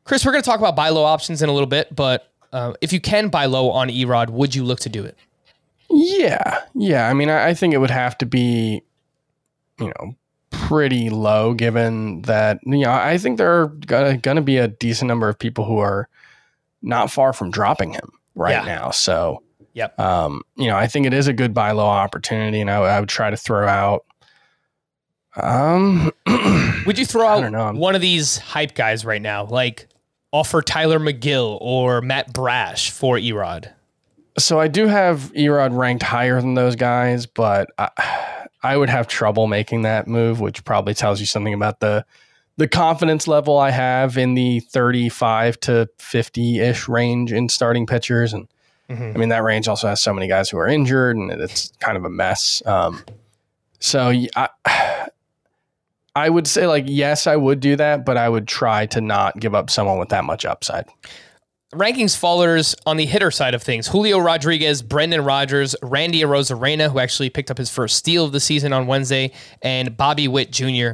Chris, 0.05 0.25
we're 0.25 0.33
going 0.33 0.43
to 0.43 0.49
talk 0.49 0.59
about 0.59 0.75
buy 0.75 0.89
low 0.89 1.05
options 1.05 1.43
in 1.43 1.49
a 1.49 1.53
little 1.53 1.69
bit, 1.69 1.95
but 1.95 2.33
uh, 2.53 2.73
if 2.81 2.93
you 2.93 3.01
can 3.01 3.29
buy 3.29 3.45
low 3.45 3.71
on 3.71 3.89
Erod, 3.89 4.31
would 4.31 4.55
you 4.55 4.65
look 4.65 4.81
to 4.81 4.89
do 4.89 5.05
it? 5.05 5.17
Yeah, 5.91 6.61
yeah. 6.75 7.09
I 7.09 7.15
mean, 7.15 7.29
I, 7.29 7.49
I 7.49 7.55
think 7.55 7.75
it 7.75 7.79
would 7.79 7.91
have 7.91 8.17
to 8.19 8.27
be, 8.27 8.83
you 9.79 9.87
know, 9.99 10.15
pretty 10.51 11.11
low. 11.11 11.53
Given 11.55 12.23
that, 12.23 12.61
you 12.65 12.79
know, 12.85 12.93
I 12.93 13.19
think 13.19 13.39
there 13.39 13.61
are 13.63 13.67
gonna, 13.69 14.17
gonna 14.17 14.43
be 14.43 14.57
a 14.59 14.69
decent 14.69 15.09
number 15.09 15.29
of 15.29 15.39
people 15.39 15.65
who 15.65 15.79
are 15.79 16.09
not 16.83 17.11
far 17.11 17.33
from 17.33 17.51
dropping 17.51 17.93
him 17.93 18.11
right 18.35 18.53
Yeah. 18.53 18.65
now. 18.65 18.91
So, 18.91 19.43
Yep. 19.75 19.99
um, 20.01 20.43
you 20.57 20.69
know, 20.69 20.77
I 20.77 20.87
think 20.87 21.07
it 21.07 21.13
is 21.15 21.27
a 21.29 21.33
good 21.33 21.55
buy 21.55 21.73
low 21.73 21.87
opportunity, 21.87 22.61
and 22.61 22.71
I, 22.71 22.77
I 22.77 23.01
would 23.01 23.09
try 23.09 23.31
to 23.31 23.37
throw 23.37 23.67
out. 23.67 24.05
Um, 25.37 26.11
Would 26.87 26.99
you 26.99 27.07
throw 27.07 27.27
out 27.27 27.53
know. 27.53 27.73
One 27.73 27.95
of 27.95 28.01
these 28.01 28.39
hype 28.39 28.75
guys 28.75 29.05
right 29.05 29.23
now, 29.23 29.45
like 29.45 29.87
offer 30.33 30.61
Tylor 30.61 30.99
Megill 30.99 31.59
or 31.61 32.01
Matt 32.01 32.33
Brash 32.33 32.91
for 32.91 33.17
Erod? 33.17 33.73
So 34.41 34.59
I 34.59 34.69
do 34.69 34.87
have 34.87 35.33
Erod 35.35 35.77
ranked 35.77 36.03
higher 36.03 36.41
than 36.41 36.55
those 36.55 36.77
guys, 36.77 37.27
but 37.27 37.71
I, 37.79 37.89
I 38.63 38.77
would 38.77 38.89
have 38.89 39.07
trouble 39.09 39.47
making 39.47 39.83
that 39.83 40.07
move, 40.07 40.41
which 40.41 40.65
probably 40.65 40.95
tells 40.95 41.21
you 41.21 41.27
something 41.27 41.55
about 41.55 41.81
the 41.81 42.05
the 42.57 42.69
confidence 42.69 43.27
level 43.27 43.59
I 43.59 43.71
have 43.71 44.19
in 44.19 44.35
the 44.35 44.61
35 44.61 45.59
to 45.61 45.89
50 45.99 46.59
ish 46.59 46.89
range 46.89 47.33
in 47.33 47.49
starting 47.49 47.87
pitchers. 47.87 48.35
And 48.35 48.49
I 49.15 49.19
mean, 49.19 49.31
that 49.31 49.43
range 49.43 49.67
also 49.67 49.89
has 49.89 50.03
so 50.03 50.13
many 50.13 50.29
guys 50.29 50.51
who 50.51 50.59
are 50.59 50.67
injured 50.69 51.17
and 51.17 51.31
it's 51.31 51.73
kind 51.81 51.97
of 51.97 52.05
a 52.05 52.11
mess. 52.11 52.63
Um, 52.67 53.03
so 53.79 54.13
I 56.15 56.29
would 56.29 56.47
say, 56.47 56.67
like, 56.67 56.85
yes, 56.87 57.27
I 57.27 57.37
would 57.37 57.61
do 57.61 57.77
that, 57.77 58.05
but 58.05 58.17
I 58.17 58.29
would 58.29 58.47
try 58.47 58.87
to 58.87 59.01
not 59.01 59.39
give 59.39 59.55
up 59.55 59.71
someone 59.71 59.99
with 59.99 60.11
that 60.11 60.25
much 60.25 60.45
upside. 60.45 60.87
Rankings 61.73 62.19
fallers 62.19 62.75
on 62.87 62.97
the 62.97 63.07
hitter 63.07 63.31
side 63.31 63.55
of 63.55 63.63
things 63.63 63.89
Julio 63.89 64.19
Rodriguez, 64.19 64.83
Brendan 64.83 65.25
Rodgers, 65.25 65.77
Randy 65.83 66.21
Arozarena, 66.21 66.91
who 66.91 66.99
actually 66.99 67.31
picked 67.31 67.51
up 67.51 67.59
his 67.59 67.71
first 67.71 67.97
steal 67.97 68.25
of 68.25 68.33
the 68.33 68.41
season 68.41 68.73
on 68.73 68.87
Wednesday, 68.87 69.33
and 69.63 69.97
Bobby 69.97 70.29
Witt 70.29 70.51
Jr. 70.51 70.93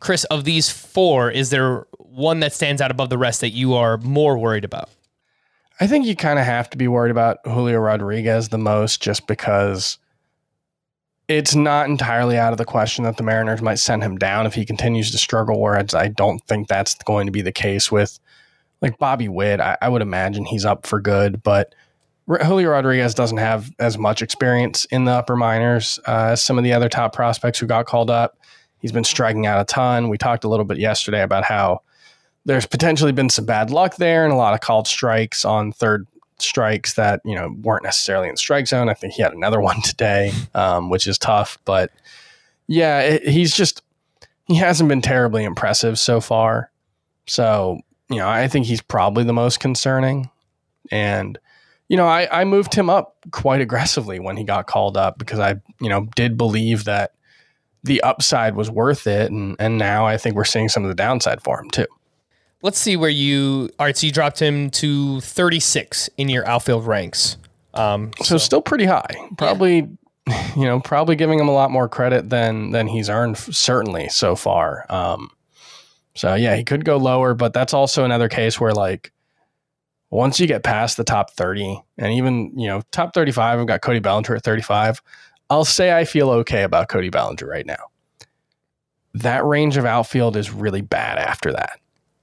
Chris, 0.00 0.24
of 0.24 0.44
these 0.44 0.70
four, 0.70 1.30
is 1.30 1.50
there 1.50 1.86
one 1.98 2.40
that 2.40 2.52
stands 2.52 2.80
out 2.80 2.90
above 2.90 3.10
the 3.10 3.18
rest 3.18 3.40
that 3.40 3.50
you 3.50 3.74
are 3.74 3.96
more 3.98 4.38
worried 4.38 4.64
about? 4.64 4.88
I 5.80 5.86
think 5.86 6.06
you 6.06 6.16
kind 6.16 6.38
of 6.38 6.44
have 6.44 6.68
to 6.70 6.78
be 6.78 6.88
worried 6.88 7.10
about 7.10 7.38
Julio 7.44 7.78
Rodriguez 7.78 8.48
the 8.48 8.58
most 8.58 9.00
just 9.00 9.26
because 9.26 9.98
it's 11.28 11.54
not 11.54 11.88
entirely 11.88 12.36
out 12.36 12.52
of 12.52 12.58
the 12.58 12.64
question 12.64 13.04
that 13.04 13.16
the 13.16 13.22
Mariners 13.22 13.62
might 13.62 13.78
send 13.78 14.02
him 14.02 14.16
down 14.16 14.46
if 14.46 14.54
he 14.54 14.64
continues 14.64 15.10
to 15.12 15.18
struggle. 15.18 15.60
Whereas 15.60 15.94
I 15.94 16.08
don't 16.08 16.42
think 16.46 16.68
that's 16.68 16.94
going 17.04 17.26
to 17.26 17.32
be 17.32 17.42
the 17.42 17.52
case 17.52 17.92
with 17.92 18.18
like 18.82 18.98
Bobby 18.98 19.28
Witt. 19.28 19.60
I, 19.60 19.76
I 19.80 19.88
would 19.88 20.02
imagine 20.02 20.44
he's 20.44 20.64
up 20.64 20.86
for 20.86 21.00
good, 21.00 21.42
but 21.42 21.74
Julio 22.28 22.70
Rodriguez 22.70 23.14
doesn't 23.14 23.38
have 23.38 23.70
as 23.78 23.96
much 23.96 24.20
experience 24.20 24.84
in 24.86 25.06
the 25.06 25.12
upper 25.12 25.36
minors 25.36 25.98
uh, 26.06 26.30
as 26.32 26.44
some 26.44 26.58
of 26.58 26.64
the 26.64 26.72
other 26.72 26.88
top 26.88 27.14
prospects 27.14 27.58
who 27.58 27.66
got 27.66 27.86
called 27.86 28.10
up. 28.10 28.38
He's 28.80 28.92
been 28.92 29.04
striking 29.04 29.46
out 29.46 29.60
a 29.60 29.64
ton. 29.64 30.08
We 30.08 30.18
talked 30.18 30.44
a 30.44 30.48
little 30.48 30.64
bit 30.64 30.78
yesterday 30.78 31.22
about 31.22 31.44
how 31.44 31.82
there's 32.44 32.66
potentially 32.66 33.12
been 33.12 33.30
some 33.30 33.46
bad 33.46 33.70
luck 33.70 33.96
there 33.96 34.24
and 34.24 34.32
a 34.32 34.36
lot 34.36 34.54
of 34.54 34.60
called 34.60 34.86
strikes 34.86 35.44
on 35.44 35.72
third 35.72 36.06
strikes 36.38 36.94
that 36.94 37.20
you 37.24 37.34
know 37.34 37.52
weren't 37.62 37.82
necessarily 37.82 38.28
in 38.28 38.36
strike 38.36 38.66
zone. 38.66 38.88
I 38.88 38.94
think 38.94 39.14
he 39.14 39.22
had 39.22 39.32
another 39.32 39.60
one 39.62 39.80
today, 39.82 40.32
um, 40.54 40.90
which 40.90 41.06
is 41.06 41.18
tough. 41.18 41.58
But 41.64 41.90
yeah, 42.66 43.00
it, 43.00 43.28
he's 43.28 43.56
just 43.56 43.82
he 44.46 44.56
hasn't 44.56 44.88
been 44.88 45.02
terribly 45.02 45.44
impressive 45.44 45.98
so 45.98 46.20
far. 46.20 46.70
So 47.26 47.80
you 48.08 48.16
know, 48.16 48.28
I 48.28 48.48
think 48.48 48.66
he's 48.66 48.80
probably 48.80 49.24
the 49.24 49.32
most 49.32 49.60
concerning. 49.60 50.30
And 50.90 51.38
you 51.88 51.96
know, 51.96 52.06
I, 52.06 52.40
I 52.40 52.44
moved 52.44 52.74
him 52.74 52.90
up 52.90 53.16
quite 53.30 53.60
aggressively 53.60 54.18
when 54.20 54.36
he 54.36 54.44
got 54.44 54.66
called 54.66 54.96
up 54.96 55.18
because 55.18 55.38
I 55.38 55.56
you 55.80 55.88
know 55.88 56.06
did 56.16 56.36
believe 56.36 56.84
that 56.84 57.12
the 57.84 58.00
upside 58.02 58.56
was 58.56 58.70
worth 58.70 59.06
it, 59.06 59.30
and 59.30 59.56
and 59.58 59.78
now 59.78 60.06
I 60.06 60.16
think 60.16 60.36
we're 60.36 60.44
seeing 60.44 60.68
some 60.68 60.84
of 60.84 60.88
the 60.88 60.94
downside 60.94 61.42
for 61.42 61.60
him 61.60 61.70
too 61.70 61.86
let's 62.62 62.78
see 62.78 62.96
where 62.96 63.10
you 63.10 63.70
all 63.78 63.86
right 63.86 63.96
so 63.96 64.06
you 64.06 64.12
dropped 64.12 64.40
him 64.40 64.70
to 64.70 65.20
36 65.20 66.10
in 66.16 66.28
your 66.28 66.46
outfield 66.46 66.86
ranks 66.86 67.36
um, 67.74 68.10
so, 68.18 68.24
so 68.24 68.38
still 68.38 68.62
pretty 68.62 68.84
high 68.84 69.14
probably 69.36 69.88
yeah. 70.26 70.54
you 70.56 70.64
know 70.64 70.80
probably 70.80 71.16
giving 71.16 71.38
him 71.38 71.48
a 71.48 71.52
lot 71.52 71.70
more 71.70 71.88
credit 71.88 72.30
than 72.30 72.70
than 72.70 72.86
he's 72.86 73.08
earned 73.08 73.36
certainly 73.36 74.08
so 74.08 74.34
far 74.34 74.84
um, 74.88 75.30
so 76.18 76.34
yeah 76.34 76.56
he 76.56 76.64
could 76.64 76.84
go 76.84 76.96
lower 76.96 77.34
but 77.34 77.52
that's 77.52 77.72
also 77.72 78.04
another 78.04 78.28
case 78.28 78.60
where 78.60 78.72
like 78.72 79.12
once 80.10 80.40
you 80.40 80.46
get 80.46 80.62
past 80.62 80.96
the 80.96 81.04
top 81.04 81.30
30 81.32 81.82
and 81.96 82.12
even 82.12 82.52
you 82.58 82.66
know 82.66 82.82
top 82.90 83.14
35 83.14 83.60
i've 83.60 83.66
got 83.66 83.82
cody 83.82 84.00
bellinger 84.00 84.34
at 84.34 84.42
35 84.42 85.00
i'll 85.50 85.64
say 85.64 85.96
i 85.96 86.04
feel 86.04 86.30
okay 86.30 86.62
about 86.62 86.88
cody 86.88 87.10
bellinger 87.10 87.46
right 87.46 87.66
now 87.66 87.84
that 89.14 89.44
range 89.44 89.76
of 89.76 89.84
outfield 89.84 90.36
is 90.36 90.50
really 90.50 90.82
bad 90.82 91.18
after 91.18 91.52
that 91.52 91.78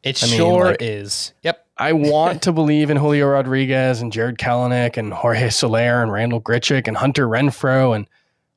it 0.06 0.24
I 0.24 0.28
sure 0.28 0.54
mean, 0.54 0.64
like, 0.66 0.82
is. 0.82 1.34
Yep. 1.42 1.66
I 1.78 1.92
want 1.92 2.44
to 2.44 2.54
believe 2.54 2.90
in 2.90 2.96
Julio 2.96 3.28
Rodriguez 3.28 4.02
and 4.02 4.14
Jarred 4.14 4.38
Kelenic 4.38 4.98
and 4.98 5.12
Jorge 5.12 5.50
Soler 5.50 6.02
and 6.02 6.12
Randall 6.12 6.40
Grichuk 6.40 6.88
and 6.88 6.96
Hunter 6.96 7.28
Renfroe 7.28 7.96
and 7.96 8.08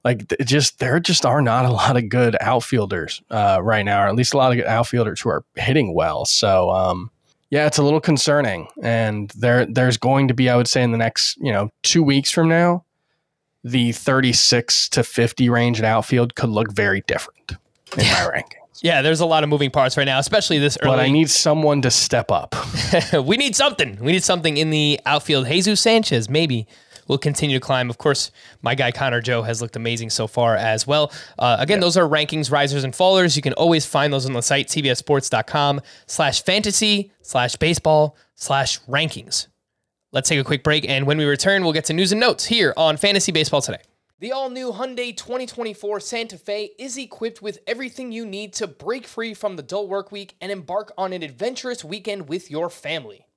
like 0.05 0.32
just 0.44 0.78
there 0.78 1.01
just 1.01 1.26
are 1.26 1.42
not 1.42 1.64
a 1.64 1.70
lot 1.70 1.96
of 1.96 2.09
good 2.09 2.36
outfielders 2.40 3.22
uh, 3.30 3.61
right 3.62 3.84
now, 3.84 4.05
or 4.05 4.09
at 4.09 4.14
least 4.14 4.34
a 4.34 4.36
lot 4.36 4.53
of 4.53 4.59
good 4.59 4.66
outfielders 4.66 5.20
who 5.20 5.30
are 5.30 5.44
hitting 5.57 5.94
well. 5.94 6.24
So 6.24 6.70
um, 6.70 7.11
yeah, 7.51 7.66
it's 7.66 7.78
a 7.78 7.82
little 7.82 8.01
concerning, 8.01 8.68
and 8.82 9.30
there 9.36 9.66
there's 9.66 9.96
going 9.96 10.28
to 10.28 10.34
be, 10.34 10.49
I 10.49 10.57
would 10.57 10.68
say, 10.68 10.82
in 10.82 10.92
the 10.92 10.99
next 10.99 11.36
you 11.38 11.53
know 11.53 11.70
two 11.82 12.03
weeks 12.03 12.30
from 12.30 12.49
now, 12.49 12.84
the 13.64 13.92
36 13.92 14.88
to 14.90 15.03
50 15.03 15.49
range 15.49 15.78
in 15.78 15.84
outfield 15.84 16.34
could 16.34 16.51
look 16.51 16.72
very 16.72 17.03
different 17.07 17.53
in 17.96 18.05
my 18.07 18.28
ranking. 18.28 18.59
Yeah, 18.80 19.03
there's 19.03 19.20
a 19.20 19.26
lot 19.26 19.42
of 19.42 19.49
moving 19.49 19.70
parts 19.70 19.96
right 19.96 20.05
now, 20.05 20.18
especially 20.18 20.59
this 20.59 20.78
early. 20.82 20.92
But 20.92 21.01
I 21.01 21.11
need 21.11 21.30
someone 21.30 21.82
to 21.82 21.90
step 21.90 22.30
up. 22.30 22.55
we 23.24 23.36
need 23.36 23.57
something. 23.57 23.96
We 24.01 24.12
need 24.12 24.22
something 24.22 24.57
in 24.57 24.70
the 24.70 25.01
outfield. 25.05 25.46
Jesus 25.46 25.80
Sanchez, 25.80 26.30
maybe 26.30 26.66
will 27.09 27.18
continue 27.18 27.59
to 27.59 27.61
climb. 27.61 27.90
Of 27.90 27.98
course, 27.98 28.30
my 28.62 28.74
guy 28.74 28.92
Connor 28.92 29.20
Joe 29.20 29.42
has 29.42 29.61
looked 29.61 29.74
amazing 29.74 30.11
so 30.11 30.26
far 30.26 30.54
as 30.54 30.86
well. 30.86 31.12
Uh, 31.38 31.56
again, 31.59 31.80
those 31.80 31.96
are 31.96 32.09
rankings, 32.09 32.52
risers, 32.52 32.84
and 32.84 32.94
fallers. 32.94 33.34
You 33.34 33.42
can 33.42 33.54
always 33.54 33.84
find 33.84 34.12
those 34.12 34.26
on 34.26 34.34
the 34.34 34.42
site, 34.42 34.68
cbsports.com 34.68 35.80
slash 36.06 36.44
fantasy 36.44 37.11
slash 37.22 37.56
baseball 37.56 38.16
slash 38.34 38.80
rankings. 38.82 39.48
Let's 40.12 40.28
take 40.28 40.40
a 40.40 40.44
quick 40.44 40.62
break, 40.62 40.88
and 40.88 41.06
when 41.06 41.18
we 41.18 41.24
return, 41.24 41.64
we'll 41.64 41.74
get 41.74 41.84
to 41.86 41.92
news 41.92 42.12
and 42.12 42.20
notes 42.20 42.46
here 42.46 42.72
on 42.78 42.96
Fantasy 42.96 43.30
Baseball 43.30 43.61
Today. 43.61 43.82
The 44.20 44.32
all 44.32 44.50
new 44.50 44.72
Hyundai 44.72 45.16
2024 45.16 46.00
Santa 46.00 46.38
Fe 46.38 46.70
is 46.76 46.98
equipped 46.98 47.40
with 47.40 47.61
everything 47.68 48.11
you 48.11 48.26
need 48.26 48.52
to 48.54 48.66
break 48.66 49.06
free 49.06 49.32
from 49.32 49.54
the 49.54 49.62
dull 49.62 49.86
work 49.86 50.11
week 50.11 50.34
and 50.40 50.50
embark 50.50 50.90
on 50.98 51.12
an 51.12 51.22
adventurous 51.22 51.84
weekend 51.84 52.28
with 52.28 52.50
your 52.50 52.68
family. 52.68 53.28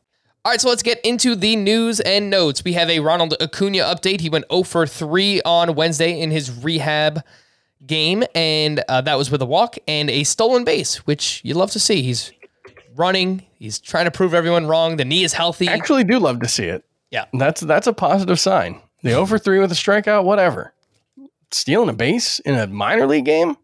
All 0.43 0.51
right, 0.51 0.59
so 0.59 0.69
let's 0.69 0.81
get 0.81 0.99
into 1.01 1.35
the 1.35 1.55
news 1.55 1.99
and 1.99 2.31
notes. 2.31 2.63
We 2.63 2.73
have 2.73 2.89
a 2.89 2.99
Ronald 2.99 3.35
Acuna 3.39 3.79
update. 3.79 4.21
He 4.21 4.29
went 4.29 4.45
0 4.51 4.63
for 4.63 4.87
3 4.87 5.41
on 5.43 5.75
Wednesday 5.75 6.19
in 6.19 6.31
his 6.31 6.63
rehab 6.63 7.23
game, 7.85 8.23
and 8.33 8.83
uh, 8.89 9.01
that 9.01 9.19
was 9.19 9.29
with 9.29 9.43
a 9.43 9.45
walk 9.45 9.77
and 9.87 10.09
a 10.09 10.23
stolen 10.23 10.63
base, 10.63 11.05
which 11.05 11.41
you 11.43 11.53
love 11.53 11.69
to 11.71 11.79
see. 11.79 12.01
He's 12.01 12.31
running, 12.95 13.45
he's 13.59 13.79
trying 13.79 14.05
to 14.05 14.11
prove 14.11 14.33
everyone 14.33 14.65
wrong. 14.65 14.97
The 14.97 15.05
knee 15.05 15.23
is 15.23 15.33
healthy. 15.33 15.69
I 15.69 15.73
actually 15.73 16.05
do 16.05 16.17
love 16.17 16.39
to 16.39 16.47
see 16.47 16.65
it. 16.65 16.83
Yeah. 17.11 17.25
That's 17.33 17.61
that's 17.61 17.85
a 17.85 17.93
positive 17.93 18.39
sign. 18.39 18.81
The 19.03 19.11
0 19.11 19.27
for 19.27 19.37
3 19.37 19.59
with 19.59 19.71
a 19.71 19.75
strikeout, 19.75 20.23
whatever 20.23 20.73
stealing 21.53 21.89
a 21.89 21.93
base 21.93 22.39
in 22.39 22.55
a 22.55 22.67
minor 22.67 23.05
league 23.05 23.25
game. 23.25 23.57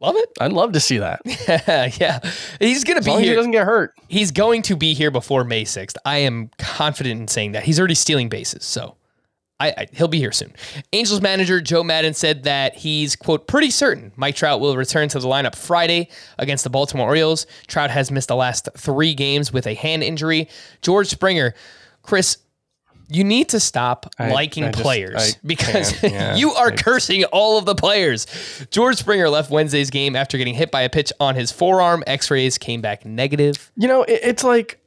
Love 0.00 0.16
it. 0.16 0.30
I'd 0.40 0.52
love 0.52 0.72
to 0.72 0.80
see 0.80 0.98
that. 0.98 1.20
yeah, 2.00 2.20
he's 2.58 2.84
gonna 2.84 3.00
as 3.00 3.04
be 3.04 3.12
here. 3.12 3.20
he 3.20 3.34
doesn't 3.34 3.52
get 3.52 3.66
hurt. 3.66 3.94
He's 4.08 4.30
going 4.30 4.62
to 4.62 4.76
be 4.76 4.94
here 4.94 5.10
before 5.10 5.44
May 5.44 5.64
sixth. 5.64 5.96
I 6.04 6.18
am 6.18 6.50
confident 6.58 7.20
in 7.20 7.28
saying 7.28 7.52
that. 7.52 7.64
He's 7.64 7.78
already 7.78 7.94
stealing 7.94 8.30
bases, 8.30 8.64
so 8.64 8.96
I, 9.60 9.74
I, 9.76 9.86
he'll 9.92 10.08
be 10.08 10.18
here 10.18 10.32
soon. 10.32 10.54
Angels 10.94 11.20
manager 11.20 11.60
Joe 11.60 11.84
Maddon 11.84 12.14
said 12.14 12.44
that 12.44 12.74
he's 12.76 13.14
quote 13.14 13.46
pretty 13.46 13.70
certain 13.70 14.10
Mike 14.16 14.34
Trout 14.34 14.58
will 14.60 14.74
return 14.76 15.08
to 15.10 15.18
the 15.18 15.28
lineup 15.28 15.54
Friday 15.54 16.08
against 16.38 16.64
the 16.64 16.70
Baltimore 16.70 17.06
Orioles. 17.06 17.46
Trout 17.66 17.90
has 17.90 18.10
missed 18.10 18.28
the 18.28 18.36
last 18.36 18.70
three 18.76 19.14
games 19.14 19.52
with 19.52 19.66
a 19.66 19.74
hand 19.74 20.02
injury. 20.02 20.48
George 20.80 21.08
Springer, 21.08 21.54
Chris 22.02 22.38
you 23.10 23.24
need 23.24 23.48
to 23.50 23.60
stop 23.60 24.12
I, 24.18 24.30
liking 24.32 24.64
I 24.64 24.70
players 24.72 25.12
just, 25.14 25.46
because 25.46 26.02
yeah, 26.02 26.34
you 26.36 26.52
are 26.52 26.70
cursing 26.70 27.24
all 27.24 27.58
of 27.58 27.64
the 27.64 27.74
players. 27.74 28.26
George 28.70 28.96
Springer 28.96 29.28
left 29.28 29.50
Wednesday's 29.50 29.90
game 29.90 30.14
after 30.14 30.38
getting 30.38 30.54
hit 30.54 30.70
by 30.70 30.82
a 30.82 30.88
pitch 30.88 31.12
on 31.18 31.34
his 31.34 31.50
forearm. 31.50 32.04
X-rays 32.06 32.56
came 32.58 32.80
back 32.80 33.04
negative. 33.04 33.70
You 33.76 33.88
know, 33.88 34.02
it, 34.04 34.20
it's 34.22 34.44
like 34.44 34.80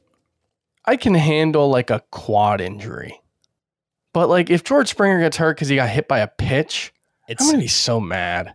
I 0.84 0.96
can 0.96 1.14
handle 1.14 1.68
like 1.68 1.90
a 1.90 2.02
quad 2.10 2.60
injury, 2.60 3.20
but 4.12 4.28
like 4.28 4.50
if 4.50 4.64
George 4.64 4.88
Springer 4.88 5.20
gets 5.20 5.36
hurt 5.36 5.56
because 5.56 5.68
he 5.68 5.76
got 5.76 5.90
hit 5.90 6.08
by 6.08 6.20
a 6.20 6.28
pitch, 6.28 6.92
it's, 7.28 7.42
I'm 7.42 7.50
gonna 7.50 7.62
be 7.62 7.68
so 7.68 8.00
mad. 8.00 8.54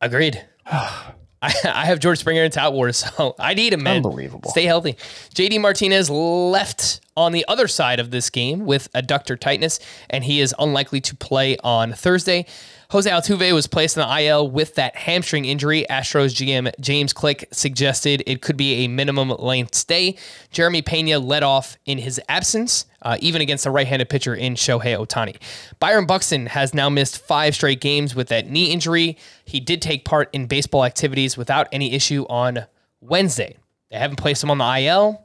Agreed. 0.00 0.44
I, 1.44 1.54
I 1.64 1.84
have 1.86 2.00
George 2.00 2.18
Springer 2.18 2.42
in 2.44 2.50
Tout 2.50 2.72
Wars, 2.72 2.96
so 3.16 3.34
I 3.38 3.54
need 3.54 3.72
him, 3.72 3.82
man. 3.82 3.96
Unbelievable. 3.96 4.50
Stay 4.50 4.64
healthy. 4.64 4.94
JD 5.34 5.60
Martinez 5.60 6.10
left 6.10 7.00
on 7.16 7.32
the 7.32 7.44
other 7.46 7.68
side 7.68 8.00
of 8.00 8.10
this 8.10 8.30
game 8.30 8.64
with 8.64 8.90
adductor 8.92 9.38
tightness, 9.38 9.78
and 10.10 10.24
he 10.24 10.40
is 10.40 10.54
unlikely 10.58 11.00
to 11.02 11.14
play 11.16 11.56
on 11.62 11.92
Thursday. 11.92 12.46
Jose 12.90 13.10
Altuve 13.10 13.52
was 13.52 13.66
placed 13.66 13.96
in 13.96 14.06
the 14.06 14.20
IL 14.22 14.48
with 14.50 14.74
that 14.74 14.96
hamstring 14.96 15.44
injury. 15.44 15.86
Astros 15.88 16.34
GM 16.34 16.70
James 16.80 17.12
Click 17.12 17.48
suggested 17.50 18.22
it 18.26 18.42
could 18.42 18.56
be 18.56 18.84
a 18.84 18.88
minimum 18.88 19.30
length 19.30 19.74
stay. 19.74 20.16
Jeremy 20.50 20.82
Pena 20.82 21.18
led 21.18 21.42
off 21.42 21.76
in 21.86 21.98
his 21.98 22.20
absence, 22.28 22.86
uh, 23.02 23.16
even 23.20 23.40
against 23.40 23.66
a 23.66 23.70
right 23.70 23.86
handed 23.86 24.08
pitcher 24.08 24.34
in 24.34 24.54
Shohei 24.54 24.96
Ohtani. 24.96 25.36
Byron 25.80 26.06
Buxton 26.06 26.46
has 26.46 26.74
now 26.74 26.88
missed 26.88 27.18
five 27.18 27.54
straight 27.54 27.80
games 27.80 28.14
with 28.14 28.28
that 28.28 28.48
knee 28.48 28.70
injury. 28.70 29.16
He 29.44 29.60
did 29.60 29.82
take 29.82 30.04
part 30.04 30.28
in 30.32 30.46
baseball 30.46 30.84
activities 30.84 31.36
without 31.36 31.68
any 31.72 31.94
issue 31.94 32.26
on 32.28 32.66
Wednesday. 33.00 33.56
They 33.90 33.98
haven't 33.98 34.16
placed 34.16 34.42
him 34.42 34.50
on 34.50 34.58
the 34.58 34.78
IL. 34.80 35.24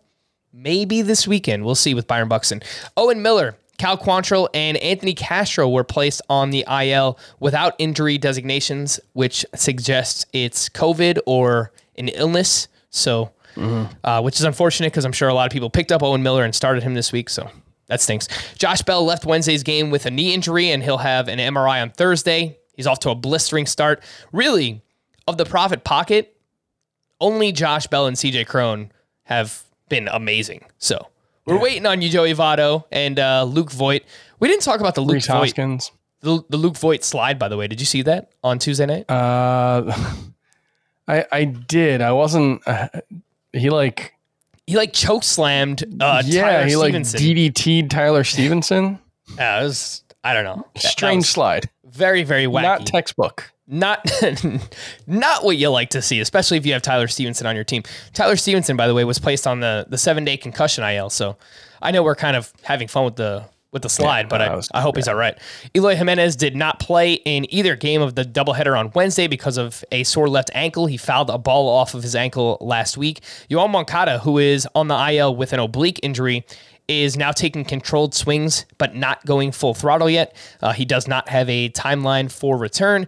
Maybe 0.51 1.01
this 1.01 1.28
weekend. 1.28 1.64
We'll 1.64 1.76
see 1.76 1.93
with 1.93 2.07
Byron 2.07 2.28
Buxton. 2.28 2.62
Owen 2.97 3.22
Miller 3.22 3.55
Cal 3.80 3.98
Quantrill 3.98 4.50
and 4.54 4.78
Anthony 4.78 5.14
Castro 5.14 5.68
were 5.68 5.84
placed 5.84 6.22
on 6.30 6.52
the 6.52 6.64
IL 6.70 7.18
without 7.40 7.74
injury 7.80 8.18
designations, 8.20 9.00
which 9.14 9.46
suggests 9.56 10.26
it's 10.34 10.70
COVID 10.70 11.18
or 11.26 11.72
an 11.98 12.10
illness. 12.10 12.68
So, 12.92 13.32
uh, 14.04 14.22
which 14.22 14.36
is 14.36 14.44
unfortunate 14.44 14.92
because 14.92 15.06
I'm 15.06 15.12
sure 15.12 15.30
a 15.30 15.34
lot 15.34 15.48
of 15.48 15.52
people 15.54 15.70
picked 15.70 15.92
up 15.92 16.04
Owen 16.04 16.22
Miller 16.22 16.44
and 16.44 16.54
started 16.54 16.84
him 16.84 16.94
this 16.94 17.12
week. 17.12 17.30
So 17.30 17.50
that 17.88 18.02
stinks. 18.02 18.28
Josh 18.58 18.82
Bell 18.84 19.04
left 19.04 19.26
Wednesday's 19.26 19.64
game 19.64 19.90
with 19.90 20.06
a 20.06 20.12
knee 20.12 20.34
injury, 20.34 20.70
and 20.72 20.84
he'll 20.84 20.98
have 20.98 21.28
an 21.28 21.40
MRI 21.40 21.82
on 21.82 21.90
Thursday. 21.90 22.58
He's 22.76 22.86
off 22.88 23.00
to 23.00 23.10
a 23.10 23.16
blistering 23.16 23.66
start. 23.66 24.04
Really, 24.32 24.82
of 25.28 25.38
the 25.38 25.46
profit 25.46 25.84
pocket, 25.84 26.36
only 27.22 27.52
Josh 27.52 27.88
Bell 27.88 28.08
and 28.08 28.18
CJ 28.18 28.46
Cron 28.48 28.92
have 29.24 29.64
been 29.90 30.08
amazing. 30.08 30.66
So 30.78 31.08
we're 31.50 31.60
waiting 31.62 31.86
on 31.86 32.02
you, 32.02 32.10
Joey 32.10 32.34
Votto 32.34 32.86
and 32.91 33.20
uh, 33.20 33.43
Luke 33.43 33.72
Voit. 33.72 34.04
We 34.39 34.47
didn't 34.47 34.64
talk 34.64 34.80
about 34.80 34.95
the 34.95 35.02
Luke 35.02 35.16
Rhys 35.16 35.28
Voit, 35.28 35.36
Hoskins. 35.36 35.91
the, 36.22 36.43
the 36.50 36.58
Luke 36.58 36.78
Voit 36.78 37.04
slide, 37.04 37.38
by 37.38 37.47
the 37.47 37.58
way. 37.58 37.68
Did 37.68 37.80
you 37.80 37.86
see 37.86 38.02
that 38.04 38.32
on 38.43 38.60
Tuesday 38.60 38.86
night? 38.86 39.10
Uh, 39.10 39.91
I 41.08 41.26
I 41.32 41.43
did. 41.45 42.02
I 42.02 42.12
wasn't. 42.12 42.62
Uh, 42.68 42.88
he 43.52 43.70
like 43.70 44.14
he 44.68 44.76
like 44.76 44.93
choke 44.93 45.24
slammed 45.24 45.84
uh, 46.00 46.22
yeah. 46.26 46.41
Tyler 46.43 46.66
he 46.68 46.76
like 46.76 46.89
Stephenson. 47.06 47.20
DDT'd 47.20 47.91
Tyler 47.91 48.24
Stephenson. 48.24 49.00
yeah, 49.36 49.60
it 49.62 49.64
was, 49.64 50.04
I 50.24 50.34
don't 50.34 50.43
know. 50.43 50.66
Strange 50.78 51.22
was 51.22 51.30
slide. 51.30 51.70
very, 51.84 52.24
very 52.24 52.45
wacky. 52.45 52.62
Not 52.62 52.86
textbook. 52.86 53.52
Not 53.72 54.04
not 55.08 55.44
what 55.44 55.58
you 55.58 55.70
like 55.70 55.92
to 55.92 56.02
see, 56.02 56.20
especially 56.20 56.58
if 56.58 56.66
you 56.66 56.74
have 56.74 56.82
Tyler 56.82 57.08
Stephenson 57.08 57.46
on 57.46 57.56
your 57.56 57.64
team. 57.64 57.84
Tyler 58.14 58.36
Stephenson, 58.36 58.76
by 58.76 58.88
the 58.88 58.96
way, 58.96 59.04
was 59.04 59.20
placed 59.20 59.46
on 59.46 59.60
the 59.60 59.86
the 59.88 59.98
seven 59.98 60.26
day 60.26 60.38
concussion 60.38 60.84
IL. 60.84 61.12
So 61.12 61.38
I 61.82 61.92
know 61.92 62.02
we're 62.02 62.16
kind 62.16 62.36
of 62.36 62.52
having 62.64 62.88
fun 62.88 63.06
with 63.06 63.16
the 63.16 63.46
with 63.72 63.84
the 63.84 63.90
slide, 63.90 64.28
but 64.30 64.40
that 64.40 64.68
I, 64.74 64.80
I 64.80 64.82
hope 64.82 64.96
he's 64.96 65.08
all 65.08 65.16
right. 65.16 65.38
Eloy 65.76 65.96
Jimenez 65.96 66.36
did 66.36 66.56
not 66.56 66.80
play 66.80 67.14
in 67.14 67.52
either 67.54 67.76
game 67.76 68.02
of 68.02 68.16
the 68.16 68.24
doubleheader 68.24 68.78
on 68.78 68.92
Wednesday 68.96 69.28
because 69.28 69.58
of 69.58 69.84
a 69.92 70.04
sore 70.04 70.28
left 70.28 70.50
ankle. 70.56 70.88
He 70.88 70.98
fouled 70.98 71.30
a 71.30 71.38
ball 71.38 71.70
off 71.70 71.94
of 71.94 72.02
his 72.02 72.16
ankle 72.16 72.58
last 72.62 72.98
week. 72.98 73.22
Yoan 73.50 73.70
Moncada, 73.70 74.20
who 74.20 74.40
is 74.40 74.68
on 74.74 74.88
the 74.88 75.12
IL 75.12 75.36
with 75.36 75.54
an 75.54 75.60
oblique 75.60 76.00
injury, 76.02 76.44
is 76.88 77.16
now 77.16 77.32
taking 77.32 77.64
controlled 77.64 78.16
swings, 78.16 78.66
but 78.80 78.96
not 78.96 79.24
going 79.26 79.52
full 79.52 79.76
throttle 79.76 80.10
yet. 80.10 80.36
Uh, 80.62 80.74
he 80.74 80.86
does 80.86 81.08
not 81.08 81.30
have 81.30 81.48
a 81.48 81.70
timeline 81.70 82.32
for 82.32 82.58
return. 82.58 83.06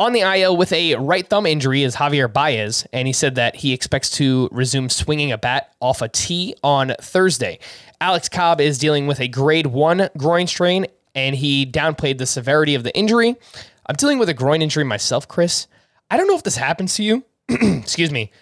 On 0.00 0.14
the 0.14 0.20
IL 0.20 0.56
with 0.56 0.72
a 0.72 0.94
right 0.94 1.28
thumb 1.28 1.44
injury 1.44 1.82
is 1.82 1.94
Javier 1.94 2.32
Baez, 2.32 2.86
and 2.90 3.06
he 3.06 3.12
said 3.12 3.34
that 3.34 3.56
he 3.56 3.74
expects 3.74 4.08
to 4.12 4.48
resume 4.50 4.88
swinging 4.88 5.30
a 5.30 5.36
bat 5.36 5.74
off 5.78 6.00
a 6.00 6.08
tee 6.08 6.54
on 6.64 6.94
Thursday. 7.02 7.58
Alex 8.00 8.26
Cobb 8.26 8.62
is 8.62 8.78
dealing 8.78 9.06
with 9.06 9.20
a 9.20 9.28
grade 9.28 9.66
one 9.66 10.08
groin 10.16 10.46
strain, 10.46 10.86
and 11.14 11.36
he 11.36 11.66
downplayed 11.66 12.16
the 12.16 12.24
severity 12.24 12.74
of 12.74 12.82
the 12.82 12.96
injury. 12.96 13.36
I'm 13.84 13.94
dealing 13.94 14.18
with 14.18 14.30
a 14.30 14.34
groin 14.34 14.62
injury 14.62 14.84
myself, 14.84 15.28
Chris. 15.28 15.66
I 16.10 16.16
don't 16.16 16.28
know 16.28 16.36
if 16.36 16.44
this 16.44 16.56
happens 16.56 16.94
to 16.94 17.02
you. 17.02 17.22
Excuse 17.50 18.10
me. 18.10 18.32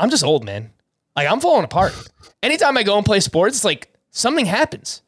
I'm 0.00 0.10
just 0.10 0.24
old, 0.24 0.44
man. 0.44 0.72
Like 1.14 1.30
I'm 1.30 1.38
falling 1.38 1.64
apart. 1.64 1.92
Anytime 2.42 2.76
I 2.76 2.82
go 2.82 2.96
and 2.96 3.06
play 3.06 3.20
sports, 3.20 3.58
it's 3.58 3.64
like 3.64 3.94
something 4.10 4.46
happens. 4.46 5.02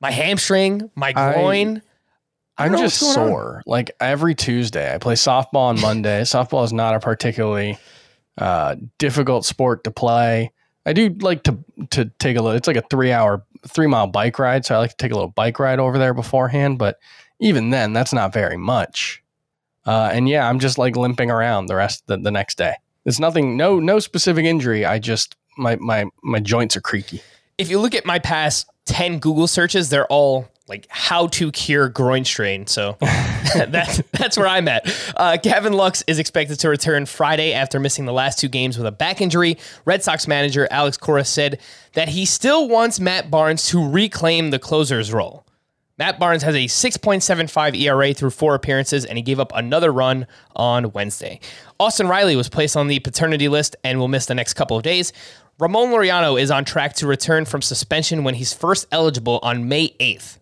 My 0.00 0.10
hamstring, 0.10 0.90
my 0.96 1.12
groin. 1.12 1.76
I 1.76 1.82
I'm 2.58 2.76
just 2.76 3.00
going 3.00 3.10
on. 3.10 3.28
sore. 3.30 3.62
Like 3.66 3.90
every 4.00 4.34
Tuesday, 4.34 4.94
I 4.94 4.98
play 4.98 5.14
softball 5.14 5.68
on 5.68 5.80
Monday. 5.80 6.20
softball 6.22 6.64
is 6.64 6.72
not 6.72 6.94
a 6.94 7.00
particularly 7.00 7.78
uh, 8.38 8.76
difficult 8.98 9.44
sport 9.44 9.84
to 9.84 9.90
play. 9.90 10.52
I 10.84 10.92
do 10.92 11.10
like 11.20 11.42
to 11.44 11.58
to 11.90 12.06
take 12.18 12.36
a 12.36 12.42
little. 12.42 12.56
It's 12.56 12.68
like 12.68 12.76
a 12.76 12.84
three 12.90 13.12
hour, 13.12 13.44
three 13.66 13.86
mile 13.86 14.06
bike 14.06 14.38
ride, 14.38 14.64
so 14.64 14.74
I 14.74 14.78
like 14.78 14.90
to 14.90 14.96
take 14.96 15.12
a 15.12 15.14
little 15.14 15.30
bike 15.30 15.58
ride 15.58 15.80
over 15.80 15.98
there 15.98 16.14
beforehand. 16.14 16.78
But 16.78 16.98
even 17.40 17.70
then, 17.70 17.92
that's 17.92 18.12
not 18.12 18.32
very 18.32 18.56
much. 18.56 19.22
Uh, 19.84 20.10
and 20.12 20.28
yeah, 20.28 20.48
I'm 20.48 20.58
just 20.58 20.78
like 20.78 20.96
limping 20.96 21.30
around 21.30 21.66
the 21.66 21.76
rest 21.76 22.06
the, 22.06 22.16
the 22.16 22.30
next 22.30 22.58
day. 22.58 22.74
It's 23.04 23.20
nothing, 23.20 23.56
no 23.56 23.78
no 23.78 23.98
specific 23.98 24.44
injury. 24.44 24.84
I 24.84 24.98
just 24.98 25.36
my 25.56 25.76
my 25.76 26.06
my 26.22 26.40
joints 26.40 26.76
are 26.76 26.80
creaky. 26.80 27.22
if 27.58 27.70
you 27.70 27.80
look 27.80 27.94
at 27.94 28.04
my 28.04 28.18
past 28.18 28.68
10 28.86 29.18
Google 29.18 29.46
searches, 29.46 29.88
they're 29.88 30.06
all 30.06 30.48
like 30.68 30.86
how 30.88 31.28
to 31.28 31.52
cure 31.52 31.88
groin 31.88 32.24
strain. 32.24 32.66
So 32.66 32.96
that's 33.00 34.02
that's 34.12 34.36
where 34.36 34.48
I'm 34.48 34.68
at. 34.68 35.12
Uh, 35.16 35.36
Gavin 35.36 35.72
Lux 35.72 36.02
is 36.06 36.18
expected 36.18 36.58
to 36.60 36.68
return 36.68 37.06
Friday 37.06 37.52
after 37.52 37.78
missing 37.78 38.04
the 38.04 38.12
last 38.12 38.38
two 38.38 38.48
games 38.48 38.76
with 38.76 38.86
a 38.86 38.92
back 38.92 39.20
injury. 39.20 39.58
Red 39.84 40.02
Sox 40.02 40.26
manager 40.26 40.66
Alex 40.70 40.96
Cora 40.96 41.24
said 41.24 41.60
that 41.94 42.08
he 42.08 42.24
still 42.26 42.68
wants 42.68 42.98
Matt 43.00 43.30
Barnes 43.30 43.66
to 43.68 43.88
reclaim 43.88 44.50
the 44.50 44.58
closer's 44.58 45.12
role. 45.12 45.46
Matt 45.98 46.18
Barnes 46.18 46.42
has 46.42 46.54
a 46.54 46.66
6.75 46.66 47.80
ERA 47.80 48.12
through 48.12 48.28
four 48.28 48.54
appearances, 48.54 49.06
and 49.06 49.16
he 49.16 49.22
gave 49.22 49.40
up 49.40 49.50
another 49.54 49.90
run 49.90 50.26
on 50.54 50.92
Wednesday. 50.92 51.40
Austin 51.80 52.06
Riley 52.06 52.36
was 52.36 52.50
placed 52.50 52.76
on 52.76 52.88
the 52.88 52.98
paternity 52.98 53.48
list 53.48 53.76
and 53.82 53.98
will 53.98 54.08
miss 54.08 54.26
the 54.26 54.34
next 54.34 54.54
couple 54.54 54.76
of 54.76 54.82
days. 54.82 55.14
Ramon 55.58 55.88
Laureano 55.88 56.38
is 56.38 56.50
on 56.50 56.66
track 56.66 56.92
to 56.96 57.06
return 57.06 57.46
from 57.46 57.62
suspension 57.62 58.24
when 58.24 58.34
he's 58.34 58.52
first 58.52 58.86
eligible 58.92 59.40
on 59.42 59.70
May 59.70 59.88
8th. 59.98 60.36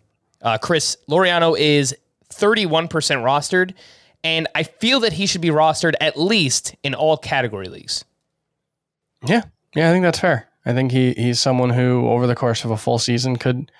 Uh, 0.44 0.58
Chris, 0.58 0.96
Laureano 1.08 1.58
is 1.58 1.96
31% 2.32 2.88
rostered, 2.88 3.74
and 4.22 4.46
I 4.54 4.62
feel 4.62 5.00
that 5.00 5.14
he 5.14 5.26
should 5.26 5.40
be 5.40 5.48
rostered 5.48 5.94
at 6.00 6.18
least 6.18 6.76
in 6.84 6.94
all 6.94 7.16
category 7.16 7.68
leagues. 7.68 8.04
Yeah, 9.26 9.42
yeah, 9.74 9.88
I 9.88 9.92
think 9.92 10.04
that's 10.04 10.20
fair. 10.20 10.48
I 10.66 10.72
think 10.72 10.92
he 10.92 11.12
he's 11.12 11.40
someone 11.40 11.70
who 11.70 12.06
over 12.08 12.26
the 12.26 12.34
course 12.34 12.64
of 12.64 12.70
a 12.70 12.76
full 12.76 12.98
season 12.98 13.36
could 13.36 13.70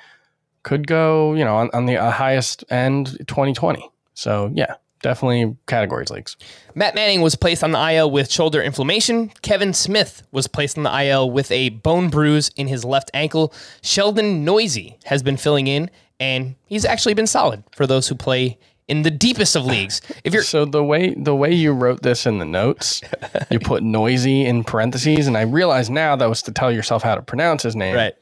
could 0.63 0.87
go, 0.87 1.35
you 1.35 1.45
know, 1.45 1.57
on, 1.57 1.71
on 1.73 1.87
the 1.87 1.97
uh, 1.97 2.11
highest 2.11 2.65
end 2.71 3.19
2020. 3.27 3.91
So 4.15 4.51
yeah, 4.55 4.75
definitely 5.03 5.57
categories 5.67 6.11
leagues. 6.11 6.37
Matt 6.75 6.95
Manning 6.95 7.21
was 7.21 7.37
placed 7.37 7.63
on 7.63 7.73
the 7.73 7.93
IL 7.93 8.11
with 8.11 8.31
shoulder 8.31 8.63
inflammation. 8.63 9.31
Kevin 9.43 9.73
Smith 9.73 10.23
was 10.33 10.47
placed 10.47 10.77
on 10.77 10.85
the 10.85 11.03
IL 11.05 11.31
with 11.31 11.51
a 11.51 11.69
bone 11.69 12.09
bruise 12.09 12.51
in 12.57 12.69
his 12.69 12.85
left 12.85 13.11
ankle. 13.15 13.53
Sheldon 13.83 14.45
Neuse 14.45 14.95
has 15.05 15.23
been 15.23 15.37
filling 15.37 15.67
in, 15.67 15.91
and 16.21 16.55
he's 16.67 16.85
actually 16.85 17.15
been 17.15 17.27
solid 17.27 17.63
for 17.75 17.87
those 17.87 18.09
who 18.09 18.15
play 18.15 18.59
in 18.87 19.01
the 19.03 19.11
deepest 19.11 19.57
of 19.57 19.65
leagues. 19.65 20.01
If 20.25 20.35
you're 20.35 20.43
So 20.43 20.65
the 20.67 20.85
way 20.85 21.15
the 21.15 21.35
way 21.35 21.53
you 21.53 21.73
wrote 21.73 22.03
this 22.03 22.27
in 22.27 22.39
the 22.39 22.45
notes, 22.45 23.01
you 23.51 23.59
put 23.59 23.83
noisy 23.83 24.45
in 24.45 24.63
parentheses, 24.65 25.27
and 25.27 25.37
I 25.37 25.43
realize 25.43 25.89
now 25.91 26.17
that 26.17 26.29
was 26.29 26.43
to 26.43 26.53
tell 26.53 26.71
yourself 26.71 27.03
how 27.03 27.15
to 27.15 27.23
pronounce 27.23 27.63
his 27.63 27.75
name. 27.75 27.95
right, 27.97 28.15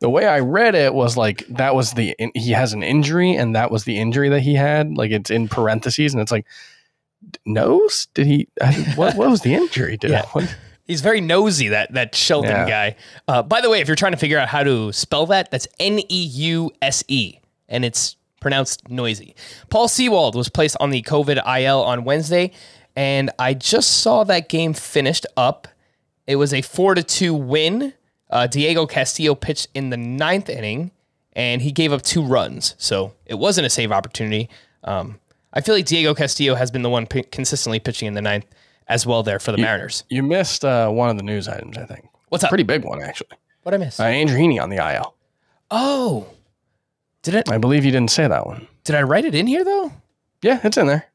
The 0.00 0.08
way 0.10 0.26
I 0.26 0.38
read 0.40 0.74
it 0.76 0.94
was 0.94 1.16
like 1.16 1.44
that 1.48 1.74
was 1.74 1.92
the 1.94 2.14
he 2.34 2.52
has 2.52 2.72
an 2.72 2.82
injury, 2.84 3.34
and 3.34 3.56
that 3.56 3.70
was 3.72 3.84
the 3.84 3.98
injury 3.98 4.28
that 4.28 4.40
he 4.42 4.54
had. 4.54 4.96
Like 4.96 5.10
it's 5.10 5.30
in 5.30 5.48
parentheses, 5.48 6.14
and 6.14 6.20
it's 6.22 6.30
like 6.32 6.46
nose. 7.46 8.06
Did 8.14 8.26
he? 8.26 8.48
I, 8.62 8.72
what 8.96 9.16
what 9.16 9.28
was 9.30 9.40
the 9.42 9.54
injury? 9.54 9.96
Did 9.96 10.10
Yeah. 10.12 10.26
what- 10.32 10.54
He's 10.86 11.00
very 11.00 11.20
nosy, 11.20 11.68
that 11.68 11.92
that 11.94 12.14
Sheldon 12.14 12.50
Yeah. 12.50 12.68
guy. 12.68 12.96
Uh, 13.26 13.42
by 13.42 13.60
the 13.60 13.70
way, 13.70 13.80
if 13.80 13.88
you're 13.88 13.96
trying 13.96 14.12
to 14.12 14.18
figure 14.18 14.38
out 14.38 14.48
how 14.48 14.62
to 14.62 14.92
spell 14.92 15.26
that, 15.26 15.50
that's 15.50 15.66
N 15.80 16.00
E 16.08 16.24
U 16.24 16.70
S 16.82 17.02
E, 17.08 17.38
and 17.68 17.84
it's 17.84 18.16
pronounced 18.40 18.88
noisy. 18.90 19.34
Paul 19.70 19.88
Sewald 19.88 20.34
was 20.34 20.48
placed 20.50 20.76
on 20.80 20.90
the 20.90 21.00
COVID 21.02 21.38
IL 21.60 21.80
on 21.82 22.04
Wednesday, 22.04 22.50
and 22.94 23.30
I 23.38 23.54
just 23.54 23.90
saw 24.02 24.24
that 24.24 24.48
game 24.50 24.74
finished 24.74 25.26
up. 25.36 25.68
It 26.26 26.36
was 26.36 26.52
a 26.52 26.60
four 26.60 26.94
to 26.94 27.02
two 27.02 27.32
win. 27.34 27.94
Uh, 28.28 28.46
Diego 28.46 28.86
Castillo 28.86 29.34
pitched 29.34 29.68
in 29.74 29.88
the 29.90 29.96
ninth 29.96 30.50
inning, 30.50 30.90
and 31.34 31.62
he 31.62 31.72
gave 31.72 31.92
up 31.92 32.02
two 32.02 32.22
runs, 32.22 32.74
so 32.78 33.14
it 33.24 33.34
wasn't 33.34 33.66
a 33.66 33.70
save 33.70 33.90
opportunity. 33.92 34.50
Um, 34.82 35.18
I 35.54 35.60
feel 35.62 35.74
like 35.74 35.86
Diego 35.86 36.14
Castillo 36.14 36.56
has 36.56 36.70
been 36.70 36.82
the 36.82 36.90
one 36.90 37.06
p- 37.06 37.22
consistently 37.22 37.78
pitching 37.78 38.08
in 38.08 38.14
the 38.14 38.22
ninth 38.22 38.44
as 38.88 39.06
well 39.06 39.22
there 39.22 39.38
for 39.38 39.52
the 39.52 39.58
Mariners. 39.58 40.04
You 40.08 40.22
missed 40.22 40.64
uh, 40.64 40.88
one 40.90 41.08
of 41.10 41.16
the 41.16 41.22
news 41.22 41.48
items, 41.48 41.76
I 41.78 41.84
think. 41.86 42.06
What's 42.28 42.44
up? 42.44 42.50
Pretty 42.50 42.64
big 42.64 42.84
one, 42.84 43.00
actually. 43.02 43.28
What 43.62 43.74
I 43.74 43.78
missed? 43.78 44.00
Uh, 44.00 44.04
Andrew 44.04 44.38
Heaney 44.38 44.60
on 44.60 44.68
the 44.70 44.76
IL. 44.76 45.14
oh, 45.70 46.26
did 47.22 47.34
it? 47.34 47.50
I 47.50 47.56
believe 47.58 47.84
you 47.84 47.90
didn't 47.90 48.10
say 48.10 48.28
that 48.28 48.46
one. 48.46 48.66
Did 48.84 48.96
I 48.96 49.02
write 49.02 49.24
it 49.24 49.34
in 49.34 49.46
here 49.46 49.64
though? 49.64 49.92
Yeah, 50.42 50.60
it's 50.62 50.76
in 50.76 50.86
there. 50.86 51.06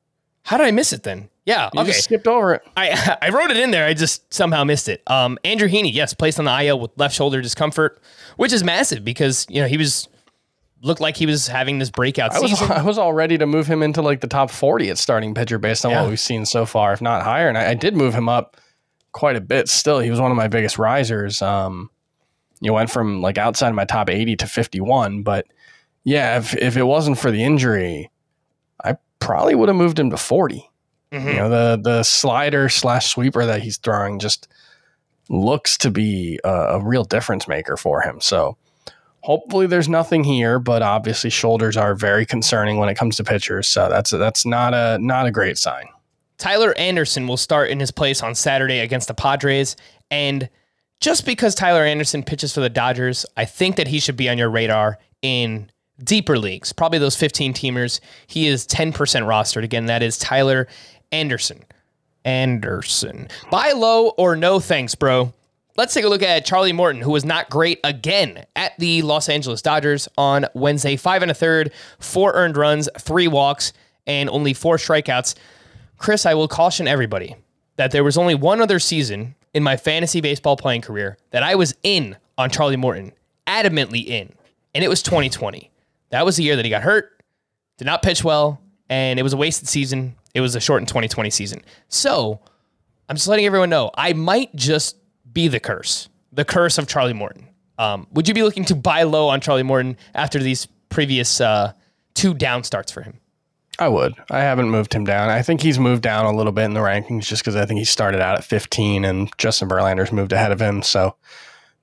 How 0.44 0.58
did 0.58 0.66
I 0.66 0.72
miss 0.72 0.92
it 0.92 1.04
then? 1.04 1.30
Yeah, 1.46 1.70
You 1.74 1.82
okay. 1.82 1.92
just 1.92 2.04
skipped 2.06 2.28
over 2.28 2.56
it. 2.56 2.64
I 2.76 3.18
I 3.22 3.30
wrote 3.30 3.52
it 3.52 3.58
in 3.58 3.70
there. 3.70 3.86
I 3.86 3.94
just 3.94 4.34
somehow 4.34 4.64
missed 4.64 4.90
it. 4.90 5.04
Um, 5.06 5.38
Andrew 5.44 5.68
Heaney, 5.68 5.94
yes, 5.94 6.14
placed 6.16 6.40
on 6.40 6.46
the 6.46 6.64
IL 6.66 6.80
with 6.80 6.92
left 6.98 7.14
shoulder 7.14 7.42
discomfort, 7.42 8.02
which 8.38 8.52
is 8.52 8.64
massive 8.64 9.04
because 9.06 9.46
you 9.50 9.62
know 9.62 9.68
he 9.68 9.78
was 9.78 10.08
looked 10.82 11.02
like 11.02 11.18
he 11.18 11.26
was 11.26 11.48
having 11.48 11.80
this 11.80 11.90
breakout 11.92 12.34
I 12.34 12.40
was 12.40 12.52
season. 12.52 12.72
I 12.72 12.82
was 12.84 12.98
all 12.98 13.14
ready 13.14 13.38
to 13.38 13.46
move 13.46 13.68
him 13.68 13.84
into 13.84 14.02
like 14.02 14.22
the 14.22 14.28
top 14.28 14.50
40 14.50 14.90
at 14.90 14.98
starting 14.98 15.34
pitcher 15.34 15.58
based 15.60 15.86
on 15.86 15.92
Yeah. 15.92 16.02
what 16.02 16.10
we've 16.10 16.20
seen 16.20 16.46
so 16.46 16.66
far, 16.66 16.94
if 16.94 17.02
not 17.02 17.24
higher. 17.24 17.50
And 17.50 17.58
I, 17.58 17.72
I 17.72 17.74
did 17.74 17.96
move 17.96 18.14
him 18.14 18.30
up 18.30 18.56
quite 19.12 19.36
a 19.36 19.42
bit. 19.42 19.68
Still, 19.70 20.00
he 20.00 20.10
was 20.10 20.20
one 20.22 20.32
of 20.32 20.38
my 20.38 20.48
biggest 20.48 20.78
risers. 20.80 21.42
Um, 21.42 21.90
you 22.62 22.74
went 22.74 22.90
from 22.90 23.22
like 23.22 23.38
outside 23.38 23.74
my 23.74 23.86
top 23.86 24.10
80 24.10 24.36
to 24.38 24.48
51. 24.48 25.24
But 25.24 25.48
yeah, 26.04 26.38
if 26.38 26.56
if 26.56 26.78
it 26.78 26.84
wasn't 26.84 27.18
for 27.18 27.30
the 27.32 27.44
injury, 27.44 28.10
I 28.84 28.96
probably 29.20 29.56
would 29.56 29.70
have 29.70 29.76
moved 29.76 30.00
him 30.00 30.10
to 30.12 30.18
40. 30.18 30.70
Mhm. 31.12 31.26
You 31.26 31.34
know, 31.40 31.50
the 31.50 31.80
the 31.82 32.04
slider 32.04 32.70
slash 32.70 33.08
sweeper 33.08 33.46
that 33.46 33.62
he's 33.62 33.78
throwing 33.78 34.20
just 34.20 34.48
looks 35.30 35.78
to 35.80 35.92
be 35.92 36.40
a, 36.44 36.50
a 36.50 36.84
real 36.84 37.04
difference 37.04 37.48
maker 37.48 37.78
for 37.78 38.02
him. 38.02 38.20
So 38.22 38.58
hopefully 39.22 39.68
there's 39.68 39.90
nothing 39.90 40.24
here, 40.24 40.60
but 40.60 40.82
obviously 40.82 41.30
shoulders 41.30 41.78
are 41.78 41.96
very 41.96 42.26
concerning 42.26 42.78
when 42.78 42.90
it 42.90 42.96
comes 42.96 43.18
to 43.18 43.24
pitchers. 43.24 43.68
So 43.68 43.90
that's 43.90 44.12
that's 44.12 44.46
not 44.46 44.74
a 44.74 44.98
not 45.00 45.26
a 45.26 45.32
great 45.32 45.58
sign. 45.58 45.86
Tyler 46.38 46.74
Anderson 46.78 47.28
will 47.28 47.38
start 47.38 47.70
in 47.70 47.80
his 47.80 47.92
place 47.92 48.24
on 48.24 48.34
Saturday 48.34 48.80
against 48.80 49.10
the 49.10 49.14
Padres. 49.14 49.76
And 50.10 50.50
just 51.02 51.26
because 51.26 51.54
Tyler 51.54 51.84
Anderson 51.84 52.24
pitches 52.24 52.54
for 52.54 52.62
the 52.62 52.70
Dodgers, 52.70 53.26
I 53.36 53.46
think 53.46 53.76
that 53.76 53.88
he 53.88 54.00
should 54.00 54.16
be 54.16 54.30
on 54.30 54.38
your 54.38 54.50
radar 54.50 55.00
in 55.22 55.70
deeper 56.02 56.40
leagues, 56.40 56.72
probably 56.72 57.00
those 57.00 57.18
15 57.18 57.54
teamers. 57.54 58.00
He 58.28 58.48
is 58.48 58.66
10% 58.66 58.94
rostered. 58.94 59.64
Again, 59.64 59.88
that 59.88 60.02
is 60.02 60.18
Tyler 60.18 60.68
Anderson. 61.12 61.66
Anderson. 62.26 63.28
Buy 63.50 63.72
low 63.72 64.10
or 64.10 64.36
no 64.36 64.60
thanks, 64.60 64.96
bro. 64.96 65.34
Let's 65.80 65.94
take 65.94 66.04
a 66.04 66.10
look 66.10 66.24
at 66.24 66.44
Charlie 66.44 66.74
Morton, 66.74 67.02
who 67.02 67.12
was 67.12 67.24
not 67.24 67.50
great 67.50 67.80
again 67.86 68.46
at 68.54 68.78
the 68.80 69.02
Los 69.02 69.30
Angeles 69.30 69.62
Dodgers 69.62 70.10
on 70.18 70.46
Wednesday. 70.54 70.98
Five 70.98 71.22
and 71.22 71.32
a 71.32 71.34
third, 71.34 71.72
four 72.00 72.34
earned 72.34 72.58
runs, 72.58 72.90
three 72.98 73.30
walks, 73.30 73.72
and 74.06 74.30
only 74.30 74.54
four 74.54 74.76
strikeouts. 74.76 75.36
Chris, 75.98 76.26
I 76.26 76.34
will 76.34 76.50
caution 76.50 76.86
everybody 76.86 77.38
that 77.78 77.92
there 77.92 78.04
was 78.04 78.18
only 78.18 78.36
one 78.36 78.60
other 78.60 78.78
season 78.78 79.36
in 79.54 79.64
my 79.64 79.78
fantasy 79.78 80.20
baseball 80.20 80.58
playing 80.58 80.82
career 80.82 81.18
that 81.32 81.44
I 81.44 81.56
was 81.56 81.74
in 81.82 82.18
on 82.38 82.50
Charlie 82.50 82.76
Morton, 82.76 83.14
adamantly 83.48 84.06
in, 84.06 84.34
and 84.76 84.84
it 84.84 84.90
was 84.90 85.02
2020. 85.02 85.72
That 86.10 86.26
was 86.26 86.36
the 86.36 86.44
year 86.44 86.58
that 86.58 86.66
he 86.66 86.72
got 86.72 86.84
hurt, 86.84 87.24
did 87.78 87.86
not 87.86 88.04
pitch 88.04 88.22
well, 88.22 88.60
and 88.90 89.18
it 89.18 89.24
was 89.24 89.32
a 89.32 89.38
wasted 89.38 89.70
season. 89.70 90.18
It 90.34 90.42
was 90.42 90.58
a 90.58 90.60
shortened 90.60 90.90
2020 90.90 91.30
season. 91.30 91.62
So 91.88 92.42
I'm 93.08 93.16
just 93.16 93.30
letting 93.30 93.46
everyone 93.46 93.70
know 93.70 93.92
I 93.96 94.12
might 94.12 94.54
just 94.58 94.98
be 95.32 95.48
the 95.48 95.60
curse, 95.60 96.10
the 96.32 96.46
curse 96.46 96.78
of 96.78 96.88
Charlie 96.88 97.14
Morton. 97.14 97.48
Um, 97.78 98.08
would 98.12 98.28
you 98.28 98.34
be 98.34 98.44
looking 98.44 98.66
to 98.66 98.76
buy 98.76 99.04
low 99.04 99.30
on 99.30 99.40
Charlie 99.42 99.64
Morton 99.64 99.98
after 100.14 100.40
these 100.40 100.68
previous 100.90 101.40
uh, 101.40 101.74
two 102.14 102.34
down 102.34 102.64
starts 102.64 102.92
for 102.92 103.02
him? 103.02 103.20
I 103.80 103.88
would. 103.88 104.16
I 104.30 104.40
haven't 104.40 104.70
moved 104.70 104.94
him 104.94 105.06
down. 105.06 105.30
I 105.30 105.42
think 105.42 105.62
he's 105.62 105.80
moved 105.80 106.04
down 106.04 106.26
a 106.26 106.36
little 106.36 106.52
bit 106.52 106.66
in 106.66 106.74
the 106.74 106.82
rankings 106.82 107.24
just 107.24 107.42
because 107.42 107.56
I 107.56 107.66
think 107.66 107.78
he 107.78 107.86
started 107.86 108.20
out 108.20 108.38
at 108.38 108.44
15 108.44 109.06
and 109.06 109.30
Justin 109.38 109.70
Verlander's 109.70 110.12
moved 110.12 110.34
ahead 110.34 110.52
of 110.52 110.62
him. 110.62 110.82
So 110.82 111.16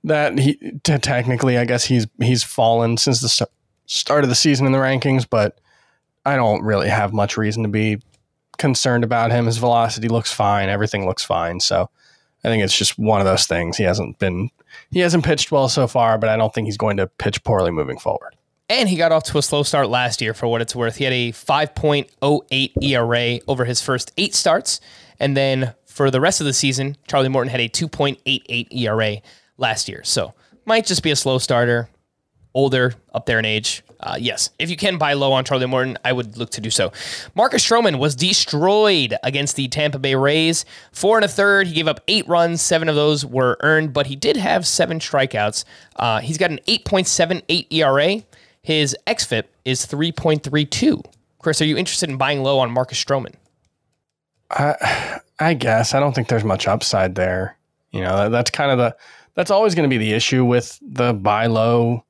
that 0.03 0.37
he 0.37 0.53
t- 0.83 0.97
technically, 0.99 1.57
I 1.57 1.65
guess 1.65 1.85
he's 1.85 2.05
he's 2.21 2.43
fallen 2.43 2.97
since 2.97 3.21
the 3.21 3.29
st- 3.29 3.49
start 3.87 4.23
of 4.23 4.29
the 4.29 4.35
season 4.35 4.67
in 4.67 4.73
the 4.73 4.77
rankings, 4.77 5.25
but 5.27 5.59
I 6.23 6.35
don't 6.35 6.61
really 6.61 6.89
have 6.89 7.13
much 7.13 7.35
reason 7.35 7.63
to 7.63 7.69
be 7.69 7.99
concerned 8.59 9.03
about 9.03 9.31
him. 9.31 9.47
His 9.47 9.57
velocity 9.57 10.07
looks 10.07 10.31
fine. 10.31 10.69
Everything 10.69 11.07
looks 11.07 11.23
fine. 11.23 11.59
So 11.59 11.89
I 12.43 12.49
think 12.49 12.63
it's 12.63 12.77
just 12.77 12.97
one 12.97 13.19
of 13.19 13.25
those 13.25 13.45
things. 13.45 13.77
He 13.77 13.83
hasn't 13.83 14.19
been 14.19 14.49
he 14.91 14.99
hasn't 14.99 15.25
pitched 15.25 15.51
well 15.51 15.69
so 15.69 15.87
far, 15.87 16.17
but 16.17 16.29
I 16.29 16.37
don't 16.37 16.53
think 16.53 16.65
he's 16.65 16.77
going 16.77 16.97
to 16.97 17.07
pitch 17.07 17.43
poorly 17.43 17.71
moving 17.71 17.97
forward. 17.97 18.35
And 18.69 18.89
he 18.89 18.97
got 18.97 19.11
off 19.11 19.23
to 19.25 19.37
a 19.37 19.41
slow 19.41 19.63
start 19.63 19.89
last 19.89 20.21
year 20.21 20.33
for 20.33 20.47
what 20.47 20.61
it's 20.61 20.75
worth. 20.75 20.97
He 20.97 21.05
had 21.05 21.13
a 21.13 21.31
5.08 21.31 22.83
ERA 22.83 23.39
over 23.47 23.65
his 23.65 23.81
first 23.81 24.11
eight 24.17 24.35
starts. 24.35 24.81
And 25.19 25.37
then 25.37 25.73
for 25.85 26.11
the 26.11 26.19
rest 26.19 26.41
of 26.41 26.45
the 26.45 26.53
season, 26.53 26.97
Charlie 27.07 27.29
Morton 27.29 27.49
had 27.49 27.61
a 27.61 27.69
2.88 27.69 28.67
ERA 28.71 29.21
last 29.57 29.87
year. 29.87 30.03
So 30.03 30.33
might 30.65 30.85
just 30.85 31.01
be 31.01 31.11
a 31.11 31.15
slow 31.15 31.37
starter, 31.37 31.89
older, 32.53 32.93
up 33.13 33.25
there 33.25 33.39
in 33.39 33.45
age. 33.45 33.83
Uh, 33.99 34.15
yes, 34.19 34.51
if 34.59 34.69
you 34.69 34.77
can 34.77 34.97
buy 34.97 35.13
low 35.13 35.31
on 35.31 35.43
Charlie 35.43 35.65
Morton, 35.65 35.97
I 36.05 36.13
would 36.13 36.37
look 36.37 36.51
to 36.51 36.61
do 36.61 36.69
so. 36.69 36.91
Marcus 37.35 37.67
Stroman 37.67 37.99
was 37.99 38.15
destroyed 38.15 39.15
against 39.23 39.55
the 39.55 39.67
Tampa 39.67 39.99
Bay 39.99 40.15
Rays. 40.15 40.65
Four 40.91 41.17
and 41.17 41.25
a 41.25 41.27
third. 41.27 41.67
He 41.67 41.73
gave 41.73 41.87
up 41.87 42.01
eight 42.07 42.27
runs. 42.27 42.61
Seven 42.61 42.89
of 42.89 42.95
those 42.95 43.25
were 43.25 43.57
earned, 43.61 43.93
but 43.93 44.07
he 44.07 44.15
did 44.15 44.37
have 44.37 44.67
seven 44.67 44.99
strikeouts. 44.99 45.65
Uh, 45.95 46.19
he's 46.19 46.37
got 46.37 46.51
an 46.51 46.59
8.78 46.67 47.67
ERA. 47.71 48.23
His 48.61 48.95
XFIP 49.07 49.45
is 49.65 49.85
3.32. 49.85 51.03
Chris, 51.39 51.61
are 51.61 51.65
you 51.65 51.77
interested 51.77 52.09
in 52.09 52.17
buying 52.17 52.43
low 52.43 52.59
on 52.59 52.71
Marcus 52.71 53.03
Stroman? 53.03 53.33
I, 54.51 55.19
I 55.39 55.53
guess 55.53 55.93
I 55.93 55.99
don't 55.99 56.13
think 56.13 56.27
there's 56.27 56.43
much 56.43 56.67
upside 56.67 57.15
there. 57.15 57.57
You 57.91 58.01
know, 58.01 58.17
that, 58.17 58.29
that's 58.29 58.51
kind 58.51 58.71
of 58.71 58.77
the 58.77 58.95
that's 59.35 59.51
always 59.51 59.75
going 59.75 59.87
to 59.87 59.93
be 59.93 59.99
the 59.99 60.13
issue 60.13 60.43
with 60.43 60.79
the 60.81 61.13
buy 61.13 61.45
low 61.45 62.03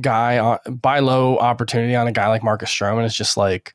guy 0.00 0.38
on 0.38 0.58
buy 0.68 1.00
low 1.00 1.38
opportunity 1.38 1.94
on 1.94 2.06
a 2.06 2.12
guy 2.12 2.28
like 2.28 2.42
Marcus 2.42 2.70
Stroman. 2.70 3.04
It's 3.04 3.14
just 3.14 3.36
like, 3.36 3.74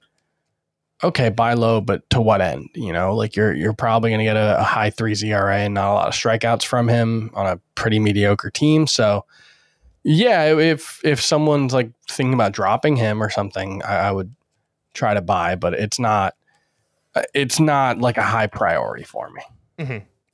okay, 1.04 1.30
buy 1.30 1.54
low, 1.54 1.82
but 1.82 2.10
to 2.12 2.22
what 2.22 2.42
end? 2.42 2.70
You 2.76 2.94
know, 2.94 3.16
like 3.16 3.36
you're 3.36 3.54
you're 3.54 3.74
probably 3.74 4.10
going 4.10 4.20
to 4.20 4.26
get 4.26 4.38
a, 4.38 4.60
a 4.60 4.64
high 4.64 4.90
three 4.90 5.14
ZRA 5.14 5.66
and 5.66 5.74
not 5.74 5.92
a 5.92 5.94
lot 5.94 6.08
of 6.08 6.14
strikeouts 6.14 6.66
from 6.66 6.88
him 6.88 7.32
on 7.34 7.46
a 7.46 7.60
pretty 7.76 8.00
mediocre 8.00 8.50
team. 8.50 8.88
So, 8.88 9.26
yeah, 10.04 10.46
if 10.46 11.02
if 11.04 11.22
someone's 11.22 11.74
like 11.74 11.92
thinking 12.10 12.34
about 12.34 12.54
dropping 12.54 12.96
him 12.96 13.22
or 13.22 13.30
something, 13.30 13.82
I, 13.84 13.96
I 13.96 14.12
would 14.12 14.34
try 14.94 15.14
to 15.14 15.22
buy, 15.22 15.56
but 15.56 15.74
it's 15.74 16.00
not 16.00 16.36
it's 17.34 17.60
not 17.60 18.00
like 18.00 18.18
a 18.18 18.24
high 18.24 18.48
priority 18.48 19.04
for 19.04 19.30
me. 19.30 19.42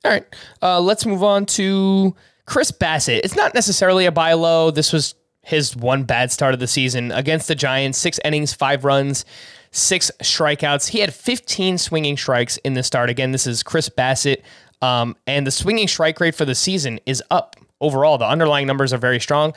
All 0.04 0.10
right. 0.10 0.24
Uh, 0.62 0.80
let's 0.80 1.04
move 1.04 1.22
on 1.22 1.44
to 1.46 2.14
Chris 2.46 2.72
Bassitt. 2.72 3.20
It's 3.22 3.36
not 3.36 3.54
necessarily 3.54 4.06
a 4.06 4.12
buy 4.12 4.32
low. 4.32 4.70
This 4.70 4.92
was 4.92 5.14
his 5.42 5.76
one 5.76 6.04
bad 6.04 6.30
start 6.30 6.54
of 6.54 6.60
the 6.60 6.66
season 6.66 7.12
against 7.12 7.48
the 7.48 7.54
Giants. 7.54 7.98
Six 7.98 8.20
innings, 8.24 8.52
five 8.52 8.84
runs, 8.84 9.24
six 9.70 10.10
strikeouts. 10.22 10.88
He 10.88 11.00
had 11.00 11.14
15 11.14 11.78
swinging 11.78 12.16
strikes 12.16 12.56
in 12.58 12.74
the 12.74 12.82
start. 12.82 13.10
Again, 13.10 13.32
this 13.32 13.46
is 13.46 13.62
Chris 13.62 13.88
Bassitt. 13.88 14.42
Um, 14.82 15.16
and 15.26 15.46
the 15.46 15.50
swinging 15.50 15.88
strike 15.88 16.20
rate 16.20 16.34
for 16.34 16.44
the 16.44 16.54
season 16.54 17.00
is 17.06 17.22
up 17.30 17.56
overall. 17.80 18.18
The 18.18 18.26
underlying 18.26 18.66
numbers 18.66 18.92
are 18.92 18.98
very 18.98 19.20
strong. 19.20 19.54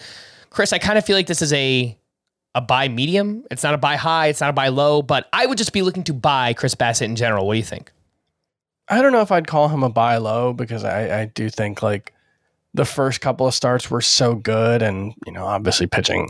Chris, 0.50 0.74
I 0.74 0.78
kind 0.78 0.98
of 0.98 1.06
feel 1.06 1.16
like 1.16 1.28
this 1.28 1.42
is 1.42 1.54
a 1.54 1.98
a 2.56 2.62
buy 2.62 2.88
medium. 2.88 3.44
It's 3.50 3.64
not 3.64 3.74
a 3.74 3.80
buy 3.80 3.96
high. 3.96 4.28
It's 4.28 4.42
not 4.42 4.52
a 4.52 4.54
buy 4.54 4.68
low. 4.68 5.02
But 5.02 5.28
I 5.34 5.48
would 5.48 5.58
just 5.58 5.74
be 5.74 5.82
looking 5.82 6.04
to 6.04 6.14
buy 6.14 6.54
Chris 6.54 6.76
Bassitt 6.76 7.06
in 7.06 7.16
general. 7.16 7.48
What 7.48 7.54
do 7.54 7.58
you 7.58 7.66
think? 7.66 7.92
I 8.90 9.02
don't 9.02 9.12
know 9.12 9.22
if 9.22 9.32
I'd 9.32 9.48
call 9.48 9.70
him 9.70 9.82
a 9.82 9.90
buy 9.90 10.18
low 10.18 10.54
because 10.54 10.84
I, 10.84 11.22
I 11.22 11.26
do 11.26 11.50
think 11.50 11.82
like 11.82 12.14
the 12.74 12.86
first 12.86 13.22
couple 13.22 13.46
of 13.48 13.54
starts 13.54 13.90
were 13.92 14.02
so 14.02 14.36
good, 14.36 14.82
and 14.82 15.14
you 15.26 15.32
know, 15.32 15.46
obviously 15.46 15.88
pitching 15.88 16.30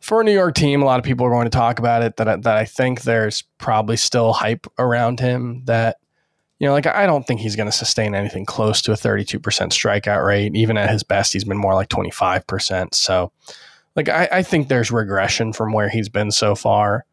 for 0.00 0.20
a 0.20 0.24
New 0.24 0.32
York 0.32 0.54
team, 0.54 0.80
a 0.80 0.84
lot 0.84 0.98
of 0.98 1.04
people 1.04 1.26
are 1.26 1.30
going 1.30 1.44
to 1.46 1.50
talk 1.50 1.78
about 1.78 2.02
it. 2.02 2.16
That 2.16 2.28
I- 2.28 2.36
that 2.36 2.56
I 2.56 2.64
think 2.64 3.02
there's 3.02 3.42
probably 3.58 3.96
still 3.96 4.32
hype 4.32 4.66
around 4.78 5.20
him. 5.20 5.62
That 5.64 5.96
you 6.58 6.66
know, 6.66 6.72
like 6.72 6.86
I 6.86 7.06
don't 7.06 7.26
think 7.26 7.40
he's 7.40 7.54
going 7.56 7.68
to 7.70 7.76
sustain 7.76 8.14
anything 8.14 8.44
close 8.44 8.82
to 8.82 8.92
a 8.92 8.96
32% 8.96 9.40
strikeout 9.40 10.26
rate. 10.26 10.56
Even 10.56 10.76
at 10.76 10.90
his 10.90 11.02
best, 11.04 11.32
he's 11.32 11.44
been 11.44 11.56
more 11.58 11.74
like 11.74 11.88
25%. 11.88 12.94
So, 12.94 13.30
like 13.94 14.08
I, 14.08 14.28
I 14.32 14.42
think 14.42 14.66
there's 14.68 14.90
regression 14.90 15.52
from 15.52 15.72
where 15.72 15.88
he's 15.88 16.08
been 16.08 16.32
so 16.32 16.54
far. 16.56 17.04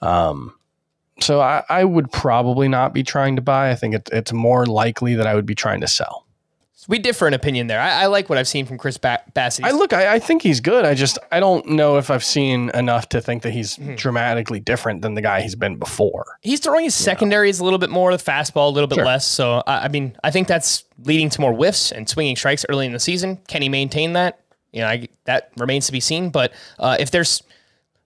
Um, 0.00 0.52
so 1.20 1.40
I, 1.40 1.64
I 1.68 1.84
would 1.84 2.12
probably 2.12 2.68
not 2.68 2.92
be 2.92 3.02
trying 3.02 3.36
to 3.36 3.42
buy. 3.42 3.70
I 3.70 3.74
think 3.74 3.94
it, 3.94 4.08
it's 4.12 4.32
more 4.32 4.66
likely 4.66 5.14
that 5.14 5.26
I 5.26 5.34
would 5.34 5.46
be 5.46 5.54
trying 5.54 5.80
to 5.80 5.88
sell. 5.88 6.25
We 6.88 6.98
differ 7.00 7.26
in 7.26 7.34
opinion 7.34 7.66
there. 7.66 7.80
I, 7.80 8.02
I 8.02 8.06
like 8.06 8.28
what 8.28 8.38
I've 8.38 8.46
seen 8.46 8.64
from 8.64 8.78
Chris 8.78 8.96
ba- 8.96 9.22
Bassitt. 9.34 9.64
I 9.64 9.72
look, 9.72 9.92
I, 9.92 10.14
I 10.14 10.18
think 10.20 10.42
he's 10.42 10.60
good. 10.60 10.84
I 10.84 10.94
just 10.94 11.18
I 11.32 11.40
don't 11.40 11.66
know 11.70 11.96
if 11.98 12.10
I've 12.10 12.22
seen 12.24 12.70
enough 12.74 13.08
to 13.10 13.20
think 13.20 13.42
that 13.42 13.50
he's 13.52 13.76
Mm-hmm. 13.76 13.94
dramatically 13.96 14.60
different 14.60 15.02
than 15.02 15.14
the 15.14 15.20
guy 15.20 15.40
he's 15.42 15.54
been 15.56 15.76
before. 15.76 16.38
He's 16.42 16.60
throwing 16.60 16.84
his 16.84 16.94
secondaries 16.94 17.58
a 17.60 17.64
little 17.64 17.78
bit 17.80 17.90
more, 17.90 18.16
the 18.16 18.22
fastball 18.22 18.68
a 18.68 18.70
little 18.70 18.86
bit 18.88 18.96
Sure. 18.96 19.04
less. 19.04 19.26
So 19.26 19.62
I, 19.66 19.84
I 19.84 19.88
mean, 19.88 20.16
I 20.22 20.30
think 20.30 20.46
that's 20.48 20.84
leading 21.04 21.28
to 21.30 21.40
more 21.40 21.52
whiffs 21.52 21.90
and 21.92 22.08
swinging 22.08 22.36
strikes 22.36 22.64
early 22.68 22.86
in 22.86 22.92
the 22.92 23.00
season. 23.00 23.38
Can 23.48 23.62
he 23.62 23.68
maintain 23.68 24.12
that? 24.12 24.40
You 24.72 24.82
know, 24.82 24.88
I, 24.88 25.08
that 25.24 25.50
remains 25.56 25.86
to 25.86 25.92
be 25.92 26.00
seen. 26.00 26.30
But 26.30 26.52
uh, 26.78 26.96
if 27.00 27.10
there's, 27.10 27.42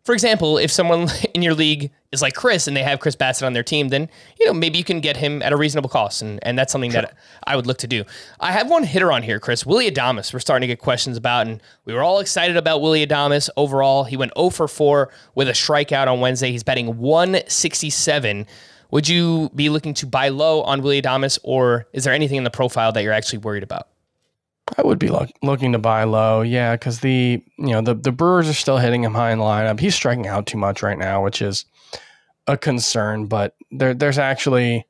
for 0.05 0.13
example, 0.15 0.57
if 0.59 0.71
someone 0.71 1.09
in 1.35 1.43
your 1.43 1.55
league 1.55 1.91
is 2.13 2.23
like 2.23 2.35
Chris 2.35 2.67
and 2.67 2.77
they 2.77 2.83
have 2.83 2.99
Chris 2.99 3.15
Bassitt 3.15 3.47
on 3.47 3.53
their 3.53 3.63
team, 3.63 3.89
then 3.89 4.09
you 4.39 4.47
know 4.47 4.53
maybe 4.53 4.79
you 4.79 4.85
can 4.85 5.01
get 5.01 5.17
him 5.17 5.43
at 5.43 5.53
a 5.53 5.57
reasonable 5.57 5.89
cost, 5.89 6.23
and 6.23 6.39
and 6.43 6.59
that's 6.59 6.73
something 6.73 6.91
that 6.93 7.15
I 7.47 7.57
would 7.57 7.67
look 7.67 7.79
to 7.79 7.87
do. 7.87 8.05
I 8.41 8.53
have 8.53 8.69
one 8.69 8.83
hitter 8.83 9.13
on 9.13 9.23
here, 9.23 9.39
Chris 9.39 9.65
Willy 9.65 9.91
Adames. 9.91 10.33
We're 10.33 10.41
starting 10.41 10.63
to 10.63 10.73
get 10.73 10.81
questions 10.81 11.17
about, 11.17 11.47
and 11.47 11.63
we 11.85 11.95
were 11.95 12.03
all 12.03 12.19
excited 12.19 12.57
about 12.57 12.81
Willy 12.81 13.07
Adames 13.07 13.49
overall. 13.57 14.05
He 14.05 14.17
went 14.17 14.33
0 14.37 14.51
for 14.51 14.67
4 14.67 15.11
with 15.35 15.49
a 15.49 15.53
strikeout 15.53 16.09
on 16.09 16.21
Wednesday. 16.21 16.51
He's 16.51 16.65
batting 16.65 16.99
167 16.99 18.47
Would 18.91 19.09
you 19.09 19.51
be 19.55 19.69
looking 19.69 19.95
to 19.95 20.07
buy 20.07 20.29
low 20.29 20.63
on 20.63 20.83
Willy 20.83 21.01
Adames, 21.01 21.39
or 21.45 21.87
is 21.93 22.05
there 22.05 22.13
anything 22.15 22.39
in 22.39 22.45
the 22.45 22.51
profile 22.51 22.93
that 22.93 23.03
you're 23.03 23.13
actually 23.13 23.39
worried 23.39 23.63
about? 23.63 23.89
I 24.79 24.83
would 24.83 24.99
be 24.99 25.09
look, 25.09 25.31
looking 25.43 25.73
to 25.73 25.79
buy 25.79 26.05
low, 26.05 26.43
yeah, 26.43 26.75
because 26.75 27.01
the 27.01 27.43
you 27.57 27.69
know 27.69 27.81
the 27.81 27.95
the 27.95 28.13
Brewers 28.13 28.49
are 28.49 28.55
still 28.55 28.79
hitting 28.79 29.05
him 29.05 29.15
high 29.15 29.33
in 29.33 29.39
the 29.39 29.45
lineup. 29.45 29.81
He's 29.81 29.95
striking 29.95 30.27
out 30.27 30.47
too 30.47 30.59
much 30.59 30.83
right 30.83 30.99
now, 30.99 31.23
which 31.23 31.43
is 31.43 31.65
a 32.47 32.57
concern. 32.57 33.27
But 33.27 33.55
there 33.71 33.95
there's 33.95 34.19
actually 34.19 34.87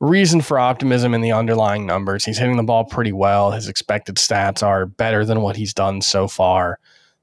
reason 0.00 0.40
for 0.40 0.58
optimism 0.58 1.14
in 1.14 1.20
the 1.20 1.32
underlying 1.32 1.86
numbers. 1.86 2.24
He's 2.24 2.38
hitting 2.38 2.56
the 2.56 2.62
ball 2.62 2.84
pretty 2.84 3.12
well. 3.12 3.52
His 3.52 3.68
expected 3.68 4.16
stats 4.16 4.62
are 4.62 4.86
better 4.86 5.24
than 5.24 5.40
what 5.40 5.56
he's 5.56 5.74
done 5.74 6.00
so 6.02 6.28
far. 6.28 6.78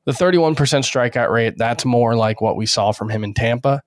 The 0.05 0.11
31% 0.11 0.55
strikeout 0.55 1.29
rate, 1.29 1.57
that's 1.57 1.85
more 1.85 2.15
like 2.15 2.41
what 2.41 2.55
we 2.55 2.65
saw 2.65 2.91
from 2.91 3.09
him 3.09 3.23
in 3.23 3.33
Tampa. 3.33 3.83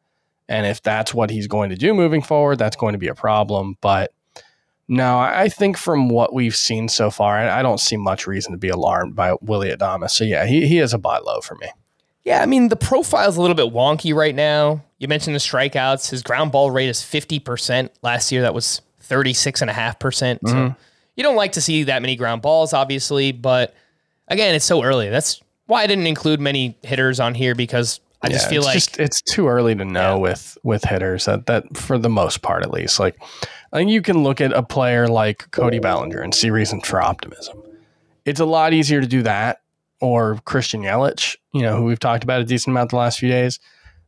And 0.48 0.66
if 0.66 0.82
that's 0.82 1.12
what 1.12 1.30
he's 1.30 1.46
going 1.46 1.70
to 1.70 1.76
do 1.76 1.94
moving 1.94 2.22
forward, 2.22 2.58
that's 2.58 2.76
going 2.76 2.92
to 2.92 2.98
be 2.98 3.08
a 3.08 3.14
problem. 3.14 3.76
But 3.80 4.12
no, 4.86 5.18
I 5.18 5.48
think 5.48 5.76
from 5.76 6.08
what 6.08 6.34
we've 6.34 6.54
seen 6.54 6.88
so 6.88 7.10
far, 7.10 7.38
I 7.38 7.62
don't 7.62 7.80
see 7.80 7.96
much 7.96 8.26
reason 8.26 8.52
to 8.52 8.58
be 8.58 8.68
alarmed 8.68 9.16
by 9.16 9.34
Willy 9.40 9.70
Adames. 9.70 10.10
So 10.10 10.24
yeah, 10.24 10.44
he, 10.44 10.66
he 10.66 10.78
is 10.78 10.92
a 10.92 10.98
buy 10.98 11.18
low 11.18 11.40
for 11.40 11.56
me. 11.56 11.68
Yeah, 12.24 12.42
I 12.42 12.46
mean 12.46 12.68
the 12.68 12.76
profile's 12.76 13.36
a 13.36 13.40
little 13.42 13.54
bit 13.56 13.72
wonky 13.72 14.14
right 14.14 14.34
now. 14.34 14.82
You 14.98 15.08
mentioned 15.08 15.34
the 15.36 15.40
strikeouts. 15.40 16.10
His 16.10 16.22
ground 16.22 16.52
ball 16.52 16.70
rate 16.70 16.88
is 16.88 17.00
50%. 17.00 17.90
Last 18.02 18.32
year 18.32 18.42
that 18.42 18.54
was 18.54 18.80
36.5%. 19.02 20.38
So 20.46 20.54
Mm-hmm. 20.54 20.72
you 21.16 21.22
don't 21.22 21.36
like 21.36 21.52
to 21.52 21.60
see 21.60 21.82
that 21.84 22.00
many 22.02 22.16
ground 22.16 22.42
balls, 22.42 22.72
obviously, 22.72 23.32
but 23.32 23.74
again, 24.28 24.54
it's 24.54 24.64
so 24.64 24.82
early. 24.82 25.10
That's 25.10 25.40
why 25.66 25.82
I 25.82 25.86
didn't 25.86 26.06
include 26.06 26.40
many 26.40 26.76
hitters 26.82 27.20
on 27.20 27.34
here 27.34 27.54
because 27.54 28.00
I 28.22 28.28
just 28.30 28.48
feel 28.48 28.60
it's 28.62 28.66
like 28.66 28.74
just, 28.74 28.98
it's 28.98 29.20
too 29.22 29.48
early 29.48 29.74
to 29.74 29.84
know 29.84 30.14
Yeah. 30.14 30.22
with 30.22 30.56
with 30.62 30.84
hitters 30.84 31.26
that 31.26 31.44
that 31.46 31.76
for 31.76 31.98
the 31.98 32.08
most 32.08 32.40
part 32.40 32.62
at 32.62 32.70
least. 32.70 32.98
Like 32.98 33.16
I 33.72 33.76
think 33.76 33.90
you 33.90 34.00
can 34.00 34.22
look 34.22 34.40
at 34.40 34.52
a 34.54 34.62
player 34.62 35.06
like 35.08 35.50
Cody 35.50 35.78
Bellinger 35.78 36.20
and 36.22 36.34
see 36.34 36.48
reason 36.48 36.80
for 36.80 37.02
optimism. 37.02 37.62
It's 38.24 38.40
a 38.40 38.46
lot 38.46 38.72
easier 38.72 39.02
to 39.02 39.06
do 39.06 39.22
that 39.24 39.60
or 40.04 40.38
Christian 40.44 40.82
Yelich, 40.82 41.36
you 41.52 41.62
know, 41.62 41.76
who 41.76 41.84
we've 41.84 41.98
talked 41.98 42.24
about 42.24 42.40
a 42.40 42.44
decent 42.44 42.72
amount 42.72 42.90
the 42.90 42.96
last 42.96 43.18
few 43.18 43.28
days. 43.28 43.58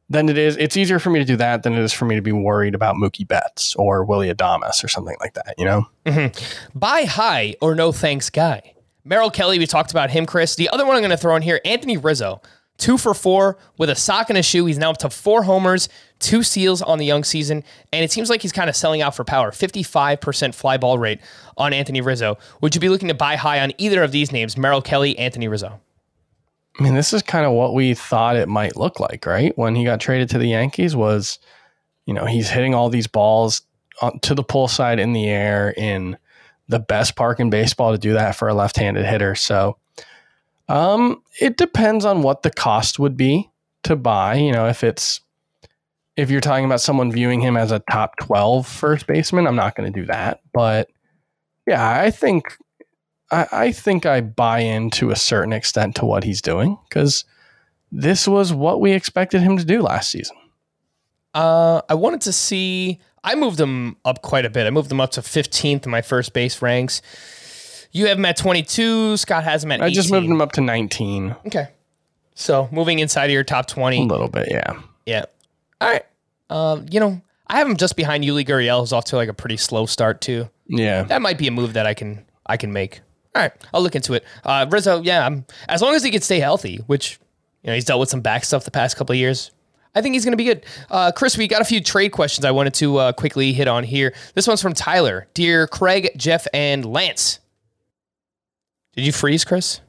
then 0.09 0.29
it 0.29 0.39
is, 0.39 0.57
it's 0.59 0.77
easier 0.77 0.99
for 0.99 1.11
me 1.11 1.19
to 1.19 1.25
do 1.25 1.37
that 1.37 1.63
than 1.63 1.73
it 1.73 1.81
is 1.81 1.93
for 1.93 2.05
me 2.05 2.15
to 2.15 2.23
be 2.23 2.33
worried 2.33 2.75
about 2.75 2.97
Mookie 2.97 3.27
Betts 3.27 3.75
or 3.77 4.05
Willy 4.05 4.33
Adames 4.33 4.85
or 4.85 4.89
something 4.89 5.17
like 5.21 5.35
that. 5.35 5.55
You 5.59 5.65
know, 5.65 5.87
mm-hmm. 6.05 6.79
buy 6.79 7.05
high 7.05 7.55
or 7.61 7.75
no 7.75 7.93
thanks 7.93 8.31
guy. 8.31 8.75
Merrill 9.05 9.31
Kelly, 9.31 9.59
we 9.59 9.67
talked 9.67 9.93
about 9.93 10.11
him, 10.11 10.27
Chris. 10.27 10.57
The 10.57 10.69
other 10.69 10.85
one 10.85 10.97
I'm 10.97 11.01
going 11.01 11.11
to 11.11 11.17
throw 11.17 11.37
in 11.37 11.43
here, 11.43 11.61
Anthony 11.65 11.97
Rizzo, 11.97 12.43
two 12.77 12.99
for 12.99 13.15
four 13.15 13.57
with 13.79 13.89
a 13.89 13.95
sock 13.95 14.31
and 14.31 14.39
a 14.39 14.43
shoe. 14.43 14.67
He's 14.67 14.79
now 14.79 14.91
up 14.91 14.99
to 14.99 15.11
four 15.11 15.45
homers, 15.45 15.89
two 16.19 16.43
steals 16.43 16.83
on 16.83 16.99
the 16.99 17.07
young 17.07 17.25
season, 17.25 17.63
and 17.93 18.05
it 18.05 18.11
seems 18.11 18.31
like 18.31 18.43
he's 18.43 18.53
kind 18.53 18.69
of 18.69 18.77
selling 18.77 19.03
out 19.03 19.15
for 19.15 19.25
power. 19.25 19.51
55% 19.51 20.55
fly 20.55 20.77
ball 20.77 20.99
rate 20.99 21.21
on 21.57 21.73
Anthony 21.73 22.01
Rizzo. 22.01 22.37
Would 22.61 22.75
you 22.75 22.81
be 22.81 22.89
looking 22.89 23.09
to 23.09 23.15
buy 23.15 23.37
high 23.37 23.61
on 23.61 23.73
either 23.79 24.03
of 24.03 24.13
these 24.13 24.33
names, 24.33 24.57
Merrill 24.57 24.83
Kelly, 24.83 25.19
Anthony 25.19 25.49
Rizzo? 25.49 25.81
I 26.79 26.83
mean, 26.83 26.95
this 26.95 27.13
is 27.13 27.23
kind 27.23 27.47
of 27.47 27.53
what 27.53 27.75
we 27.75 27.95
thought 27.95 28.37
it 28.37 28.49
might 28.49 28.77
look 28.77 29.01
like, 29.01 29.25
right? 29.25 29.57
When 29.57 29.75
he 29.75 29.85
got 29.85 30.01
traded 30.01 30.29
to 30.31 30.39
the 30.39 30.49
Yankees, 30.49 30.95
was 30.95 31.39
you 32.05 32.15
know 32.15 32.27
he's 32.27 32.51
hitting 32.51 32.75
all 32.75 32.89
these 32.89 33.07
balls 33.07 33.63
to 34.23 34.35
the 34.35 34.43
pull 34.43 34.69
side 34.69 34.99
in 34.99 35.13
the 35.13 35.27
air 35.27 35.73
in 35.77 36.19
the 36.69 36.79
best 36.79 37.17
park 37.17 37.41
in 37.41 37.49
baseball 37.49 37.93
to 37.93 37.99
do 37.99 38.13
that 38.13 38.37
for 38.37 38.49
a 38.49 38.55
left-handed 38.55 39.07
hitter. 39.07 39.35
So, 39.35 39.79
um, 40.69 41.23
it 41.41 41.57
depends 41.57 42.05
on 42.05 42.23
what 42.23 42.43
the 42.43 42.51
cost 42.51 42.99
would 42.99 43.17
be 43.17 43.51
to 43.85 43.97
buy. 43.97 44.35
You 44.35 44.53
know, 44.53 44.67
if 44.67 44.85
it's 44.85 45.21
if 46.17 46.31
you're 46.31 46.41
talking 46.41 46.65
about 46.65 46.81
someone 46.81 47.13
viewing 47.13 47.41
him 47.41 47.57
as 47.57 47.71
a 47.71 47.83
top 47.91 48.17
12 48.19 48.67
first 48.67 49.07
baseman, 49.07 49.47
I'm 49.47 49.57
not 49.57 49.77
going 49.77 49.91
to 49.93 50.01
do 50.01 50.07
that. 50.07 50.41
But 50.53 50.89
yeah, 51.67 52.01
I 52.01 52.11
think 52.11 52.57
I, 53.31 53.47
I 53.53 53.73
think 53.73 54.07
I 54.07 54.21
buy 54.21 54.61
in 54.61 54.91
to 54.93 55.11
a 55.11 55.17
certain 55.17 55.53
extent 55.53 55.97
to 55.97 56.05
what 56.05 56.25
he's 56.25 56.41
doing 56.41 56.79
because 56.89 57.25
this 57.91 58.27
was 58.29 58.53
what 58.53 58.81
we 58.81 58.93
expected 58.93 59.41
him 59.43 59.57
to 59.59 59.65
do 59.65 59.83
last 59.83 60.11
season. 60.11 60.37
Uh, 61.35 61.83
I 61.89 61.95
wanted 61.95 62.21
to 62.23 62.33
see. 62.33 63.01
I 63.25 63.35
moved 63.35 63.61
him 63.61 63.97
up 64.05 64.23
quite 64.23 64.45
a 64.45 64.51
bit. 64.51 64.67
I 64.67 64.71
moved 64.71 64.91
him 64.91 65.01
up 65.01 65.11
to 65.13 65.21
15th 65.21 65.85
in 65.85 65.91
my 65.91 66.01
first 66.03 66.33
base 66.33 66.63
ranks. 66.63 67.03
You 67.93 68.07
have 68.07 68.19
him 68.19 68.25
at 68.25 68.37
22. 68.37 69.17
Scott 69.17 69.45
has 69.45 69.65
him 69.65 69.73
at 69.73 69.81
I 69.83 69.87
18. 69.87 69.95
just 69.95 70.11
moved 70.11 70.27
him 70.27 70.41
up 70.41 70.53
to 70.53 70.61
19 70.61 71.35
Okay. 71.47 71.69
So 72.35 72.69
moving 72.71 72.99
inside 72.99 73.25
of 73.27 73.31
your 73.31 73.45
top 73.45 73.67
20. 73.67 74.03
a 74.03 74.05
little 74.05 74.29
bit. 74.29 74.49
Yeah. 74.51 74.81
Yeah. 75.07 75.25
All 75.81 75.89
right. 75.91 76.05
Um, 76.51 76.87
you 76.91 77.01
know, 77.01 77.21
I 77.47 77.57
have 77.59 77.67
him 77.69 77.77
just 77.77 77.97
behind 77.97 78.23
Yuli 78.25 78.47
Gurriel, 78.47 78.81
who's 78.81 78.93
off 78.93 79.07
to 79.07 79.17
like 79.17 79.29
a 79.29 79.35
pretty 79.35 79.57
slow 79.57 79.87
start 79.87 80.21
too. 80.21 80.49
Yeah. 80.67 81.03
That 81.05 81.23
might 81.23 81.39
be 81.39 81.47
a 81.49 81.51
move 81.51 81.73
that 81.73 81.87
I 81.87 81.95
can 81.95 82.25
I 82.47 82.57
can 82.57 82.73
make. 82.73 83.01
All 83.37 83.43
right, 83.43 83.53
I'll 83.75 83.83
look 83.83 83.95
into 83.95 84.15
it. 84.15 84.25
Uh, 84.45 84.65
Rizzo, 84.71 85.03
yeah, 85.03 85.27
I'm, 85.27 85.45
as 85.69 85.83
long 85.83 85.95
as 85.95 86.03
he 86.03 86.11
can 86.11 86.23
stay 86.23 86.41
healthy, 86.41 86.79
which 86.87 87.21
you 87.63 87.69
know 87.69 87.75
he's 87.75 87.85
dealt 87.85 88.01
with 88.01 88.09
some 88.09 88.23
back 88.23 88.45
stuff 88.45 88.65
the 88.65 88.71
past 88.71 88.97
couple 88.97 89.13
of 89.13 89.19
years. 89.19 89.51
I 89.95 90.01
think 90.01 90.15
he's 90.15 90.25
going 90.25 90.33
to 90.33 90.39
be 90.39 90.45
good. 90.45 90.65
Uh, 90.91 91.13
Chris, 91.13 91.37
we 91.37 91.47
got 91.47 91.61
a 91.61 91.65
few 91.67 91.83
trade 91.83 92.13
questions 92.13 92.47
I 92.47 92.51
wanted 92.51 92.73
to 92.75 92.97
uh, 92.97 93.13
quickly 93.13 93.53
hit 93.53 93.69
on 93.69 93.85
here. 93.85 94.15
This 94.35 94.49
one's 94.49 94.63
from 94.63 94.73
Tyler. 94.73 95.27
Dear 95.35 95.67
Craig, 95.67 96.13
Jeff, 96.17 96.47
and 96.55 96.83
Lance. 96.87 97.41
Did 98.95 99.05
you 99.05 99.13
freeze, 99.13 99.45
Chris? 99.45 99.81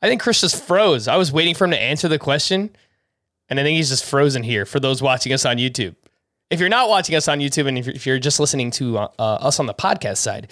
I 0.00 0.08
think 0.08 0.22
Chris 0.22 0.40
just 0.40 0.64
froze. 0.64 1.08
I 1.08 1.16
was 1.16 1.30
waiting 1.30 1.54
for 1.54 1.66
him 1.66 1.72
to 1.72 1.80
answer 1.82 2.08
the 2.08 2.18
question, 2.18 2.74
and 3.50 3.60
I 3.60 3.62
think 3.64 3.76
he's 3.76 3.90
just 3.90 4.06
frozen 4.06 4.42
here 4.42 4.64
for 4.64 4.80
those 4.80 5.02
watching 5.02 5.34
us 5.34 5.44
on 5.44 5.58
YouTube. 5.58 5.94
If 6.48 6.58
you're 6.58 6.70
not 6.70 6.88
watching 6.88 7.16
us 7.16 7.28
on 7.28 7.40
YouTube 7.40 7.66
and 7.68 7.78
if 7.78 8.06
you're- 8.06 8.18
just 8.20 8.40
listening 8.40 8.70
to 8.72 8.96
uh, 8.98 9.08
uh, 9.18 9.22
us 9.42 9.60
on 9.60 9.66
the 9.66 9.74
podcast 9.74 10.18
side, 10.18 10.50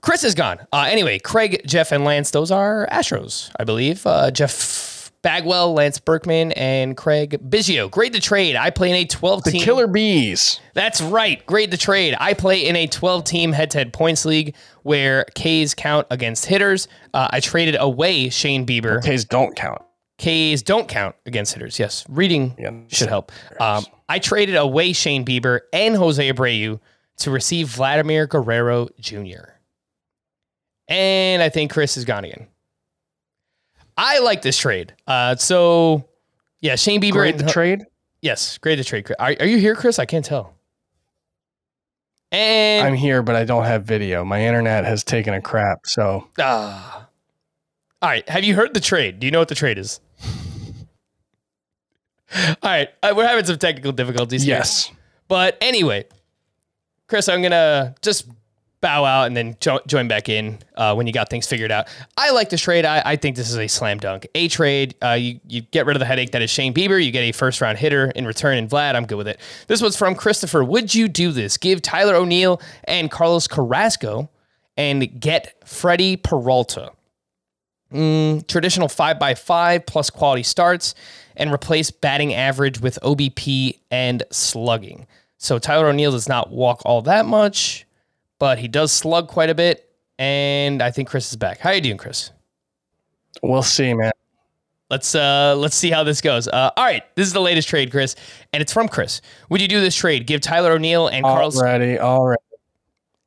Chris 0.00 0.24
is 0.24 0.34
gone. 0.34 0.58
Uh, 0.72 0.86
anyway, 0.88 1.18
Craig, 1.18 1.62
Jeff, 1.66 1.92
and 1.92 2.04
Lance, 2.04 2.30
those 2.30 2.50
are 2.50 2.86
Astros, 2.90 3.50
I 3.58 3.64
believe. 3.64 4.06
Uh, 4.06 4.30
Jeff 4.30 5.12
Bagwell, 5.22 5.74
Lance 5.74 5.98
Berkman, 5.98 6.52
and 6.52 6.96
Craig 6.96 7.38
Biggio. 7.50 7.90
Grade 7.90 8.14
the 8.14 8.20
trade. 8.20 8.56
I 8.56 8.70
play 8.70 8.88
in 8.88 8.96
a 8.96 9.04
12 9.04 9.44
The 9.44 9.50
team. 9.52 9.60
Killer 9.60 9.86
Bees. 9.86 10.58
That's 10.72 11.02
right. 11.02 11.44
Grade 11.44 11.70
the 11.70 11.76
trade. 11.76 12.16
I 12.18 12.32
play 12.32 12.66
in 12.66 12.74
a 12.76 12.86
12 12.86 13.24
team 13.24 13.52
head 13.52 13.70
to 13.72 13.78
head 13.78 13.92
points 13.92 14.24
league 14.24 14.54
where 14.82 15.26
Ks 15.34 15.74
count 15.74 16.06
against 16.10 16.46
hitters. 16.46 16.88
Uh, 17.12 17.28
I 17.30 17.40
traded 17.40 17.76
away 17.78 18.30
Shane 18.30 18.64
Bieber. 18.64 19.02
Ks 19.02 19.24
don't 19.24 19.54
count. 19.54 19.82
Ks 20.18 20.62
don't 20.62 20.88
count 20.88 21.16
against 21.26 21.52
hitters. 21.52 21.78
Yes, 21.78 22.04
reading 22.08 22.54
Yeah. 22.58 22.70
should 22.88 23.08
help. 23.08 23.32
Um, 23.60 23.84
I 24.08 24.18
traded 24.18 24.56
away 24.56 24.94
Shane 24.94 25.24
Bieber 25.26 25.60
and 25.74 25.94
Jose 25.96 26.32
Abreu 26.32 26.80
to 27.18 27.30
receive 27.30 27.68
Vladimir 27.68 28.26
Guerrero 28.26 28.88
Jr. 28.98 29.59
And 30.90 31.42
I 31.42 31.48
think 31.48 31.72
Chris 31.72 31.96
is 31.96 32.04
gone 32.04 32.24
again. 32.24 32.48
I 33.96 34.18
like 34.18 34.42
this 34.42 34.58
trade. 34.58 34.94
Uh, 35.06 35.36
so, 35.36 36.04
yeah, 36.60 36.74
Shane 36.76 37.00
Bieber. 37.00 37.12
Grade 37.12 37.36
and, 37.36 37.48
the 37.48 37.52
trade. 37.52 37.84
Yes, 38.22 38.58
grade 38.58 38.78
the 38.78 38.84
trade. 38.84 39.10
Are, 39.18 39.34
are 39.40 39.46
you 39.46 39.58
here, 39.58 39.74
Chris? 39.74 39.98
I 39.98 40.04
can't 40.04 40.24
tell. 40.24 40.54
And 42.32 42.86
I'm 42.86 42.94
here, 42.94 43.22
but 43.22 43.34
I 43.36 43.44
don't 43.44 43.64
have 43.64 43.84
video. 43.84 44.24
My 44.24 44.44
internet 44.44 44.84
has 44.84 45.02
taken 45.04 45.34
a 45.34 45.40
crap. 45.40 45.86
So 45.86 46.28
Ah. 46.38 47.08
All 48.02 48.08
right. 48.08 48.28
Have 48.28 48.44
you 48.44 48.54
heard 48.54 48.72
the 48.72 48.80
trade? 48.80 49.18
Do 49.20 49.26
you 49.26 49.30
know 49.30 49.38
what 49.40 49.48
the 49.48 49.54
trade 49.54 49.78
is? 49.78 50.00
All 52.34 52.54
right. 52.62 52.88
Uh, 53.02 53.12
we're 53.16 53.26
having 53.26 53.44
some 53.44 53.58
technical 53.58 53.92
difficulties 53.92 54.42
here. 54.44 54.56
yes, 54.56 54.90
But 55.28 55.58
anyway, 55.60 56.04
Chris, 57.08 57.28
I'm 57.28 57.40
going 57.40 57.50
to 57.50 57.94
just 58.00 58.26
bow 58.80 59.04
out 59.04 59.26
and 59.26 59.36
then 59.36 59.56
jo- 59.60 59.80
join 59.86 60.08
back 60.08 60.28
in 60.28 60.58
uh, 60.76 60.94
when 60.94 61.06
you 61.06 61.12
got 61.12 61.28
things 61.28 61.46
figured 61.46 61.70
out. 61.70 61.88
I 62.16 62.30
like 62.30 62.50
this 62.50 62.60
trade. 62.60 62.84
I, 62.84 63.02
I 63.04 63.16
think 63.16 63.36
this 63.36 63.50
is 63.50 63.56
a 63.56 63.66
slam 63.66 63.98
dunk. 63.98 64.26
A 64.34 64.48
trade, 64.48 64.94
uh, 65.02 65.12
you, 65.12 65.40
you 65.48 65.60
get 65.60 65.86
rid 65.86 65.96
of 65.96 66.00
the 66.00 66.06
headache 66.06 66.32
that 66.32 66.42
is 66.42 66.50
Shane 66.50 66.72
Bieber. 66.72 67.02
You 67.02 67.10
get 67.10 67.22
a 67.22 67.32
first 67.32 67.60
round 67.60 67.78
hitter 67.78 68.10
in 68.14 68.26
return. 68.26 68.58
And 68.58 68.68
Vlad, 68.68 68.94
I'm 68.94 69.06
good 69.06 69.18
with 69.18 69.28
it. 69.28 69.40
This 69.66 69.82
was 69.82 69.96
from 69.96 70.14
Christopher. 70.14 70.64
Would 70.64 70.94
you 70.94 71.08
do 71.08 71.32
this? 71.32 71.56
Give 71.56 71.82
Tyler 71.82 72.14
O'Neill 72.14 72.60
and 72.84 73.10
Carlos 73.10 73.46
Carrasco 73.46 74.30
and 74.76 75.20
get 75.20 75.54
Freddie 75.66 76.16
Peralta. 76.16 76.92
Mm, 77.92 78.46
traditional 78.46 78.88
5x5 78.88 79.84
plus 79.84 80.10
quality 80.10 80.44
starts 80.44 80.94
and 81.36 81.52
replace 81.52 81.90
batting 81.90 82.32
average 82.32 82.80
with 82.80 82.98
OBP 83.02 83.80
and 83.90 84.22
slugging. 84.30 85.06
So 85.38 85.58
Tyler 85.58 85.88
O'Neill 85.88 86.12
does 86.12 86.28
not 86.28 86.50
walk 86.50 86.82
all 86.84 87.02
that 87.02 87.26
much, 87.26 87.86
but 88.40 88.58
he 88.58 88.66
does 88.66 88.90
slug 88.90 89.28
quite 89.28 89.50
a 89.50 89.54
bit. 89.54 89.86
And 90.18 90.82
I 90.82 90.90
think 90.90 91.08
Chris 91.08 91.30
is 91.30 91.36
back. 91.36 91.60
How 91.60 91.70
are 91.70 91.74
you 91.76 91.80
doing, 91.80 91.96
Chris? 91.96 92.32
we'll 93.42 93.62
see, 93.62 93.94
man. 93.94 94.10
Let's 94.90 95.14
uh 95.14 95.54
let's 95.56 95.76
see 95.76 95.90
how 95.92 96.02
this 96.02 96.20
goes. 96.20 96.48
Uh, 96.48 96.70
all 96.76 96.84
right, 96.84 97.04
this 97.14 97.24
is 97.28 97.32
the 97.32 97.40
latest 97.40 97.68
trade, 97.68 97.92
Chris, 97.92 98.16
and 98.52 98.60
it's 98.60 98.72
from 98.72 98.88
Chris. 98.88 99.20
Would 99.48 99.60
you 99.62 99.68
do 99.68 99.80
this 99.80 99.94
trade? 99.94 100.26
Give 100.26 100.40
Tyler 100.40 100.72
O'Neill 100.72 101.06
and 101.06 101.24
Carlos 101.24 101.56
Already, 101.56 101.96
already. 102.00 102.42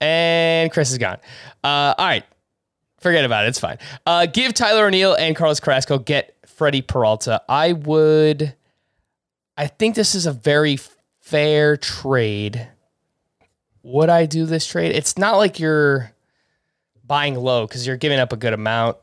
and 0.01 0.69
Chris 0.73 0.91
is 0.91 0.97
gone. 0.97 1.19
Uh, 1.63 1.95
all 1.97 2.05
right. 2.05 2.25
Forget 2.99 3.23
about 3.23 3.45
it. 3.45 3.49
It's 3.49 3.59
fine. 3.59 3.77
Uh, 4.05 4.25
give 4.25 4.53
Tyler 4.53 4.87
O'Neill 4.87 5.13
and 5.13 5.35
Carlos 5.37 5.59
Carrasco. 5.61 5.97
Get 5.99 6.35
Freddie 6.45 6.81
Peralta. 6.81 7.41
I 7.47 7.73
would. 7.73 8.53
I 9.57 9.67
think 9.67 9.95
this 9.95 10.15
is 10.15 10.25
a 10.25 10.31
very 10.33 10.77
fair 11.21 11.77
trade, 11.77 12.67
would 13.83 14.09
I 14.09 14.25
do 14.25 14.45
this 14.45 14.65
trade? 14.65 14.95
It's 14.95 15.17
not 15.17 15.37
like 15.37 15.59
you're 15.59 16.11
buying 17.05 17.35
low 17.35 17.67
because 17.67 17.85
you're 17.85 17.97
giving 17.97 18.19
up 18.19 18.33
a 18.33 18.37
good 18.37 18.53
amount. 18.53 18.97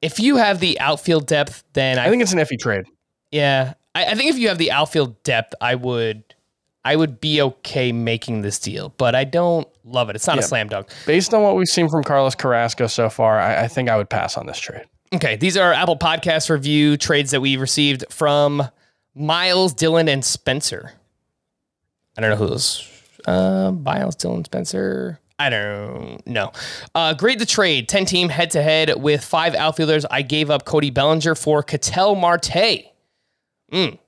If 0.00 0.20
you 0.20 0.36
have 0.36 0.60
the 0.60 0.78
outfield 0.80 1.26
depth, 1.26 1.64
then 1.72 1.98
I, 1.98 2.06
I 2.06 2.10
think 2.10 2.22
it's 2.22 2.32
an 2.32 2.38
iffy 2.38 2.58
trade. 2.58 2.84
yeah, 3.32 3.74
I, 3.94 4.06
I 4.06 4.14
think 4.14 4.30
if 4.30 4.38
you 4.38 4.48
have 4.48 4.58
the 4.58 4.70
outfield 4.70 5.20
depth, 5.24 5.54
I 5.60 5.74
would, 5.74 6.22
I 6.84 6.94
would 6.94 7.20
be 7.20 7.42
okay 7.42 7.90
making 7.90 8.42
this 8.42 8.60
deal. 8.60 8.94
But 8.96 9.16
I 9.16 9.24
don't 9.24 9.66
love 9.84 10.08
it. 10.08 10.16
It's 10.16 10.26
not 10.26 10.38
a 10.38 10.42
slam 10.42 10.68
dunk. 10.68 10.88
Based 11.04 11.34
on 11.34 11.42
what 11.42 11.56
we've 11.56 11.66
seen 11.66 11.88
from 11.88 12.04
Carlos 12.04 12.36
Carrasco 12.36 12.86
so 12.86 13.10
far, 13.10 13.40
I, 13.40 13.64
I 13.64 13.68
think 13.68 13.88
I 13.88 13.96
would 13.96 14.08
pass 14.08 14.36
on 14.36 14.46
this 14.46 14.58
trade. 14.58 14.84
Okay, 15.12 15.36
these 15.36 15.56
are 15.56 15.72
Apple 15.72 15.96
Podcast 15.96 16.50
review 16.50 16.96
trades 16.96 17.32
that 17.32 17.40
we 17.40 17.56
received 17.56 18.04
from 18.10 18.62
Miles, 19.14 19.74
Dylan, 19.74 20.08
and 20.08 20.24
Spencer. 20.24 20.92
I 22.16 22.20
don't 22.20 22.30
know 22.30 22.36
who 22.36 22.46
those. 22.46 22.88
Uh, 23.26 23.72
Miles, 23.72 24.16
Dylan, 24.16 24.44
Spencer. 24.44 25.20
I 25.40 25.50
don't 25.50 26.26
know. 26.26 26.52
Uh, 26.94 27.14
grade 27.14 27.38
the 27.38 27.46
trade. 27.46 27.88
10 27.88 28.06
team 28.06 28.28
head 28.28 28.50
to 28.52 28.62
head 28.62 29.00
with 29.00 29.24
five 29.24 29.54
outfielders. 29.54 30.04
I 30.10 30.22
gave 30.22 30.50
up 30.50 30.64
Cody 30.64 30.90
Bellinger 30.90 31.34
for 31.36 31.62
Ketel 31.62 32.16
Marte. 32.16 32.86
Mm. 33.72 33.98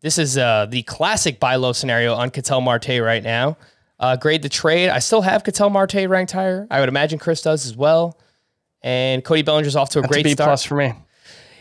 This 0.00 0.18
is 0.18 0.36
uh, 0.36 0.66
the 0.68 0.82
classic 0.82 1.40
buy 1.40 1.56
low 1.56 1.72
scenario 1.72 2.14
on 2.14 2.30
Ketel 2.30 2.60
Marte 2.60 3.00
right 3.00 3.22
now. 3.22 3.56
Uh, 3.98 4.16
grade 4.16 4.42
the 4.42 4.48
trade. 4.48 4.90
I 4.90 4.98
still 4.98 5.22
have 5.22 5.42
Ketel 5.42 5.70
Marte 5.70 6.06
ranked 6.06 6.32
higher. 6.32 6.66
I 6.70 6.80
would 6.80 6.88
imagine 6.88 7.18
Chris 7.18 7.42
does 7.42 7.64
as 7.66 7.74
well. 7.76 8.18
And 8.82 9.24
Cody 9.24 9.42
Bellinger's 9.42 9.74
off 9.74 9.90
to 9.90 9.98
a 9.98 10.02
That's 10.02 10.12
great 10.12 10.24
B 10.24 10.32
start. 10.32 10.48
plus 10.48 10.64
for 10.64 10.76
me. 10.76 10.92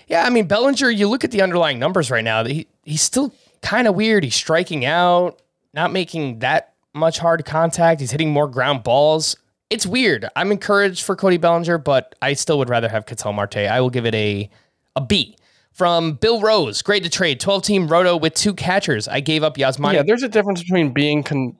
Yeah, 0.07 0.23
I 0.23 0.29
mean 0.29 0.47
Bellinger. 0.47 0.89
You 0.89 1.07
look 1.07 1.23
at 1.23 1.31
the 1.31 1.41
underlying 1.41 1.79
numbers 1.79 2.11
right 2.11 2.23
now. 2.23 2.43
He 2.45 2.67
he's 2.83 3.01
still 3.01 3.33
kind 3.61 3.87
of 3.87 3.95
weird. 3.95 4.23
He's 4.23 4.35
striking 4.35 4.85
out, 4.85 5.41
not 5.73 5.91
making 5.91 6.39
that 6.39 6.73
much 6.97 7.19
hard 7.19 7.45
contact. 7.45 8.01
He's 8.01 8.11
hitting 8.11 8.31
more 8.31 8.47
ground 8.47 8.83
balls. 8.83 9.35
It's 9.69 9.85
weird. 9.85 10.27
I'm 10.35 10.51
encouraged 10.51 11.03
for 11.03 11.15
Cody 11.15 11.37
Bellinger, 11.37 11.77
but 11.77 12.15
I 12.21 12.33
still 12.33 12.57
would 12.59 12.69
rather 12.69 12.89
have 12.89 13.05
Ketel 13.05 13.33
Marte. 13.33 13.57
I 13.57 13.81
will 13.81 13.89
give 13.89 14.05
it 14.05 14.15
a 14.15 14.49
a 14.95 15.01
B. 15.01 15.37
From 15.73 16.13
Bill 16.13 16.41
Rose, 16.41 16.81
great 16.81 17.03
to 17.03 17.09
trade. 17.09 17.39
12 17.39 17.61
team 17.61 17.87
roto 17.87 18.17
with 18.17 18.33
two 18.33 18.55
catchers. 18.55 19.07
I 19.07 19.19
gave 19.19 19.43
up 19.43 19.57
Yasmani. 19.57 19.93
Yeah, 19.93 20.03
there's 20.03 20.23
a 20.23 20.29
difference 20.29 20.63
between 20.63 20.91
being 20.91 21.21
con- 21.21 21.55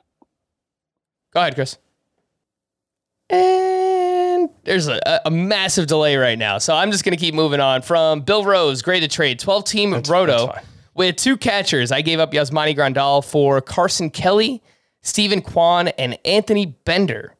Go 1.34 1.42
ahead, 1.42 1.54
Chris. 1.54 1.78
And 3.30 4.50
there's 4.64 4.88
a, 4.88 5.22
a 5.26 5.30
massive 5.30 5.86
delay 5.86 6.16
right 6.16 6.38
now. 6.38 6.58
So 6.58 6.74
I'm 6.76 6.92
just 6.92 7.04
going 7.04 7.16
to 7.16 7.24
keep 7.24 7.36
moving 7.36 7.60
on. 7.60 7.84
From 7.84 8.22
Bill 8.22 8.44
Rose, 8.44 8.82
great 8.82 9.02
to 9.02 9.08
trade. 9.08 9.40
12 9.40 9.66
team 9.66 9.94
roto 10.08 10.48
that's 10.48 10.66
with 10.96 11.16
two 11.18 11.38
catchers. 11.38 11.92
I 11.92 12.02
gave 12.02 12.20
up 12.20 12.32
Yasmani 12.32 12.76
Grandal 12.76 13.24
for 13.24 13.62
Carson 13.62 14.10
Kelly, 14.10 14.64
Steven 15.08 15.42
Kwan, 15.42 15.88
and 15.88 16.20
Anthony 16.26 16.66
Bender. 16.66 17.34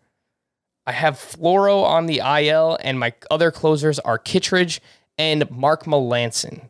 I 0.86 0.94
have 0.94 1.16
Floro 1.16 1.84
on 1.84 2.06
the 2.06 2.20
IL, 2.20 2.78
and 2.80 2.98
my 2.98 3.14
other 3.30 3.52
closers 3.52 4.00
are 4.00 4.18
Kittredge 4.18 4.82
and 5.18 5.52
Mark 5.52 5.84
Melancon. 5.84 6.70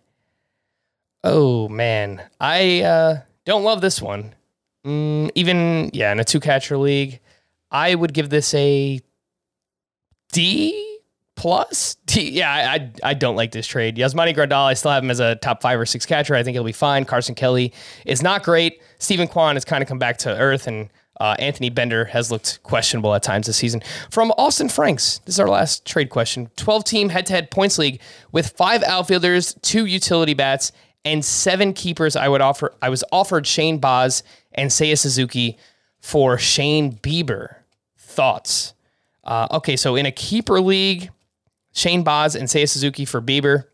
Oh, 1.24 1.70
man. 1.70 2.24
I 2.42 2.82
uh, 2.82 3.22
don't 3.46 3.64
love 3.64 3.82
this 3.82 4.02
one. 4.02 4.34
Mm, 4.84 5.30
even, 5.36 5.92
yeah, 5.94 6.12
in 6.12 6.20
a 6.20 6.24
two 6.24 6.40
catcher 6.40 6.80
league, 6.80 7.20
I 7.70 7.94
would 7.94 8.14
give 8.14 8.32
this 8.32 8.56
a 8.56 9.00
D 10.32 10.97
plus. 11.38 11.96
Yeah, 12.18 12.52
I, 12.52 12.74
I 12.74 12.92
I 13.12 13.14
don't 13.14 13.36
like 13.36 13.52
this 13.52 13.68
trade. 13.68 13.96
Yasmani 13.96 14.36
Grandal, 14.36 14.66
I 14.66 14.74
still 14.74 14.90
have 14.90 15.04
him 15.04 15.12
as 15.12 15.20
a 15.20 15.36
top 15.36 15.62
five 15.62 15.80
or 15.80 15.86
six 15.86 16.04
catcher. 16.04 16.34
I 16.34 16.42
think 16.42 16.56
he'll 16.56 16.64
be 16.64 16.72
fine. 16.72 17.06
Carson 17.06 17.36
Kelly 17.36 17.74
is 18.08 18.24
not 18.24 18.42
great. 18.42 18.82
Steven 18.98 19.28
Kwan 19.28 19.56
has 19.56 19.64
kind 19.64 19.84
of 19.84 19.88
come 19.88 20.00
back 20.00 20.18
to 20.20 20.36
earth, 20.36 20.66
and 20.66 20.90
uh, 21.20 21.36
Anthony 21.38 21.70
Bender 21.70 22.06
has 22.06 22.32
looked 22.32 22.64
questionable 22.64 23.14
at 23.14 23.22
times 23.22 23.46
this 23.46 23.58
season. 23.58 23.84
From 24.10 24.32
Austin 24.32 24.68
Franks, 24.68 25.20
this 25.26 25.36
is 25.36 25.40
our 25.40 25.48
last 25.48 25.86
trade 25.86 26.10
question. 26.10 26.50
12 26.56 26.84
team 26.86 27.10
head 27.10 27.28
to 27.28 27.34
head 27.34 27.52
points 27.52 27.78
league 27.78 28.02
with 28.32 28.50
five 28.58 28.82
outfielders, 28.84 29.54
two 29.62 29.86
utility 29.86 30.34
bats, 30.34 30.72
and 31.06 31.24
seven 31.24 31.72
keepers. 31.72 32.16
I 32.16 32.30
would 32.30 32.42
offer. 32.42 32.74
I 32.82 32.90
was 32.90 33.04
offered 33.12 33.46
Shane 33.46 33.78
Baz 33.78 34.24
and 34.54 34.72
Seiya 34.72 34.98
Suzuki 34.98 35.58
for 36.00 36.40
Shane 36.40 36.94
Bieber. 36.94 37.58
Thoughts? 37.96 38.74
Uh, 39.24 39.48
okay, 39.52 39.76
so 39.76 39.96
in 39.96 40.08
a 40.08 40.12
keeper 40.12 40.60
league, 40.60 41.12
Shane 41.78 42.04
Baz 42.04 42.36
and 42.36 42.48
Seiya 42.48 42.68
Suzuki 42.68 43.06
for 43.06 43.22
Bieber. 43.22 43.66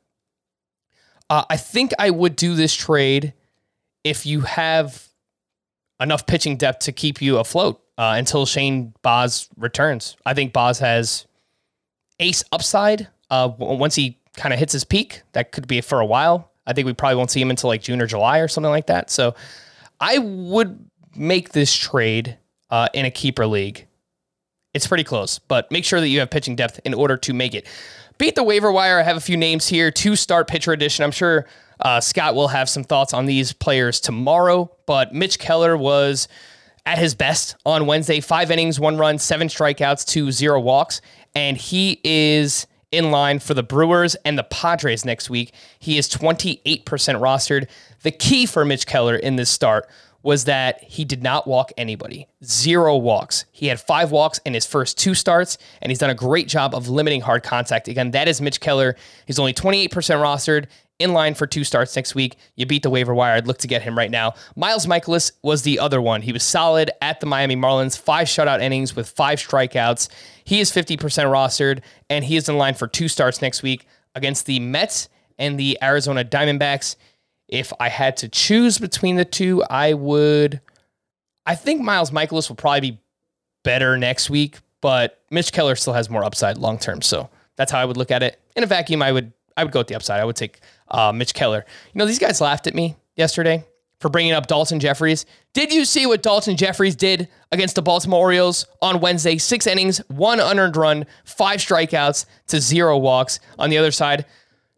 Uh, 1.29 1.45
I 1.49 1.55
think 1.55 1.93
I 1.97 2.09
would 2.09 2.35
do 2.35 2.53
this 2.53 2.75
trade 2.75 3.33
if 4.03 4.25
you 4.25 4.41
have 4.41 5.07
enough 6.01 6.27
pitching 6.27 6.57
depth 6.57 6.79
to 6.79 6.91
keep 6.91 7.21
you 7.21 7.37
afloat 7.37 7.81
uh, 7.97 8.15
until 8.17 8.45
Shane 8.45 8.93
Baz 9.03 9.47
returns. 9.55 10.17
I 10.25 10.33
think 10.33 10.51
Baz 10.51 10.79
has 10.79 11.25
ace 12.19 12.43
upside 12.51 13.07
uh, 13.29 13.49
once 13.57 13.95
he 13.95 14.19
kind 14.35 14.53
of 14.53 14.59
hits 14.59 14.73
his 14.73 14.83
peak. 14.83 15.21
That 15.31 15.53
could 15.53 15.65
be 15.65 15.79
for 15.79 16.01
a 16.01 16.05
while. 16.05 16.51
I 16.67 16.73
think 16.73 16.85
we 16.85 16.93
probably 16.93 17.15
won't 17.15 17.31
see 17.31 17.41
him 17.41 17.51
until 17.51 17.69
like 17.69 17.81
June 17.81 18.01
or 18.01 18.05
July 18.05 18.39
or 18.39 18.49
something 18.49 18.69
like 18.69 18.87
that. 18.87 19.09
So 19.09 19.33
I 20.01 20.17
would 20.17 20.89
make 21.15 21.49
this 21.49 21.73
trade 21.73 22.37
uh, 22.69 22.89
in 22.93 23.05
a 23.05 23.11
keeper 23.11 23.47
league. 23.47 23.87
It's 24.73 24.87
pretty 24.87 25.03
close, 25.03 25.39
but 25.39 25.71
make 25.71 25.85
sure 25.85 25.99
that 25.99 26.07
you 26.07 26.19
have 26.19 26.29
pitching 26.31 26.55
depth 26.55 26.79
in 26.83 26.93
order 26.93 27.15
to 27.17 27.33
make 27.33 27.53
it. 27.53 27.67
Beat 28.17 28.35
the 28.35 28.43
waiver 28.43 28.71
wire. 28.71 28.99
I 28.99 29.03
have 29.03 29.17
a 29.17 29.21
few 29.21 29.37
names 29.37 29.67
here. 29.67 29.91
to 29.91 30.15
start 30.15 30.47
pitcher 30.47 30.71
edition. 30.71 31.03
I'm 31.03 31.11
sure 31.11 31.45
uh, 31.79 31.99
Scott 31.99 32.35
will 32.35 32.47
have 32.47 32.69
some 32.69 32.83
thoughts 32.83 33.13
on 33.13 33.25
these 33.25 33.53
players 33.53 33.99
tomorrow, 33.99 34.71
but 34.85 35.13
Mitch 35.13 35.39
Keller 35.39 35.75
was 35.77 36.27
at 36.85 36.97
his 36.97 37.15
best 37.15 37.55
on 37.65 37.85
Wednesday. 37.85 38.19
Five 38.19 38.51
innings, 38.51 38.79
one 38.79 38.97
run, 38.97 39.19
seven 39.19 39.47
strikeouts, 39.47 40.05
two 40.05 40.31
zero 40.31 40.59
walks, 40.59 41.01
and 41.35 41.57
he 41.57 41.99
is 42.03 42.67
in 42.91 43.09
line 43.09 43.39
for 43.39 43.53
the 43.53 43.63
Brewers 43.63 44.15
and 44.23 44.37
the 44.37 44.43
Padres 44.43 45.03
next 45.03 45.29
week. 45.29 45.51
He 45.79 45.97
is 45.97 46.07
28% 46.09 46.73
rostered. 46.75 47.67
The 48.03 48.11
key 48.11 48.45
for 48.45 48.63
Mitch 48.63 48.85
Keller 48.85 49.15
in 49.15 49.35
this 49.35 49.49
start 49.49 49.89
was 50.23 50.45
that 50.45 50.81
he 50.83 51.05
did 51.05 51.21
not 51.21 51.45
walk 51.45 51.71
anybody. 51.77 52.27
Zero 52.43 52.97
walks. 52.97 53.45
He 53.51 53.67
had 53.67 53.79
five 53.79 54.09
walks 54.09 54.39
in 54.45 54.53
his 54.53 54.65
first 54.65 54.97
two 54.97 55.13
starts, 55.13 55.57
and 55.81 55.91
he's 55.91 55.99
done 55.99 56.09
a 56.09 56.15
great 56.15 56.47
job 56.47 56.73
of 56.73 56.87
limiting 56.87 57.21
hard 57.21 57.43
contact. 57.43 57.87
Again, 57.87 58.11
that 58.11 58.27
is 58.27 58.41
Mitch 58.41 58.59
Keller. 58.59 58.95
He's 59.27 59.37
only 59.37 59.53
28% 59.53 59.89
rostered, 59.89 60.67
in 60.99 61.13
line 61.13 61.33
for 61.33 61.47
two 61.47 61.63
starts 61.63 61.95
next 61.95 62.15
week. 62.15 62.37
You 62.55 62.65
beat 62.65 62.83
the 62.83 62.89
waiver 62.89 63.13
wire. 63.13 63.35
I'd 63.35 63.47
look 63.47 63.57
to 63.59 63.67
get 63.67 63.81
him 63.81 63.97
right 63.97 64.11
now. 64.11 64.33
Miles 64.55 64.85
Mikolas 64.85 65.31
was 65.41 65.63
the 65.63 65.79
other 65.79 66.01
one. 66.01 66.21
He 66.21 66.31
was 66.31 66.43
solid 66.43 66.91
at 67.01 67.19
the 67.19 67.25
Miami 67.25 67.55
Marlins, 67.55 67.97
five 67.97 68.27
shutout 68.27 68.61
innings 68.61 68.95
with 68.95 69.09
five 69.09 69.39
strikeouts. 69.39 70.07
He 70.43 70.59
is 70.59 70.71
50% 70.71 70.97
rostered, 70.97 71.81
and 72.09 72.23
he 72.23 72.37
is 72.37 72.47
in 72.47 72.57
line 72.57 72.75
for 72.75 72.87
two 72.87 73.07
starts 73.07 73.41
next 73.41 73.63
week 73.63 73.85
against 74.15 74.45
the 74.45 74.59
Mets 74.59 75.09
and 75.37 75.59
the 75.59 75.77
Arizona 75.81 76.23
Diamondbacks. 76.23 76.95
If 77.53 77.71
I 77.79 77.87
had 77.89 78.17
to 78.17 78.27
choose 78.27 78.79
between 78.79 79.15
the 79.15 79.25
two, 79.25 79.63
I 79.69 79.93
would. 79.93 80.59
I 81.45 81.53
think 81.53 81.81
Miles 81.81 82.09
Mikolas 82.09 82.49
will 82.49 82.55
probably 82.55 82.81
be 82.91 82.99
better 83.63 83.95
next 83.95 84.27
week, 84.27 84.57
but 84.81 85.21
Mitch 85.29 85.51
Keller 85.53 85.75
still 85.75 85.93
has 85.93 86.09
more 86.09 86.23
upside 86.23 86.57
long 86.57 86.79
term. 86.79 87.03
So 87.03 87.29
that's 87.55 87.71
how 87.71 87.79
I 87.79 87.85
would 87.85 87.95
look 87.95 88.09
at 88.09 88.23
it. 88.23 88.39
In 88.55 88.63
a 88.63 88.65
vacuum, 88.65 89.03
I 89.03 89.11
would 89.11 89.31
I 89.55 89.63
would 89.63 89.71
go 89.71 89.81
with 89.81 89.87
the 89.87 89.93
upside. 89.93 90.19
I 90.19 90.25
would 90.25 90.35
take 90.35 90.61
uh, 90.87 91.11
Mitch 91.11 91.35
Keller. 91.35 91.63
You 91.93 91.99
know, 91.99 92.07
these 92.07 92.17
guys 92.17 92.41
laughed 92.41 92.65
at 92.65 92.73
me 92.73 92.95
yesterday 93.15 93.63
for 93.99 94.09
bringing 94.09 94.33
up 94.33 94.47
Daulton 94.47 94.79
Jefferies. 94.79 95.27
Did 95.53 95.71
you 95.71 95.85
see 95.85 96.07
what 96.07 96.23
Daulton 96.23 96.57
Jefferies 96.57 96.95
did 96.95 97.29
against 97.51 97.75
the 97.75 97.83
Baltimore 97.83 98.19
Orioles 98.19 98.65
on 98.81 98.99
Wednesday? 98.99 99.37
Six 99.37 99.67
innings, 99.67 99.99
one 100.07 100.39
unearned 100.39 100.75
run, 100.75 101.05
five 101.23 101.59
strikeouts 101.59 102.25
to 102.47 102.59
zero 102.59 102.97
walks. 102.97 103.39
On 103.59 103.69
the 103.69 103.77
other 103.77 103.91
side, 103.91 104.25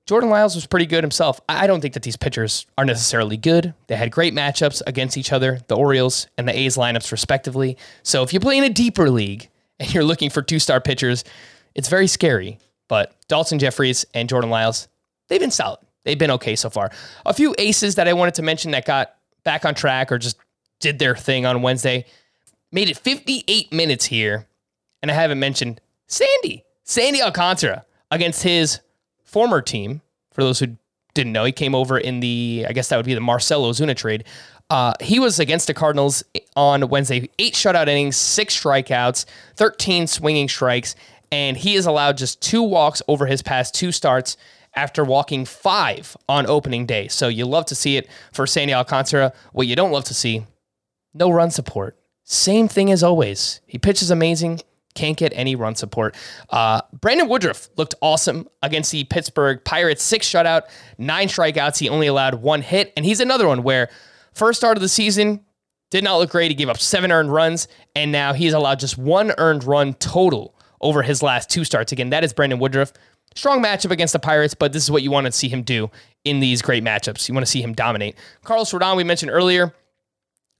Jordan 0.05 0.29
Lyles 0.29 0.53
was 0.53 0.67
pretty 0.67 0.85
good 0.85 1.03
himself. 1.03 1.41
I 1.49 1.65
don't 1.65 1.81
think 1.81 1.95
that 1.95 2.03
these 2.03 2.15
pitchers 2.15 2.67
are 2.77 2.85
necessarily 2.85 3.37
good. 3.37 3.73
They 3.87 3.95
had 3.95 4.11
great 4.11 4.35
matchups 4.35 4.83
against 4.85 5.17
each 5.17 5.31
other, 5.31 5.59
the 5.67 5.75
Orioles 5.75 6.27
and 6.37 6.47
the 6.47 6.57
A's 6.57 6.77
lineups, 6.77 7.11
respectively. 7.11 7.77
So 8.03 8.21
if 8.21 8.31
you 8.31 8.39
play 8.39 8.57
in 8.57 8.63
a 8.63 8.69
deeper 8.69 9.09
league 9.09 9.49
and 9.79 9.91
you're 9.93 10.03
looking 10.03 10.29
for 10.29 10.41
two 10.41 10.59
star 10.59 10.79
pitchers, 10.79 11.23
it's 11.73 11.89
very 11.89 12.07
scary. 12.07 12.59
But 12.87 13.15
Daulton 13.27 13.59
Jefferies 13.59 14.05
and 14.13 14.29
Jordan 14.29 14.51
Lyles, 14.51 14.87
they've 15.27 15.39
been 15.39 15.51
solid. 15.51 15.79
They've 16.03 16.19
been 16.19 16.31
okay 16.31 16.55
so 16.55 16.69
far. 16.69 16.91
A 17.25 17.33
few 17.33 17.55
aces 17.57 17.95
that 17.95 18.07
I 18.07 18.13
wanted 18.13 18.35
to 18.35 18.43
mention 18.43 18.71
that 18.71 18.85
got 18.85 19.15
back 19.43 19.65
on 19.65 19.73
track 19.73 20.11
or 20.11 20.19
just 20.19 20.37
did 20.79 20.99
their 20.99 21.15
thing 21.15 21.47
on 21.47 21.63
Wednesday 21.63 22.05
made 22.71 22.89
it 22.89 22.97
58 22.97 23.73
minutes 23.73 24.05
here. 24.05 24.45
And 25.01 25.09
I 25.09 25.15
haven't 25.15 25.39
mentioned 25.39 25.81
Sandy, 26.07 26.63
Sandy 26.83 27.23
Alcantara 27.23 27.85
against 28.11 28.43
his 28.43 28.81
former 29.35 29.61
team. 29.61 30.01
For 30.31 30.43
those 30.43 30.59
who 30.59 30.77
didn't 31.13 31.33
know, 31.33 31.43
he 31.43 31.51
came 31.51 31.75
over 31.75 31.97
in 31.97 32.21
the, 32.21 32.65
I 32.69 32.71
guess 32.71 32.87
that 32.87 32.95
would 32.95 33.05
be 33.05 33.13
the 33.13 33.19
Marcell 33.19 33.63
Ozuna 33.63 33.93
trade. 33.93 34.23
Uh, 34.69 34.93
he 35.01 35.19
was 35.19 35.41
against 35.41 35.67
the 35.67 35.73
Cardinals 35.73 36.23
on 36.55 36.87
Wednesday, 36.87 37.29
eight 37.37 37.53
shutout 37.53 37.89
innings, 37.89 38.15
six 38.15 38.57
strikeouts, 38.57 39.25
13 39.57 40.07
swinging 40.07 40.47
strikes, 40.47 40.95
and 41.33 41.57
he 41.57 41.75
has 41.75 41.85
allowed 41.85 42.17
just 42.17 42.41
two 42.41 42.63
walks 42.63 43.01
over 43.09 43.25
his 43.25 43.41
past 43.41 43.75
two 43.75 43.91
starts 43.91 44.37
after 44.73 45.03
walking 45.03 45.43
five 45.43 46.15
on 46.29 46.47
opening 46.47 46.85
day. 46.85 47.09
So 47.09 47.27
you 47.27 47.45
love 47.45 47.65
to 47.65 47.75
see 47.75 47.97
it 47.97 48.07
for 48.31 48.47
Sandy 48.47 48.73
Alcantara. 48.73 49.33
What 49.51 49.67
you 49.67 49.75
don't 49.75 49.91
love 49.91 50.05
to 50.05 50.13
see 50.13 50.45
no 51.13 51.29
run 51.29 51.51
support. 51.51 51.97
Same 52.23 52.69
thing 52.69 52.89
as 52.89 53.03
always. 53.03 53.59
He 53.67 53.79
pitches 53.79 54.09
amazing, 54.09 54.61
can't 54.95 55.17
get 55.17 55.31
any 55.35 55.55
run 55.55 55.75
support. 55.75 56.15
Uh, 56.49 56.81
Brandon 56.99 57.27
Woodruff 57.27 57.69
looked 57.77 57.95
awesome 58.01 58.47
against 58.63 58.91
the 58.91 59.03
Pittsburgh 59.03 59.63
Pirates. 59.63 60.01
Six 60.01 60.27
shutout, 60.27 60.63
nine 60.97 61.27
strikeouts. 61.27 61.77
He 61.77 61.89
only 61.89 62.07
allowed 62.07 62.35
one 62.35 62.61
hit. 62.61 62.91
And 62.97 63.05
he's 63.05 63.19
another 63.19 63.47
one 63.47 63.63
where 63.63 63.89
first 64.33 64.59
start 64.59 64.77
of 64.77 64.81
the 64.81 64.89
season 64.89 65.45
did 65.91 66.03
not 66.03 66.17
look 66.17 66.31
great. 66.31 66.49
He 66.49 66.55
gave 66.55 66.69
up 66.69 66.79
seven 66.79 67.11
earned 67.11 67.31
runs, 67.31 67.67
and 67.95 68.11
now 68.11 68.33
he's 68.33 68.53
allowed 68.53 68.79
just 68.79 68.97
one 68.97 69.31
earned 69.37 69.63
run 69.63 69.93
total 69.95 70.55
over 70.81 71.01
his 71.01 71.21
last 71.21 71.49
two 71.49 71.63
starts. 71.63 71.91
Again, 71.91 72.09
that 72.09 72.23
is 72.23 72.33
Brandon 72.33 72.59
Woodruff. 72.59 72.91
Strong 73.35 73.61
matchup 73.63 73.91
against 73.91 74.13
the 74.13 74.19
Pirates, 74.19 74.53
but 74.53 74.71
this 74.71 74.83
is 74.83 74.89
what 74.89 75.03
you 75.03 75.11
want 75.11 75.25
to 75.25 75.31
see 75.31 75.49
him 75.49 75.61
do 75.61 75.91
in 76.23 76.39
these 76.39 76.61
great 76.61 76.83
matchups. 76.83 77.27
You 77.27 77.33
want 77.33 77.45
to 77.45 77.51
see 77.51 77.61
him 77.61 77.73
dominate. 77.73 78.15
Carlos 78.43 78.71
Rodon, 78.71 78.95
we 78.95 79.03
mentioned 79.03 79.31
earlier. 79.31 79.73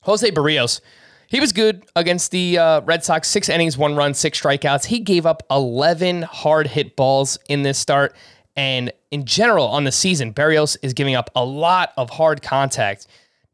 Jose 0.02 0.30
Berrios, 0.32 0.82
he 1.28 1.40
was 1.40 1.52
good 1.52 1.86
against 1.96 2.32
the 2.32 2.58
uh, 2.58 2.82
Red 2.82 3.04
Sox. 3.04 3.28
Six 3.28 3.50
innings, 3.50 3.78
one 3.78 3.96
run, 3.96 4.14
six 4.14 4.40
strikeouts. 4.42 4.86
He 4.86 5.00
gave 5.00 5.26
up 5.26 5.44
11 5.50 6.24
hard 6.24 6.68
hit 6.68 6.96
balls 6.96 7.38
in 7.50 7.64
this 7.64 7.78
start. 7.78 8.16
And 8.56 8.92
in 9.12 9.26
general, 9.26 9.68
on 9.68 9.84
the 9.84 9.92
season, 9.92 10.34
Berrios 10.34 10.78
is 10.82 10.94
giving 10.94 11.16
up 11.16 11.30
a 11.36 11.44
lot 11.44 11.94
of 11.98 12.10
hard 12.10 12.42
contact. 12.42 13.08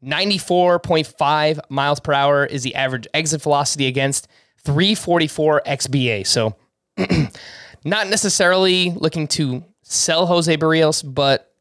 94.5 0.04 1.60
miles 1.68 2.00
per 2.00 2.12
hour 2.12 2.44
is 2.44 2.62
the 2.62 2.74
average 2.74 3.06
exit 3.14 3.42
velocity 3.42 3.86
against 3.86 4.28
344 4.64 5.62
XBA. 5.66 6.26
So, 6.26 6.56
not 7.84 8.08
necessarily 8.08 8.90
looking 8.90 9.26
to 9.28 9.64
sell 9.82 10.26
Jose 10.26 10.56
Berrios, 10.56 11.02
but 11.02 11.51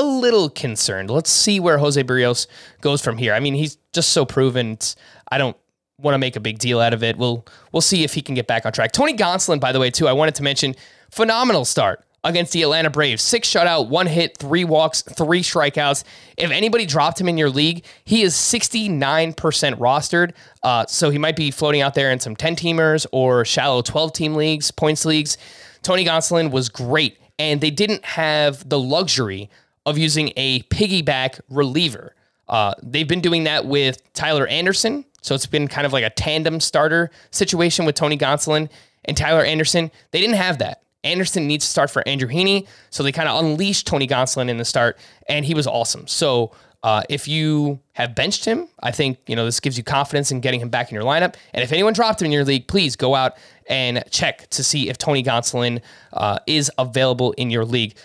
a 0.00 0.02
little 0.02 0.48
concerned. 0.48 1.10
Let's 1.10 1.30
see 1.30 1.60
where 1.60 1.78
Jose 1.78 2.02
Berrios 2.02 2.46
goes 2.80 3.02
from 3.02 3.18
here. 3.18 3.34
I 3.34 3.40
mean, 3.40 3.54
he's 3.54 3.76
just 3.92 4.10
so 4.10 4.24
proven. 4.24 4.72
It's, 4.72 4.96
I 5.30 5.38
don't 5.38 5.56
want 5.98 6.14
to 6.14 6.18
make 6.18 6.36
a 6.36 6.40
big 6.40 6.58
deal 6.58 6.80
out 6.80 6.94
of 6.94 7.02
it. 7.02 7.16
We'll 7.18 7.46
we'll 7.72 7.82
see 7.82 8.02
if 8.02 8.14
he 8.14 8.22
can 8.22 8.34
get 8.34 8.46
back 8.46 8.64
on 8.66 8.72
track. 8.72 8.92
Tony 8.92 9.14
Gonsolin, 9.14 9.60
by 9.60 9.72
the 9.72 9.80
way, 9.80 9.90
too. 9.90 10.08
I 10.08 10.12
wanted 10.12 10.34
to 10.36 10.42
mention 10.42 10.74
phenomenal 11.10 11.64
start 11.64 12.04
against 12.24 12.52
the 12.52 12.62
Atlanta 12.62 12.90
Braves. 12.90 13.22
Six 13.22 13.48
shutout, 13.48 13.88
one 13.88 14.06
hit, 14.06 14.36
three 14.36 14.64
walks, 14.64 15.02
three 15.02 15.42
strikeouts. 15.42 16.04
If 16.36 16.50
anybody 16.50 16.86
dropped 16.86 17.20
him 17.20 17.28
in 17.28 17.38
your 17.38 17.50
league, 17.50 17.84
he 18.04 18.22
is 18.22 18.34
69% 18.34 19.34
rostered. 19.34 20.32
Uh, 20.62 20.86
so 20.86 21.10
he 21.10 21.18
might 21.18 21.36
be 21.36 21.50
floating 21.50 21.80
out 21.80 21.94
there 21.94 22.10
in 22.10 22.20
some 22.20 22.36
10 22.36 22.56
teamers 22.56 23.06
or 23.12 23.44
shallow 23.44 23.80
12 23.82 24.12
team 24.12 24.34
leagues, 24.34 24.70
points 24.70 25.04
leagues. 25.04 25.38
Tony 25.82 26.04
Gonsolin 26.04 26.50
was 26.50 26.68
great, 26.68 27.16
and 27.38 27.60
they 27.60 27.70
didn't 27.70 28.04
have 28.04 28.68
the 28.68 28.78
luxury 28.78 29.48
of 29.86 29.98
using 29.98 30.32
a 30.36 30.62
piggyback 30.64 31.40
reliever. 31.48 32.14
Uh, 32.48 32.74
they've 32.82 33.08
been 33.08 33.20
doing 33.20 33.44
that 33.44 33.66
with 33.66 34.12
Tyler 34.12 34.46
Anderson. 34.46 35.04
So 35.22 35.34
it's 35.34 35.46
been 35.46 35.68
kind 35.68 35.86
of 35.86 35.92
like 35.92 36.04
a 36.04 36.10
tandem 36.10 36.60
starter 36.60 37.10
situation 37.30 37.84
with 37.84 37.94
Tony 37.94 38.18
Gonsolin 38.18 38.68
and 39.04 39.16
Tyler 39.16 39.44
Anderson. 39.44 39.90
They 40.10 40.20
didn't 40.20 40.36
have 40.36 40.58
that. 40.58 40.82
Anderson 41.04 41.46
needs 41.46 41.64
to 41.64 41.70
start 41.70 41.90
for 41.90 42.06
Andrew 42.06 42.28
Heaney. 42.28 42.66
So 42.90 43.02
they 43.02 43.12
kind 43.12 43.28
of 43.28 43.42
unleashed 43.42 43.86
Tony 43.86 44.06
Gonsolin 44.06 44.48
in 44.48 44.58
the 44.58 44.64
start, 44.64 44.98
and 45.28 45.44
he 45.44 45.54
was 45.54 45.66
awesome. 45.66 46.06
So 46.06 46.52
uh, 46.82 47.02
if 47.08 47.28
you 47.28 47.80
have 47.92 48.14
benched 48.14 48.44
him, 48.44 48.68
I 48.82 48.90
think 48.90 49.18
you 49.26 49.36
know 49.36 49.44
this 49.44 49.60
gives 49.60 49.76
you 49.76 49.84
confidence 49.84 50.30
in 50.30 50.40
getting 50.40 50.60
him 50.60 50.68
back 50.68 50.90
in 50.90 50.94
your 50.94 51.04
lineup. 51.04 51.34
And 51.54 51.62
if 51.62 51.72
anyone 51.72 51.92
dropped 51.92 52.20
him 52.20 52.26
in 52.26 52.32
your 52.32 52.44
league, 52.44 52.68
please 52.68 52.96
go 52.96 53.14
out 53.14 53.34
and 53.68 54.02
check 54.10 54.48
to 54.50 54.64
see 54.64 54.88
if 54.88 54.98
Tony 54.98 55.22
Gonsolin 55.22 55.80
uh, 56.12 56.38
is 56.46 56.70
available 56.78 57.32
in 57.32 57.50
your 57.50 57.64
league. 57.64 57.96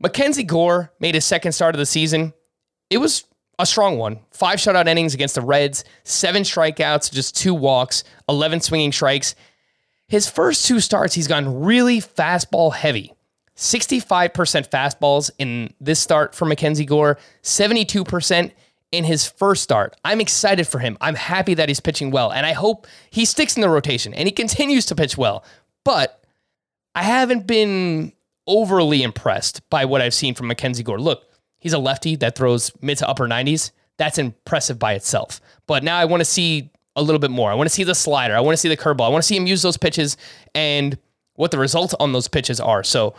Mackenzie 0.00 0.44
Gore 0.44 0.92
made 1.00 1.14
his 1.14 1.24
second 1.24 1.52
start 1.52 1.74
of 1.74 1.78
the 1.78 1.86
season. 1.86 2.32
It 2.90 2.98
was 2.98 3.24
a 3.58 3.66
strong 3.66 3.98
one. 3.98 4.20
Five 4.30 4.58
shutout 4.58 4.86
innings 4.86 5.14
against 5.14 5.34
the 5.34 5.40
Reds, 5.40 5.84
seven 6.04 6.42
strikeouts, 6.42 7.12
just 7.12 7.36
two 7.36 7.54
walks, 7.54 8.04
11 8.28 8.60
swinging 8.60 8.92
strikes. 8.92 9.34
His 10.06 10.28
first 10.30 10.66
two 10.66 10.80
starts, 10.80 11.14
he's 11.14 11.28
gone 11.28 11.62
really 11.62 12.00
fastball 12.00 12.72
heavy. 12.72 13.12
65% 13.56 14.32
fastballs 14.68 15.30
in 15.38 15.74
this 15.80 15.98
start 15.98 16.34
for 16.34 16.44
Mackenzie 16.44 16.84
Gore, 16.84 17.18
72% 17.42 18.52
in 18.92 19.04
his 19.04 19.26
first 19.26 19.64
start. 19.64 19.96
I'm 20.04 20.20
excited 20.20 20.68
for 20.68 20.78
him. 20.78 20.96
I'm 21.00 21.16
happy 21.16 21.54
that 21.54 21.68
he's 21.68 21.80
pitching 21.80 22.12
well, 22.12 22.32
and 22.32 22.46
I 22.46 22.52
hope 22.52 22.86
he 23.10 23.24
sticks 23.24 23.56
in 23.56 23.62
the 23.62 23.68
rotation 23.68 24.14
and 24.14 24.28
he 24.28 24.32
continues 24.32 24.86
to 24.86 24.94
pitch 24.94 25.18
well. 25.18 25.44
But 25.84 26.22
I 26.94 27.02
haven't 27.02 27.48
been 27.48 28.12
overly 28.48 29.04
impressed 29.04 29.68
by 29.70 29.84
what 29.84 30.02
I've 30.02 30.14
seen 30.14 30.34
from 30.34 30.48
Mackenzie 30.48 30.82
Gore. 30.82 31.00
Look, 31.00 31.22
he's 31.60 31.72
a 31.72 31.78
lefty 31.78 32.16
that 32.16 32.34
throws 32.34 32.72
mid 32.82 32.98
to 32.98 33.08
upper 33.08 33.28
90s. 33.28 33.70
That's 33.98 34.18
impressive 34.18 34.78
by 34.78 34.94
itself. 34.94 35.40
But 35.68 35.84
now 35.84 35.96
I 35.98 36.06
want 36.06 36.20
to 36.20 36.24
see 36.24 36.72
a 36.96 37.02
little 37.02 37.20
bit 37.20 37.30
more. 37.30 37.50
I 37.50 37.54
want 37.54 37.68
to 37.68 37.74
see 37.74 37.84
the 37.84 37.94
slider. 37.94 38.34
I 38.34 38.40
want 38.40 38.54
to 38.54 38.56
see 38.56 38.68
the 38.68 38.76
curveball. 38.76 39.06
I 39.06 39.08
want 39.08 39.22
to 39.22 39.26
see 39.26 39.36
him 39.36 39.46
use 39.46 39.62
those 39.62 39.76
pitches 39.76 40.16
and 40.54 40.98
what 41.34 41.52
the 41.52 41.58
results 41.58 41.94
on 42.00 42.12
those 42.12 42.26
pitches 42.26 42.58
are. 42.58 42.82
So 42.82 43.14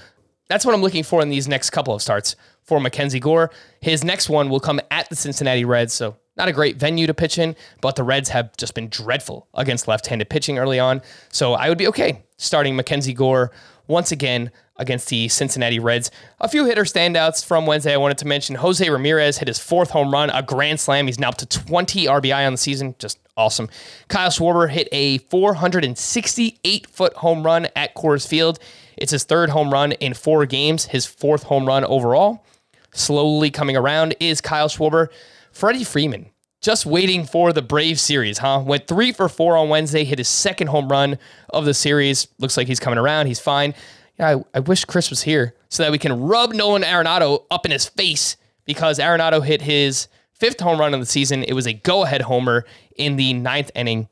that's 0.50 0.66
what 0.66 0.76
I'm 0.76 0.82
looking 0.82 1.04
for 1.04 1.22
in 1.22 1.30
these 1.30 1.48
next 1.48 1.70
couple 1.70 1.94
of 1.94 2.02
starts 2.02 2.36
for 2.64 2.80
Mackenzie 2.80 3.20
Gore. 3.20 3.52
His 3.82 4.04
next 4.04 4.30
one 4.30 4.50
will 4.50 4.60
come 4.60 4.82
at 4.92 5.10
the 5.10 5.16
Cincinnati 5.16 5.64
Reds. 5.64 5.94
So 5.94 6.18
not 6.36 6.48
a 6.48 6.52
great 6.52 6.78
venue 6.78 7.08
to 7.08 7.14
pitch 7.14 7.38
in, 7.38 7.56
but 7.82 7.96
the 7.96 8.04
Reds 8.04 8.30
have 8.30 8.56
just 8.58 8.74
been 8.74 8.90
dreadful 8.90 9.48
against 9.54 9.88
left-handed 9.88 10.30
pitching 10.30 10.58
early 10.58 10.80
on. 10.80 11.02
So 11.32 11.54
I 11.54 11.70
would 11.70 11.78
be 11.78 11.88
okay 11.88 12.24
starting 12.38 12.76
Mackenzie 12.76 13.14
Gore 13.14 13.52
once 13.90 14.14
again 14.14 14.52
against 14.78 15.10
the 15.10 15.28
Cincinnati 15.28 15.80
Reds. 15.80 16.10
A 16.40 16.48
few 16.48 16.66
hitter 16.66 16.84
standouts 16.84 17.44
from 17.44 17.66
Wednesday 17.66 17.94
I 17.94 17.98
wanted 17.98 18.18
to 18.20 18.28
mention. 18.28 18.56
Jose 18.56 18.90
Ramirez 18.90 19.40
hit 19.40 19.50
his 19.50 19.60
fourth 19.60 19.90
home 19.90 20.12
run, 20.12 20.30
a 20.30 20.42
grand 20.42 20.80
slam. 20.80 21.08
He's 21.08 21.20
now 21.20 21.30
up 21.30 21.38
to 21.38 21.46
20 21.46 22.06
RBI 22.06 22.46
on 22.48 22.54
the 22.54 22.58
season. 22.58 22.96
Just 23.00 23.20
awesome. 23.36 23.68
Kyle 24.08 24.30
Schwarber 24.30 24.70
hit 24.70 24.88
a 24.94 25.18
468 25.18 26.88
foot 26.88 27.14
home 27.16 27.44
run 27.44 27.68
at 27.76 27.94
Coors 27.96 28.26
Field. 28.26 28.60
It's 28.96 29.12
his 29.12 29.26
third 29.26 29.50
home 29.50 29.72
run 29.72 29.92
in 29.94 30.14
four 30.14 30.46
games, 30.46 30.86
his 30.86 31.06
fourth 31.06 31.44
home 31.44 31.66
run 31.66 31.84
overall. 31.84 32.46
Slowly 32.92 33.52
coming 33.52 33.76
around 33.76 34.16
is 34.20 34.40
Kyle 34.40 34.70
Schwarber. 34.70 35.08
Freddie 35.52 35.84
Freeman, 35.84 36.28
just 36.62 36.86
waiting 36.86 37.26
for 37.26 37.54
the 37.54 37.62
Brave 37.62 38.00
series, 38.00 38.40
huh? 38.40 38.62
Went 38.66 38.88
three 38.88 39.12
for 39.12 39.30
four 39.30 39.56
on 39.56 39.70
Wednesday, 39.70 40.04
hit 40.04 40.18
his 40.18 40.28
second 40.28 40.68
home 40.68 40.90
run 40.90 41.18
of 41.50 41.66
the 41.66 41.74
series. 41.74 42.28
Looks 42.38 42.58
like 42.58 42.68
he's 42.68 42.80
coming 42.80 43.00
around. 43.00 43.28
He's 43.28 43.40
fine. 43.40 43.74
Yeah, 44.18 44.38
I, 44.38 44.44
I 44.58 44.60
wish 44.60 44.84
Chris 44.86 45.10
was 45.10 45.24
here 45.24 45.56
so 45.70 45.84
that 45.84 45.92
we 45.92 45.98
can 45.98 46.20
rub 46.20 46.54
Nolan 46.54 46.84
Arenado 46.84 47.46
up 47.50 47.66
in 47.66 47.72
his 47.72 47.88
face 47.88 48.36
because 48.66 49.00
Arenado 49.00 49.44
hit 49.44 49.62
his 49.62 50.08
fifth 50.34 50.60
home 50.60 50.80
run 50.80 50.94
of 50.94 51.00
the 51.00 51.06
season. 51.06 51.44
It 51.44 51.54
was 51.54 51.68
a 51.68 51.74
go 51.74 52.04
ahead 52.04 52.22
homer 52.22 52.66
in 52.98 53.16
the 53.16 53.34
ninth 53.34 53.72
inning. 53.76 54.10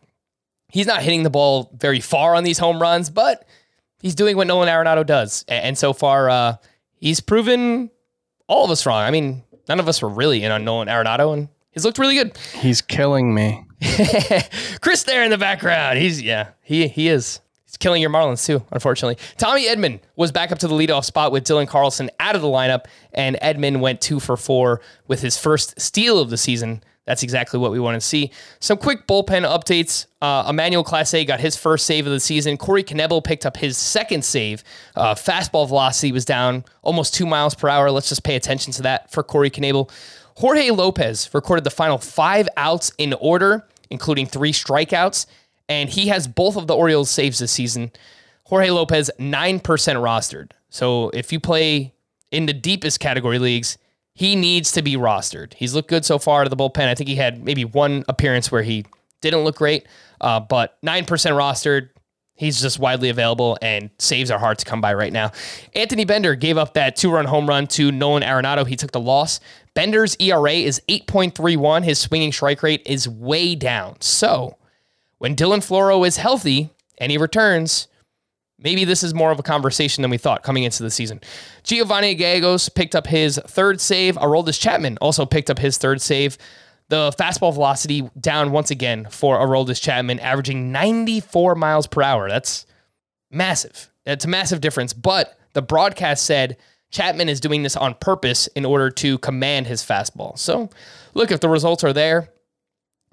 He's 0.70 0.88
not 0.88 1.02
hitting 1.02 1.24
the 1.24 1.30
ball 1.30 1.72
very 1.74 2.00
far 2.00 2.36
on 2.36 2.44
these 2.44 2.58
home 2.58 2.82
runs, 2.82 3.10
but 3.10 3.46
he's 4.02 4.16
doing 4.16 4.38
what 4.38 4.48
Nolan 4.48 4.70
Arenado 4.70 5.06
does. 5.06 5.44
And 5.48 5.78
so 5.78 5.94
far, 5.94 6.30
uh, 6.30 6.56
he's 6.96 7.20
proven 7.20 7.90
all 8.48 8.66
of 8.66 8.72
us 8.72 8.86
wrong. 8.86 9.04
I 9.04 9.12
mean, 9.12 9.44
none 9.68 9.80
of 9.80 9.88
us 9.88 10.02
were 10.02 10.10
really 10.10 10.44
in 10.44 10.52
on 10.52 10.64
Nolan 10.66 10.88
Arenado, 10.88 11.34
and 11.34 11.50
he's 11.78 11.86
looked 11.86 12.00
really 12.00 12.16
good. 12.16 12.36
He's 12.54 12.82
killing 12.82 13.34
me. 13.34 13.64
Chris 14.82 15.04
there 15.04 15.24
in 15.24 15.30
the 15.30 15.38
background. 15.38 16.00
He's 16.00 16.20
yeah, 16.20 16.50
he 16.64 16.88
he 16.88 17.08
is. 17.08 17.40
He's 17.66 17.78
killing 17.78 18.02
your 18.02 18.10
Marlins 18.10 18.44
too, 18.44 18.64
unfortunately. 18.72 19.18
Tommy 19.38 19.68
Edman 19.68 20.00
was 20.16 20.32
back 20.32 20.52
up 20.52 20.58
to 20.60 20.68
the 20.68 20.74
leadoff 20.74 21.06
spot 21.06 21.32
with 21.32 21.44
Dylan 21.44 21.68
Carlson 21.68 22.10
out 22.20 22.36
of 22.36 22.42
the 22.42 22.48
lineup, 22.48 22.86
and 23.14 23.38
Edman 23.42 23.80
went 23.80 24.02
two 24.02 24.20
for 24.20 24.36
four 24.38 24.82
with 25.08 25.22
his 25.22 25.38
first 25.38 25.80
steal 25.80 26.18
of 26.18 26.32
the 26.32 26.38
season. 26.38 26.82
That's 27.06 27.24
exactly 27.24 27.60
what 27.60 27.72
we 27.72 27.80
want 27.80 27.96
to 27.96 28.06
see. 28.06 28.32
Some 28.60 28.78
quick 28.78 29.08
bullpen 29.08 29.48
updates. 29.48 30.08
Uh, 30.22 30.46
Emmanuel 30.50 30.84
Clase 30.84 31.26
got 31.26 31.40
his 31.40 31.56
first 31.56 31.86
save 31.86 32.06
of 32.06 32.12
the 32.12 32.20
season. 32.20 32.58
Corey 32.58 32.84
Knebel 32.84 33.24
picked 33.24 33.46
up 33.46 33.56
his 33.56 33.78
second 33.78 34.26
save. 34.26 34.62
Uh, 34.96 35.16
fastball 35.16 35.68
velocity 35.68 36.12
was 36.12 36.26
down 36.26 36.66
almost 36.82 37.14
two 37.14 37.26
miles 37.26 37.56
per 37.56 37.70
hour. 37.70 37.92
Let's 37.92 38.10
just 38.10 38.24
pay 38.24 38.36
attention 38.36 38.74
to 38.74 38.82
that 38.82 39.10
for 39.10 39.24
Corey 39.24 39.50
Knebel. 39.50 39.90
Jorge 40.38 40.72
Lopez 40.72 41.30
recorded 41.34 41.64
the 41.64 41.70
final 41.70 41.98
five 41.98 42.48
outs 42.58 42.92
in 42.98 43.14
order, 43.14 43.68
including 43.90 44.26
three 44.26 44.52
strikeouts 44.52 45.26
and 45.70 45.90
he 45.90 46.08
has 46.08 46.28
both 46.28 46.56
of 46.56 46.68
the 46.68 46.76
Orioles 46.76 47.10
saves 47.10 47.40
this 47.40 47.52
season. 47.52 47.92
Jorge 48.46 48.70
Lopez, 48.70 49.12
9% 49.20 49.62
rostered. 49.62 50.52
So 50.70 51.10
if 51.10 51.32
you 51.32 51.40
play 51.40 51.94
in 52.32 52.46
the 52.46 52.54
deepest 52.54 53.00
category 53.00 53.40
leagues, 53.40 53.78
he 54.14 54.36
needs 54.36 54.72
to 54.72 54.82
be 54.82 54.96
rostered. 54.96 55.54
He's 55.54 55.76
looked 55.76 55.90
good 55.90 56.06
so 56.06 56.18
far 56.18 56.44
to 56.44 56.50
the 56.50 56.56
bullpen. 56.56 56.88
I 56.88 56.96
think 56.96 57.10
he 57.10 57.16
had 57.16 57.44
maybe 57.44 57.66
one 57.66 58.04
appearance 58.08 58.52
where 58.52 58.64
he 58.64 58.86
didn't 59.22 59.42
look 59.42 59.58
great, 59.58 59.88
uh, 60.22 60.40
but 60.40 60.78
9% 60.82 61.06
rostered. 61.06 61.90
He's 62.38 62.62
just 62.62 62.78
widely 62.78 63.10
available, 63.10 63.58
and 63.64 63.90
saves 63.98 64.30
are 64.30 64.38
hard 64.38 64.60
to 64.60 64.66
come 64.66 64.80
by 64.80 64.94
right 64.94 65.12
now. 65.12 65.32
Anthony 65.74 66.06
Bender 66.06 66.36
gave 66.36 66.58
up 66.58 66.76
that 66.76 66.96
two 66.96 67.12
run 67.12 67.26
home 67.26 67.48
run 67.48 67.66
to 67.68 67.92
Nolan 67.92 68.22
Arenado. 68.22 68.66
He 68.66 68.76
took 68.76 68.92
the 68.92 69.00
loss. 69.00 69.40
Bender's 69.74 70.16
ERA 70.20 70.54
is 70.54 70.80
8.31. 70.88 71.84
His 71.84 72.00
swinging 72.00 72.32
strike 72.32 72.62
rate 72.62 72.84
is 72.86 73.10
way 73.10 73.56
down. 73.56 73.98
So, 74.02 74.56
when 75.18 75.36
Dylan 75.36 75.68
Floro 75.68 76.06
is 76.06 76.18
healthy 76.18 76.70
and 77.00 77.12
he 77.12 77.18
returns, 77.18 77.88
maybe 78.60 78.86
this 78.86 79.02
is 79.02 79.16
more 79.16 79.32
of 79.32 79.40
a 79.40 79.44
conversation 79.44 80.04
than 80.04 80.12
we 80.12 80.18
thought 80.20 80.44
coming 80.44 80.64
into 80.64 80.84
the 80.84 80.92
season. 80.92 81.22
Giovanni 81.64 82.14
Gallegos 82.14 82.70
picked 82.70 82.96
up 82.96 83.08
his 83.08 83.40
third 83.48 83.82
save. 83.82 84.16
Aroldis 84.18 84.60
Chapman 84.60 85.00
also 85.02 85.26
picked 85.26 85.50
up 85.50 85.58
his 85.58 85.80
third 85.80 86.02
save. 86.02 86.38
The 86.90 87.12
fastball 87.20 87.54
velocity 87.54 88.10
down 88.20 88.52
once 88.52 88.72
again 88.72 89.08
for 89.10 89.38
Aroldis 89.38 89.82
Chapman, 89.82 90.20
averaging 90.20 90.72
94 90.72 91.56
miles 91.56 91.88
per 91.88 92.02
hour. 92.02 92.30
That's 92.30 92.66
massive. 93.30 93.92
It's 94.06 94.26
a 94.26 94.30
massive 94.30 94.62
difference. 94.62 94.94
But 94.94 95.38
the 95.54 95.62
broadcast 95.62 96.26
said 96.26 96.58
Chapman 96.92 97.28
is 97.28 97.42
doing 97.42 97.64
this 97.64 97.76
on 97.76 97.94
purpose 97.96 98.48
in 98.48 98.64
order 98.64 98.90
to 98.92 99.18
command 99.18 99.68
his 99.68 99.84
fastball. 99.84 100.38
So, 100.40 100.70
look, 101.14 101.32
if 101.32 101.42
the 101.42 101.50
results 101.50 101.84
are 101.84 101.94
there, 101.94 102.30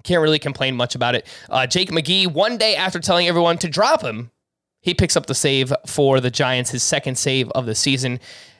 can't 0.03 0.21
really 0.21 0.39
complain 0.39 0.75
much 0.75 0.95
about 0.95 1.15
it. 1.15 1.27
Uh, 1.49 1.67
Jake 1.67 1.89
McGee, 1.89 2.27
one 2.27 2.57
day 2.57 2.75
after 2.75 2.99
telling 2.99 3.27
everyone 3.27 3.57
to 3.57 3.67
drop 3.67 4.01
him, 4.01 4.31
he 4.79 4.93
picks 4.93 5.17
up 5.17 5.25
the 5.25 5.35
save 5.35 5.73
for 5.87 6.19
the 6.19 6.29
Giants, 6.29 6.69
his 6.69 6.83
second 6.83 7.17
save 7.17 7.49
of 7.49 7.65
the 7.65 7.75
season. 7.75 8.19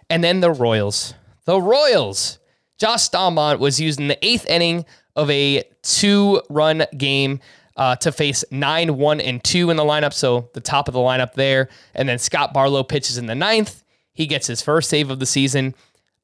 And 0.10 0.24
then 0.24 0.42
the 0.42 0.52
Royals. 0.52 1.14
The 1.46 1.62
Royals. 1.62 2.40
Josh 2.78 3.08
Staumont 3.08 3.60
was 3.60 3.80
used 3.80 4.00
in 4.00 4.08
the 4.08 4.26
eighth 4.26 4.46
inning 4.48 4.86
of 5.16 5.30
a 5.30 5.64
two 5.82 6.42
run 6.50 6.86
game 6.98 7.40
uh, 7.78 7.96
to 7.98 8.12
face 8.12 8.44
9 8.52 8.98
1 8.98 9.22
and 9.22 9.44
2 9.44 9.70
in 9.70 9.78
the 9.78 9.84
lineup. 9.84 10.14
So 10.14 10.50
the 10.54 10.62
top 10.62 10.88
of 10.88 10.94
the 10.94 11.00
lineup 11.00 11.34
there. 11.34 11.70
And 11.94 12.08
then 12.08 12.20
Scott 12.20 12.54
Barlow 12.54 12.84
pitches 12.84 13.18
in 13.18 13.26
the 13.26 13.36
ninth. 13.36 13.84
He 14.14 14.28
gets 14.28 14.48
his 14.48 14.62
first 14.62 14.90
save 14.90 15.10
of 15.10 15.20
the 15.20 15.26
season. 15.26 15.76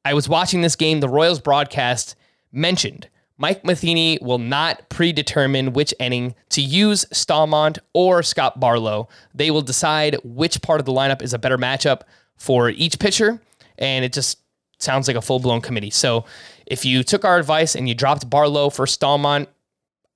I 0.04 0.14
was 0.14 0.28
watching 0.28 0.62
this 0.62 0.76
game. 0.76 1.00
The 1.00 1.08
Royals 1.08 1.40
broadcast 1.40 2.16
mentioned 2.50 3.08
Mike 3.38 3.64
Matheny 3.64 4.18
will 4.22 4.38
not 4.38 4.88
predetermine 4.88 5.72
which 5.72 5.94
inning 5.98 6.34
to 6.50 6.62
use 6.62 7.04
Staumont 7.12 7.78
or 7.92 8.22
Scott 8.22 8.60
Barlow. 8.60 9.08
They 9.34 9.50
will 9.50 9.62
decide 9.62 10.16
which 10.22 10.62
part 10.62 10.80
of 10.80 10.86
the 10.86 10.92
lineup 10.92 11.22
is 11.22 11.34
a 11.34 11.38
better 11.38 11.58
matchup 11.58 12.02
for 12.36 12.70
each 12.70 12.98
pitcher. 12.98 13.40
And 13.78 14.04
it 14.04 14.12
just 14.12 14.38
sounds 14.78 15.08
like 15.08 15.16
a 15.16 15.22
full 15.22 15.38
blown 15.38 15.60
committee. 15.60 15.90
So 15.90 16.24
if 16.66 16.84
you 16.84 17.02
took 17.02 17.24
our 17.24 17.38
advice 17.38 17.74
and 17.74 17.88
you 17.88 17.94
dropped 17.94 18.28
Barlow 18.28 18.70
for 18.70 18.86
Staumont, 18.86 19.46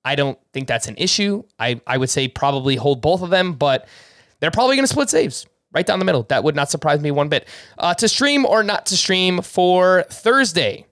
I 0.03 0.15
don't 0.15 0.39
think 0.53 0.67
that's 0.67 0.87
an 0.87 0.95
issue. 0.97 1.43
I, 1.59 1.81
I 1.85 1.97
would 1.97 2.09
say 2.09 2.27
probably 2.27 2.75
hold 2.75 3.01
both 3.01 3.21
of 3.21 3.29
them, 3.29 3.53
but 3.53 3.87
they're 4.39 4.51
probably 4.51 4.75
going 4.75 4.85
to 4.85 4.91
split 4.91 5.09
saves 5.09 5.45
right 5.73 5.85
down 5.85 5.99
the 5.99 6.05
middle. 6.05 6.23
That 6.23 6.43
would 6.43 6.55
not 6.55 6.71
surprise 6.71 7.01
me 7.01 7.11
one 7.11 7.29
bit. 7.29 7.47
Uh, 7.77 7.93
to 7.95 8.07
stream 8.07 8.45
or 8.45 8.63
not 8.63 8.85
to 8.87 8.97
stream 8.97 9.41
for 9.41 10.05
Thursday, 10.09 10.85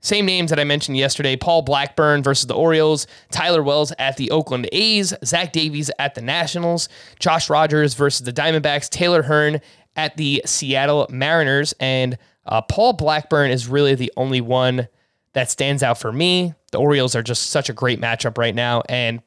same 0.00 0.24
names 0.24 0.50
that 0.50 0.58
I 0.58 0.64
mentioned 0.64 0.96
yesterday 0.96 1.36
Paul 1.36 1.62
Blackburn 1.62 2.22
versus 2.22 2.46
the 2.46 2.54
Orioles, 2.54 3.06
Tyler 3.30 3.62
Wells 3.62 3.92
at 3.98 4.16
the 4.16 4.30
Oakland 4.30 4.68
A's, 4.72 5.12
Zach 5.24 5.52
Davies 5.52 5.90
at 5.98 6.14
the 6.14 6.22
Nationals, 6.22 6.88
Josh 7.18 7.50
Rogers 7.50 7.94
versus 7.94 8.24
the 8.24 8.32
Diamondbacks, 8.32 8.88
Taylor 8.88 9.22
Hearn 9.22 9.60
at 9.96 10.16
the 10.16 10.42
Seattle 10.46 11.06
Mariners, 11.10 11.74
and 11.80 12.16
uh, 12.46 12.62
Paul 12.62 12.94
Blackburn 12.94 13.50
is 13.50 13.68
really 13.68 13.94
the 13.94 14.12
only 14.16 14.40
one 14.40 14.88
that 15.32 15.50
stands 15.50 15.82
out 15.82 15.98
for 15.98 16.12
me. 16.12 16.54
The 16.72 16.78
Orioles 16.78 17.14
are 17.14 17.22
just 17.22 17.50
such 17.50 17.68
a 17.68 17.72
great 17.72 18.00
matchup 18.00 18.38
right 18.38 18.54
now, 18.54 18.82
and 18.88 19.22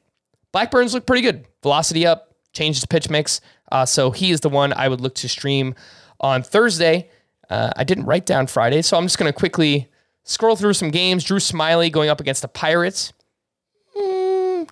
Blackburn's 0.52 0.94
look 0.94 1.06
pretty 1.06 1.22
good. 1.22 1.46
Velocity 1.62 2.06
up, 2.06 2.34
changes 2.52 2.84
pitch 2.86 3.10
mix. 3.10 3.40
Uh, 3.72 3.84
so 3.84 4.10
he 4.10 4.30
is 4.30 4.40
the 4.40 4.48
one 4.48 4.72
I 4.72 4.88
would 4.88 5.00
look 5.00 5.14
to 5.16 5.28
stream 5.28 5.74
on 6.20 6.42
Thursday. 6.42 7.10
Uh, 7.50 7.70
I 7.76 7.84
didn't 7.84 8.04
write 8.04 8.26
down 8.26 8.46
Friday, 8.46 8.82
so 8.82 8.96
I'm 8.96 9.04
just 9.04 9.18
going 9.18 9.32
to 9.32 9.36
quickly 9.36 9.88
scroll 10.22 10.56
through 10.56 10.74
some 10.74 10.90
games. 10.90 11.24
Drew 11.24 11.38
Smyly 11.38 11.90
going 11.90 12.08
up 12.08 12.20
against 12.20 12.42
the 12.42 12.48
Pirates. 12.48 13.12
Mm, 13.96 14.68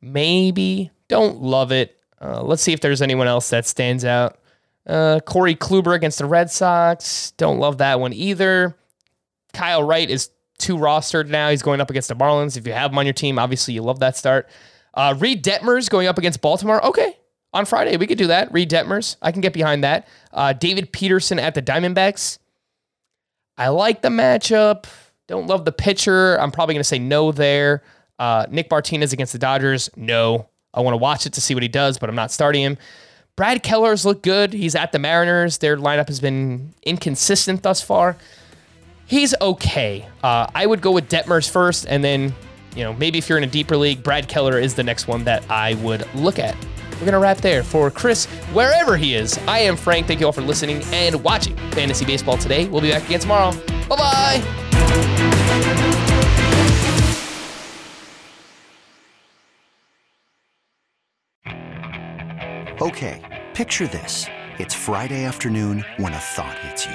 maybe. 0.00 0.90
Don't 1.08 1.42
love 1.42 1.72
it. 1.72 1.96
Uh, 2.20 2.42
let's 2.42 2.62
see 2.62 2.72
if 2.72 2.80
there's 2.80 3.02
anyone 3.02 3.26
else 3.26 3.50
that 3.50 3.66
stands 3.66 4.04
out. 4.04 4.38
Uh, 4.86 5.20
Corey 5.20 5.54
Kluber 5.54 5.94
against 5.94 6.18
the 6.18 6.26
Red 6.26 6.50
Sox. 6.50 7.32
Don't 7.32 7.58
love 7.58 7.78
that 7.78 8.00
one 8.00 8.12
either. 8.12 8.76
Kyle 9.52 9.82
Wright 9.82 10.08
is 10.08 10.30
two 10.60 10.76
rostered 10.76 11.28
now. 11.28 11.50
He's 11.50 11.62
going 11.62 11.80
up 11.80 11.90
against 11.90 12.08
the 12.08 12.14
Marlins. 12.14 12.56
If 12.56 12.66
you 12.66 12.72
have 12.72 12.92
him 12.92 12.98
on 12.98 13.06
your 13.06 13.12
team, 13.12 13.38
obviously 13.38 13.74
you 13.74 13.82
love 13.82 14.00
that 14.00 14.16
start. 14.16 14.48
Uh, 14.94 15.14
Reid 15.18 15.44
Detmers 15.44 15.90
going 15.90 16.06
up 16.06 16.18
against 16.18 16.40
Baltimore. 16.40 16.84
Okay, 16.86 17.16
on 17.52 17.64
Friday 17.64 17.96
we 17.96 18.06
could 18.06 18.18
do 18.18 18.28
that. 18.28 18.52
Reid 18.52 18.70
Detmers, 18.70 19.16
I 19.22 19.32
can 19.32 19.40
get 19.40 19.52
behind 19.52 19.82
that. 19.84 20.06
Uh, 20.32 20.52
David 20.52 20.92
Peterson 20.92 21.38
at 21.38 21.54
the 21.54 21.62
Diamondbacks. 21.62 22.38
I 23.56 23.68
like 23.68 24.02
the 24.02 24.08
matchup. 24.08 24.86
Don't 25.28 25.46
love 25.46 25.64
the 25.64 25.72
pitcher. 25.72 26.40
I'm 26.40 26.50
probably 26.50 26.74
going 26.74 26.80
to 26.80 26.88
say 26.88 26.98
no 26.98 27.30
there. 27.30 27.82
Uh, 28.18 28.46
Nick 28.50 28.70
Martinez 28.70 29.12
against 29.12 29.32
the 29.32 29.38
Dodgers. 29.38 29.90
No. 29.96 30.48
I 30.72 30.80
want 30.80 30.94
to 30.94 30.98
watch 30.98 31.26
it 31.26 31.32
to 31.34 31.40
see 31.40 31.54
what 31.54 31.62
he 31.62 31.68
does, 31.68 31.98
but 31.98 32.08
I'm 32.08 32.14
not 32.16 32.30
starting 32.30 32.62
him. 32.62 32.78
Brad 33.36 33.62
Keller's 33.62 34.04
look 34.04 34.22
good. 34.22 34.52
He's 34.52 34.74
at 34.74 34.92
the 34.92 34.98
Mariners. 34.98 35.58
Their 35.58 35.76
lineup 35.76 36.08
has 36.08 36.20
been 36.20 36.74
inconsistent 36.82 37.62
thus 37.62 37.80
far. 37.80 38.16
He's 39.10 39.34
okay. 39.40 40.06
Uh, 40.22 40.46
I 40.54 40.66
would 40.66 40.80
go 40.80 40.92
with 40.92 41.08
Detmers 41.08 41.50
first, 41.50 41.84
and 41.88 42.04
then, 42.04 42.32
you 42.76 42.84
know, 42.84 42.92
maybe 42.92 43.18
if 43.18 43.28
you're 43.28 43.38
in 43.38 43.42
a 43.42 43.48
deeper 43.48 43.76
league, 43.76 44.04
Brad 44.04 44.28
Keller 44.28 44.56
is 44.56 44.76
the 44.76 44.84
next 44.84 45.08
one 45.08 45.24
that 45.24 45.50
I 45.50 45.74
would 45.74 46.06
look 46.14 46.38
at. 46.38 46.54
We're 46.92 47.00
going 47.00 47.14
to 47.14 47.18
wrap 47.18 47.38
there. 47.38 47.64
For 47.64 47.90
Chris, 47.90 48.26
wherever 48.52 48.96
he 48.96 49.16
is, 49.16 49.36
I 49.48 49.58
am 49.58 49.74
Frank. 49.74 50.06
Thank 50.06 50.20
you 50.20 50.26
all 50.26 50.32
for 50.32 50.42
listening 50.42 50.80
and 50.92 51.24
watching 51.24 51.56
Fantasy 51.72 52.04
Baseball 52.04 52.38
today. 52.38 52.68
We'll 52.68 52.82
be 52.82 52.92
back 52.92 53.04
again 53.06 53.18
tomorrow. 53.18 53.50
Bye 53.88 53.96
bye. 53.96 54.40
Okay, 62.80 63.48
picture 63.54 63.88
this. 63.88 64.26
It's 64.58 64.72
Friday 64.72 65.24
afternoon 65.24 65.84
when 65.96 66.12
a 66.12 66.18
thought 66.18 66.56
hits 66.60 66.86
you. 66.86 66.94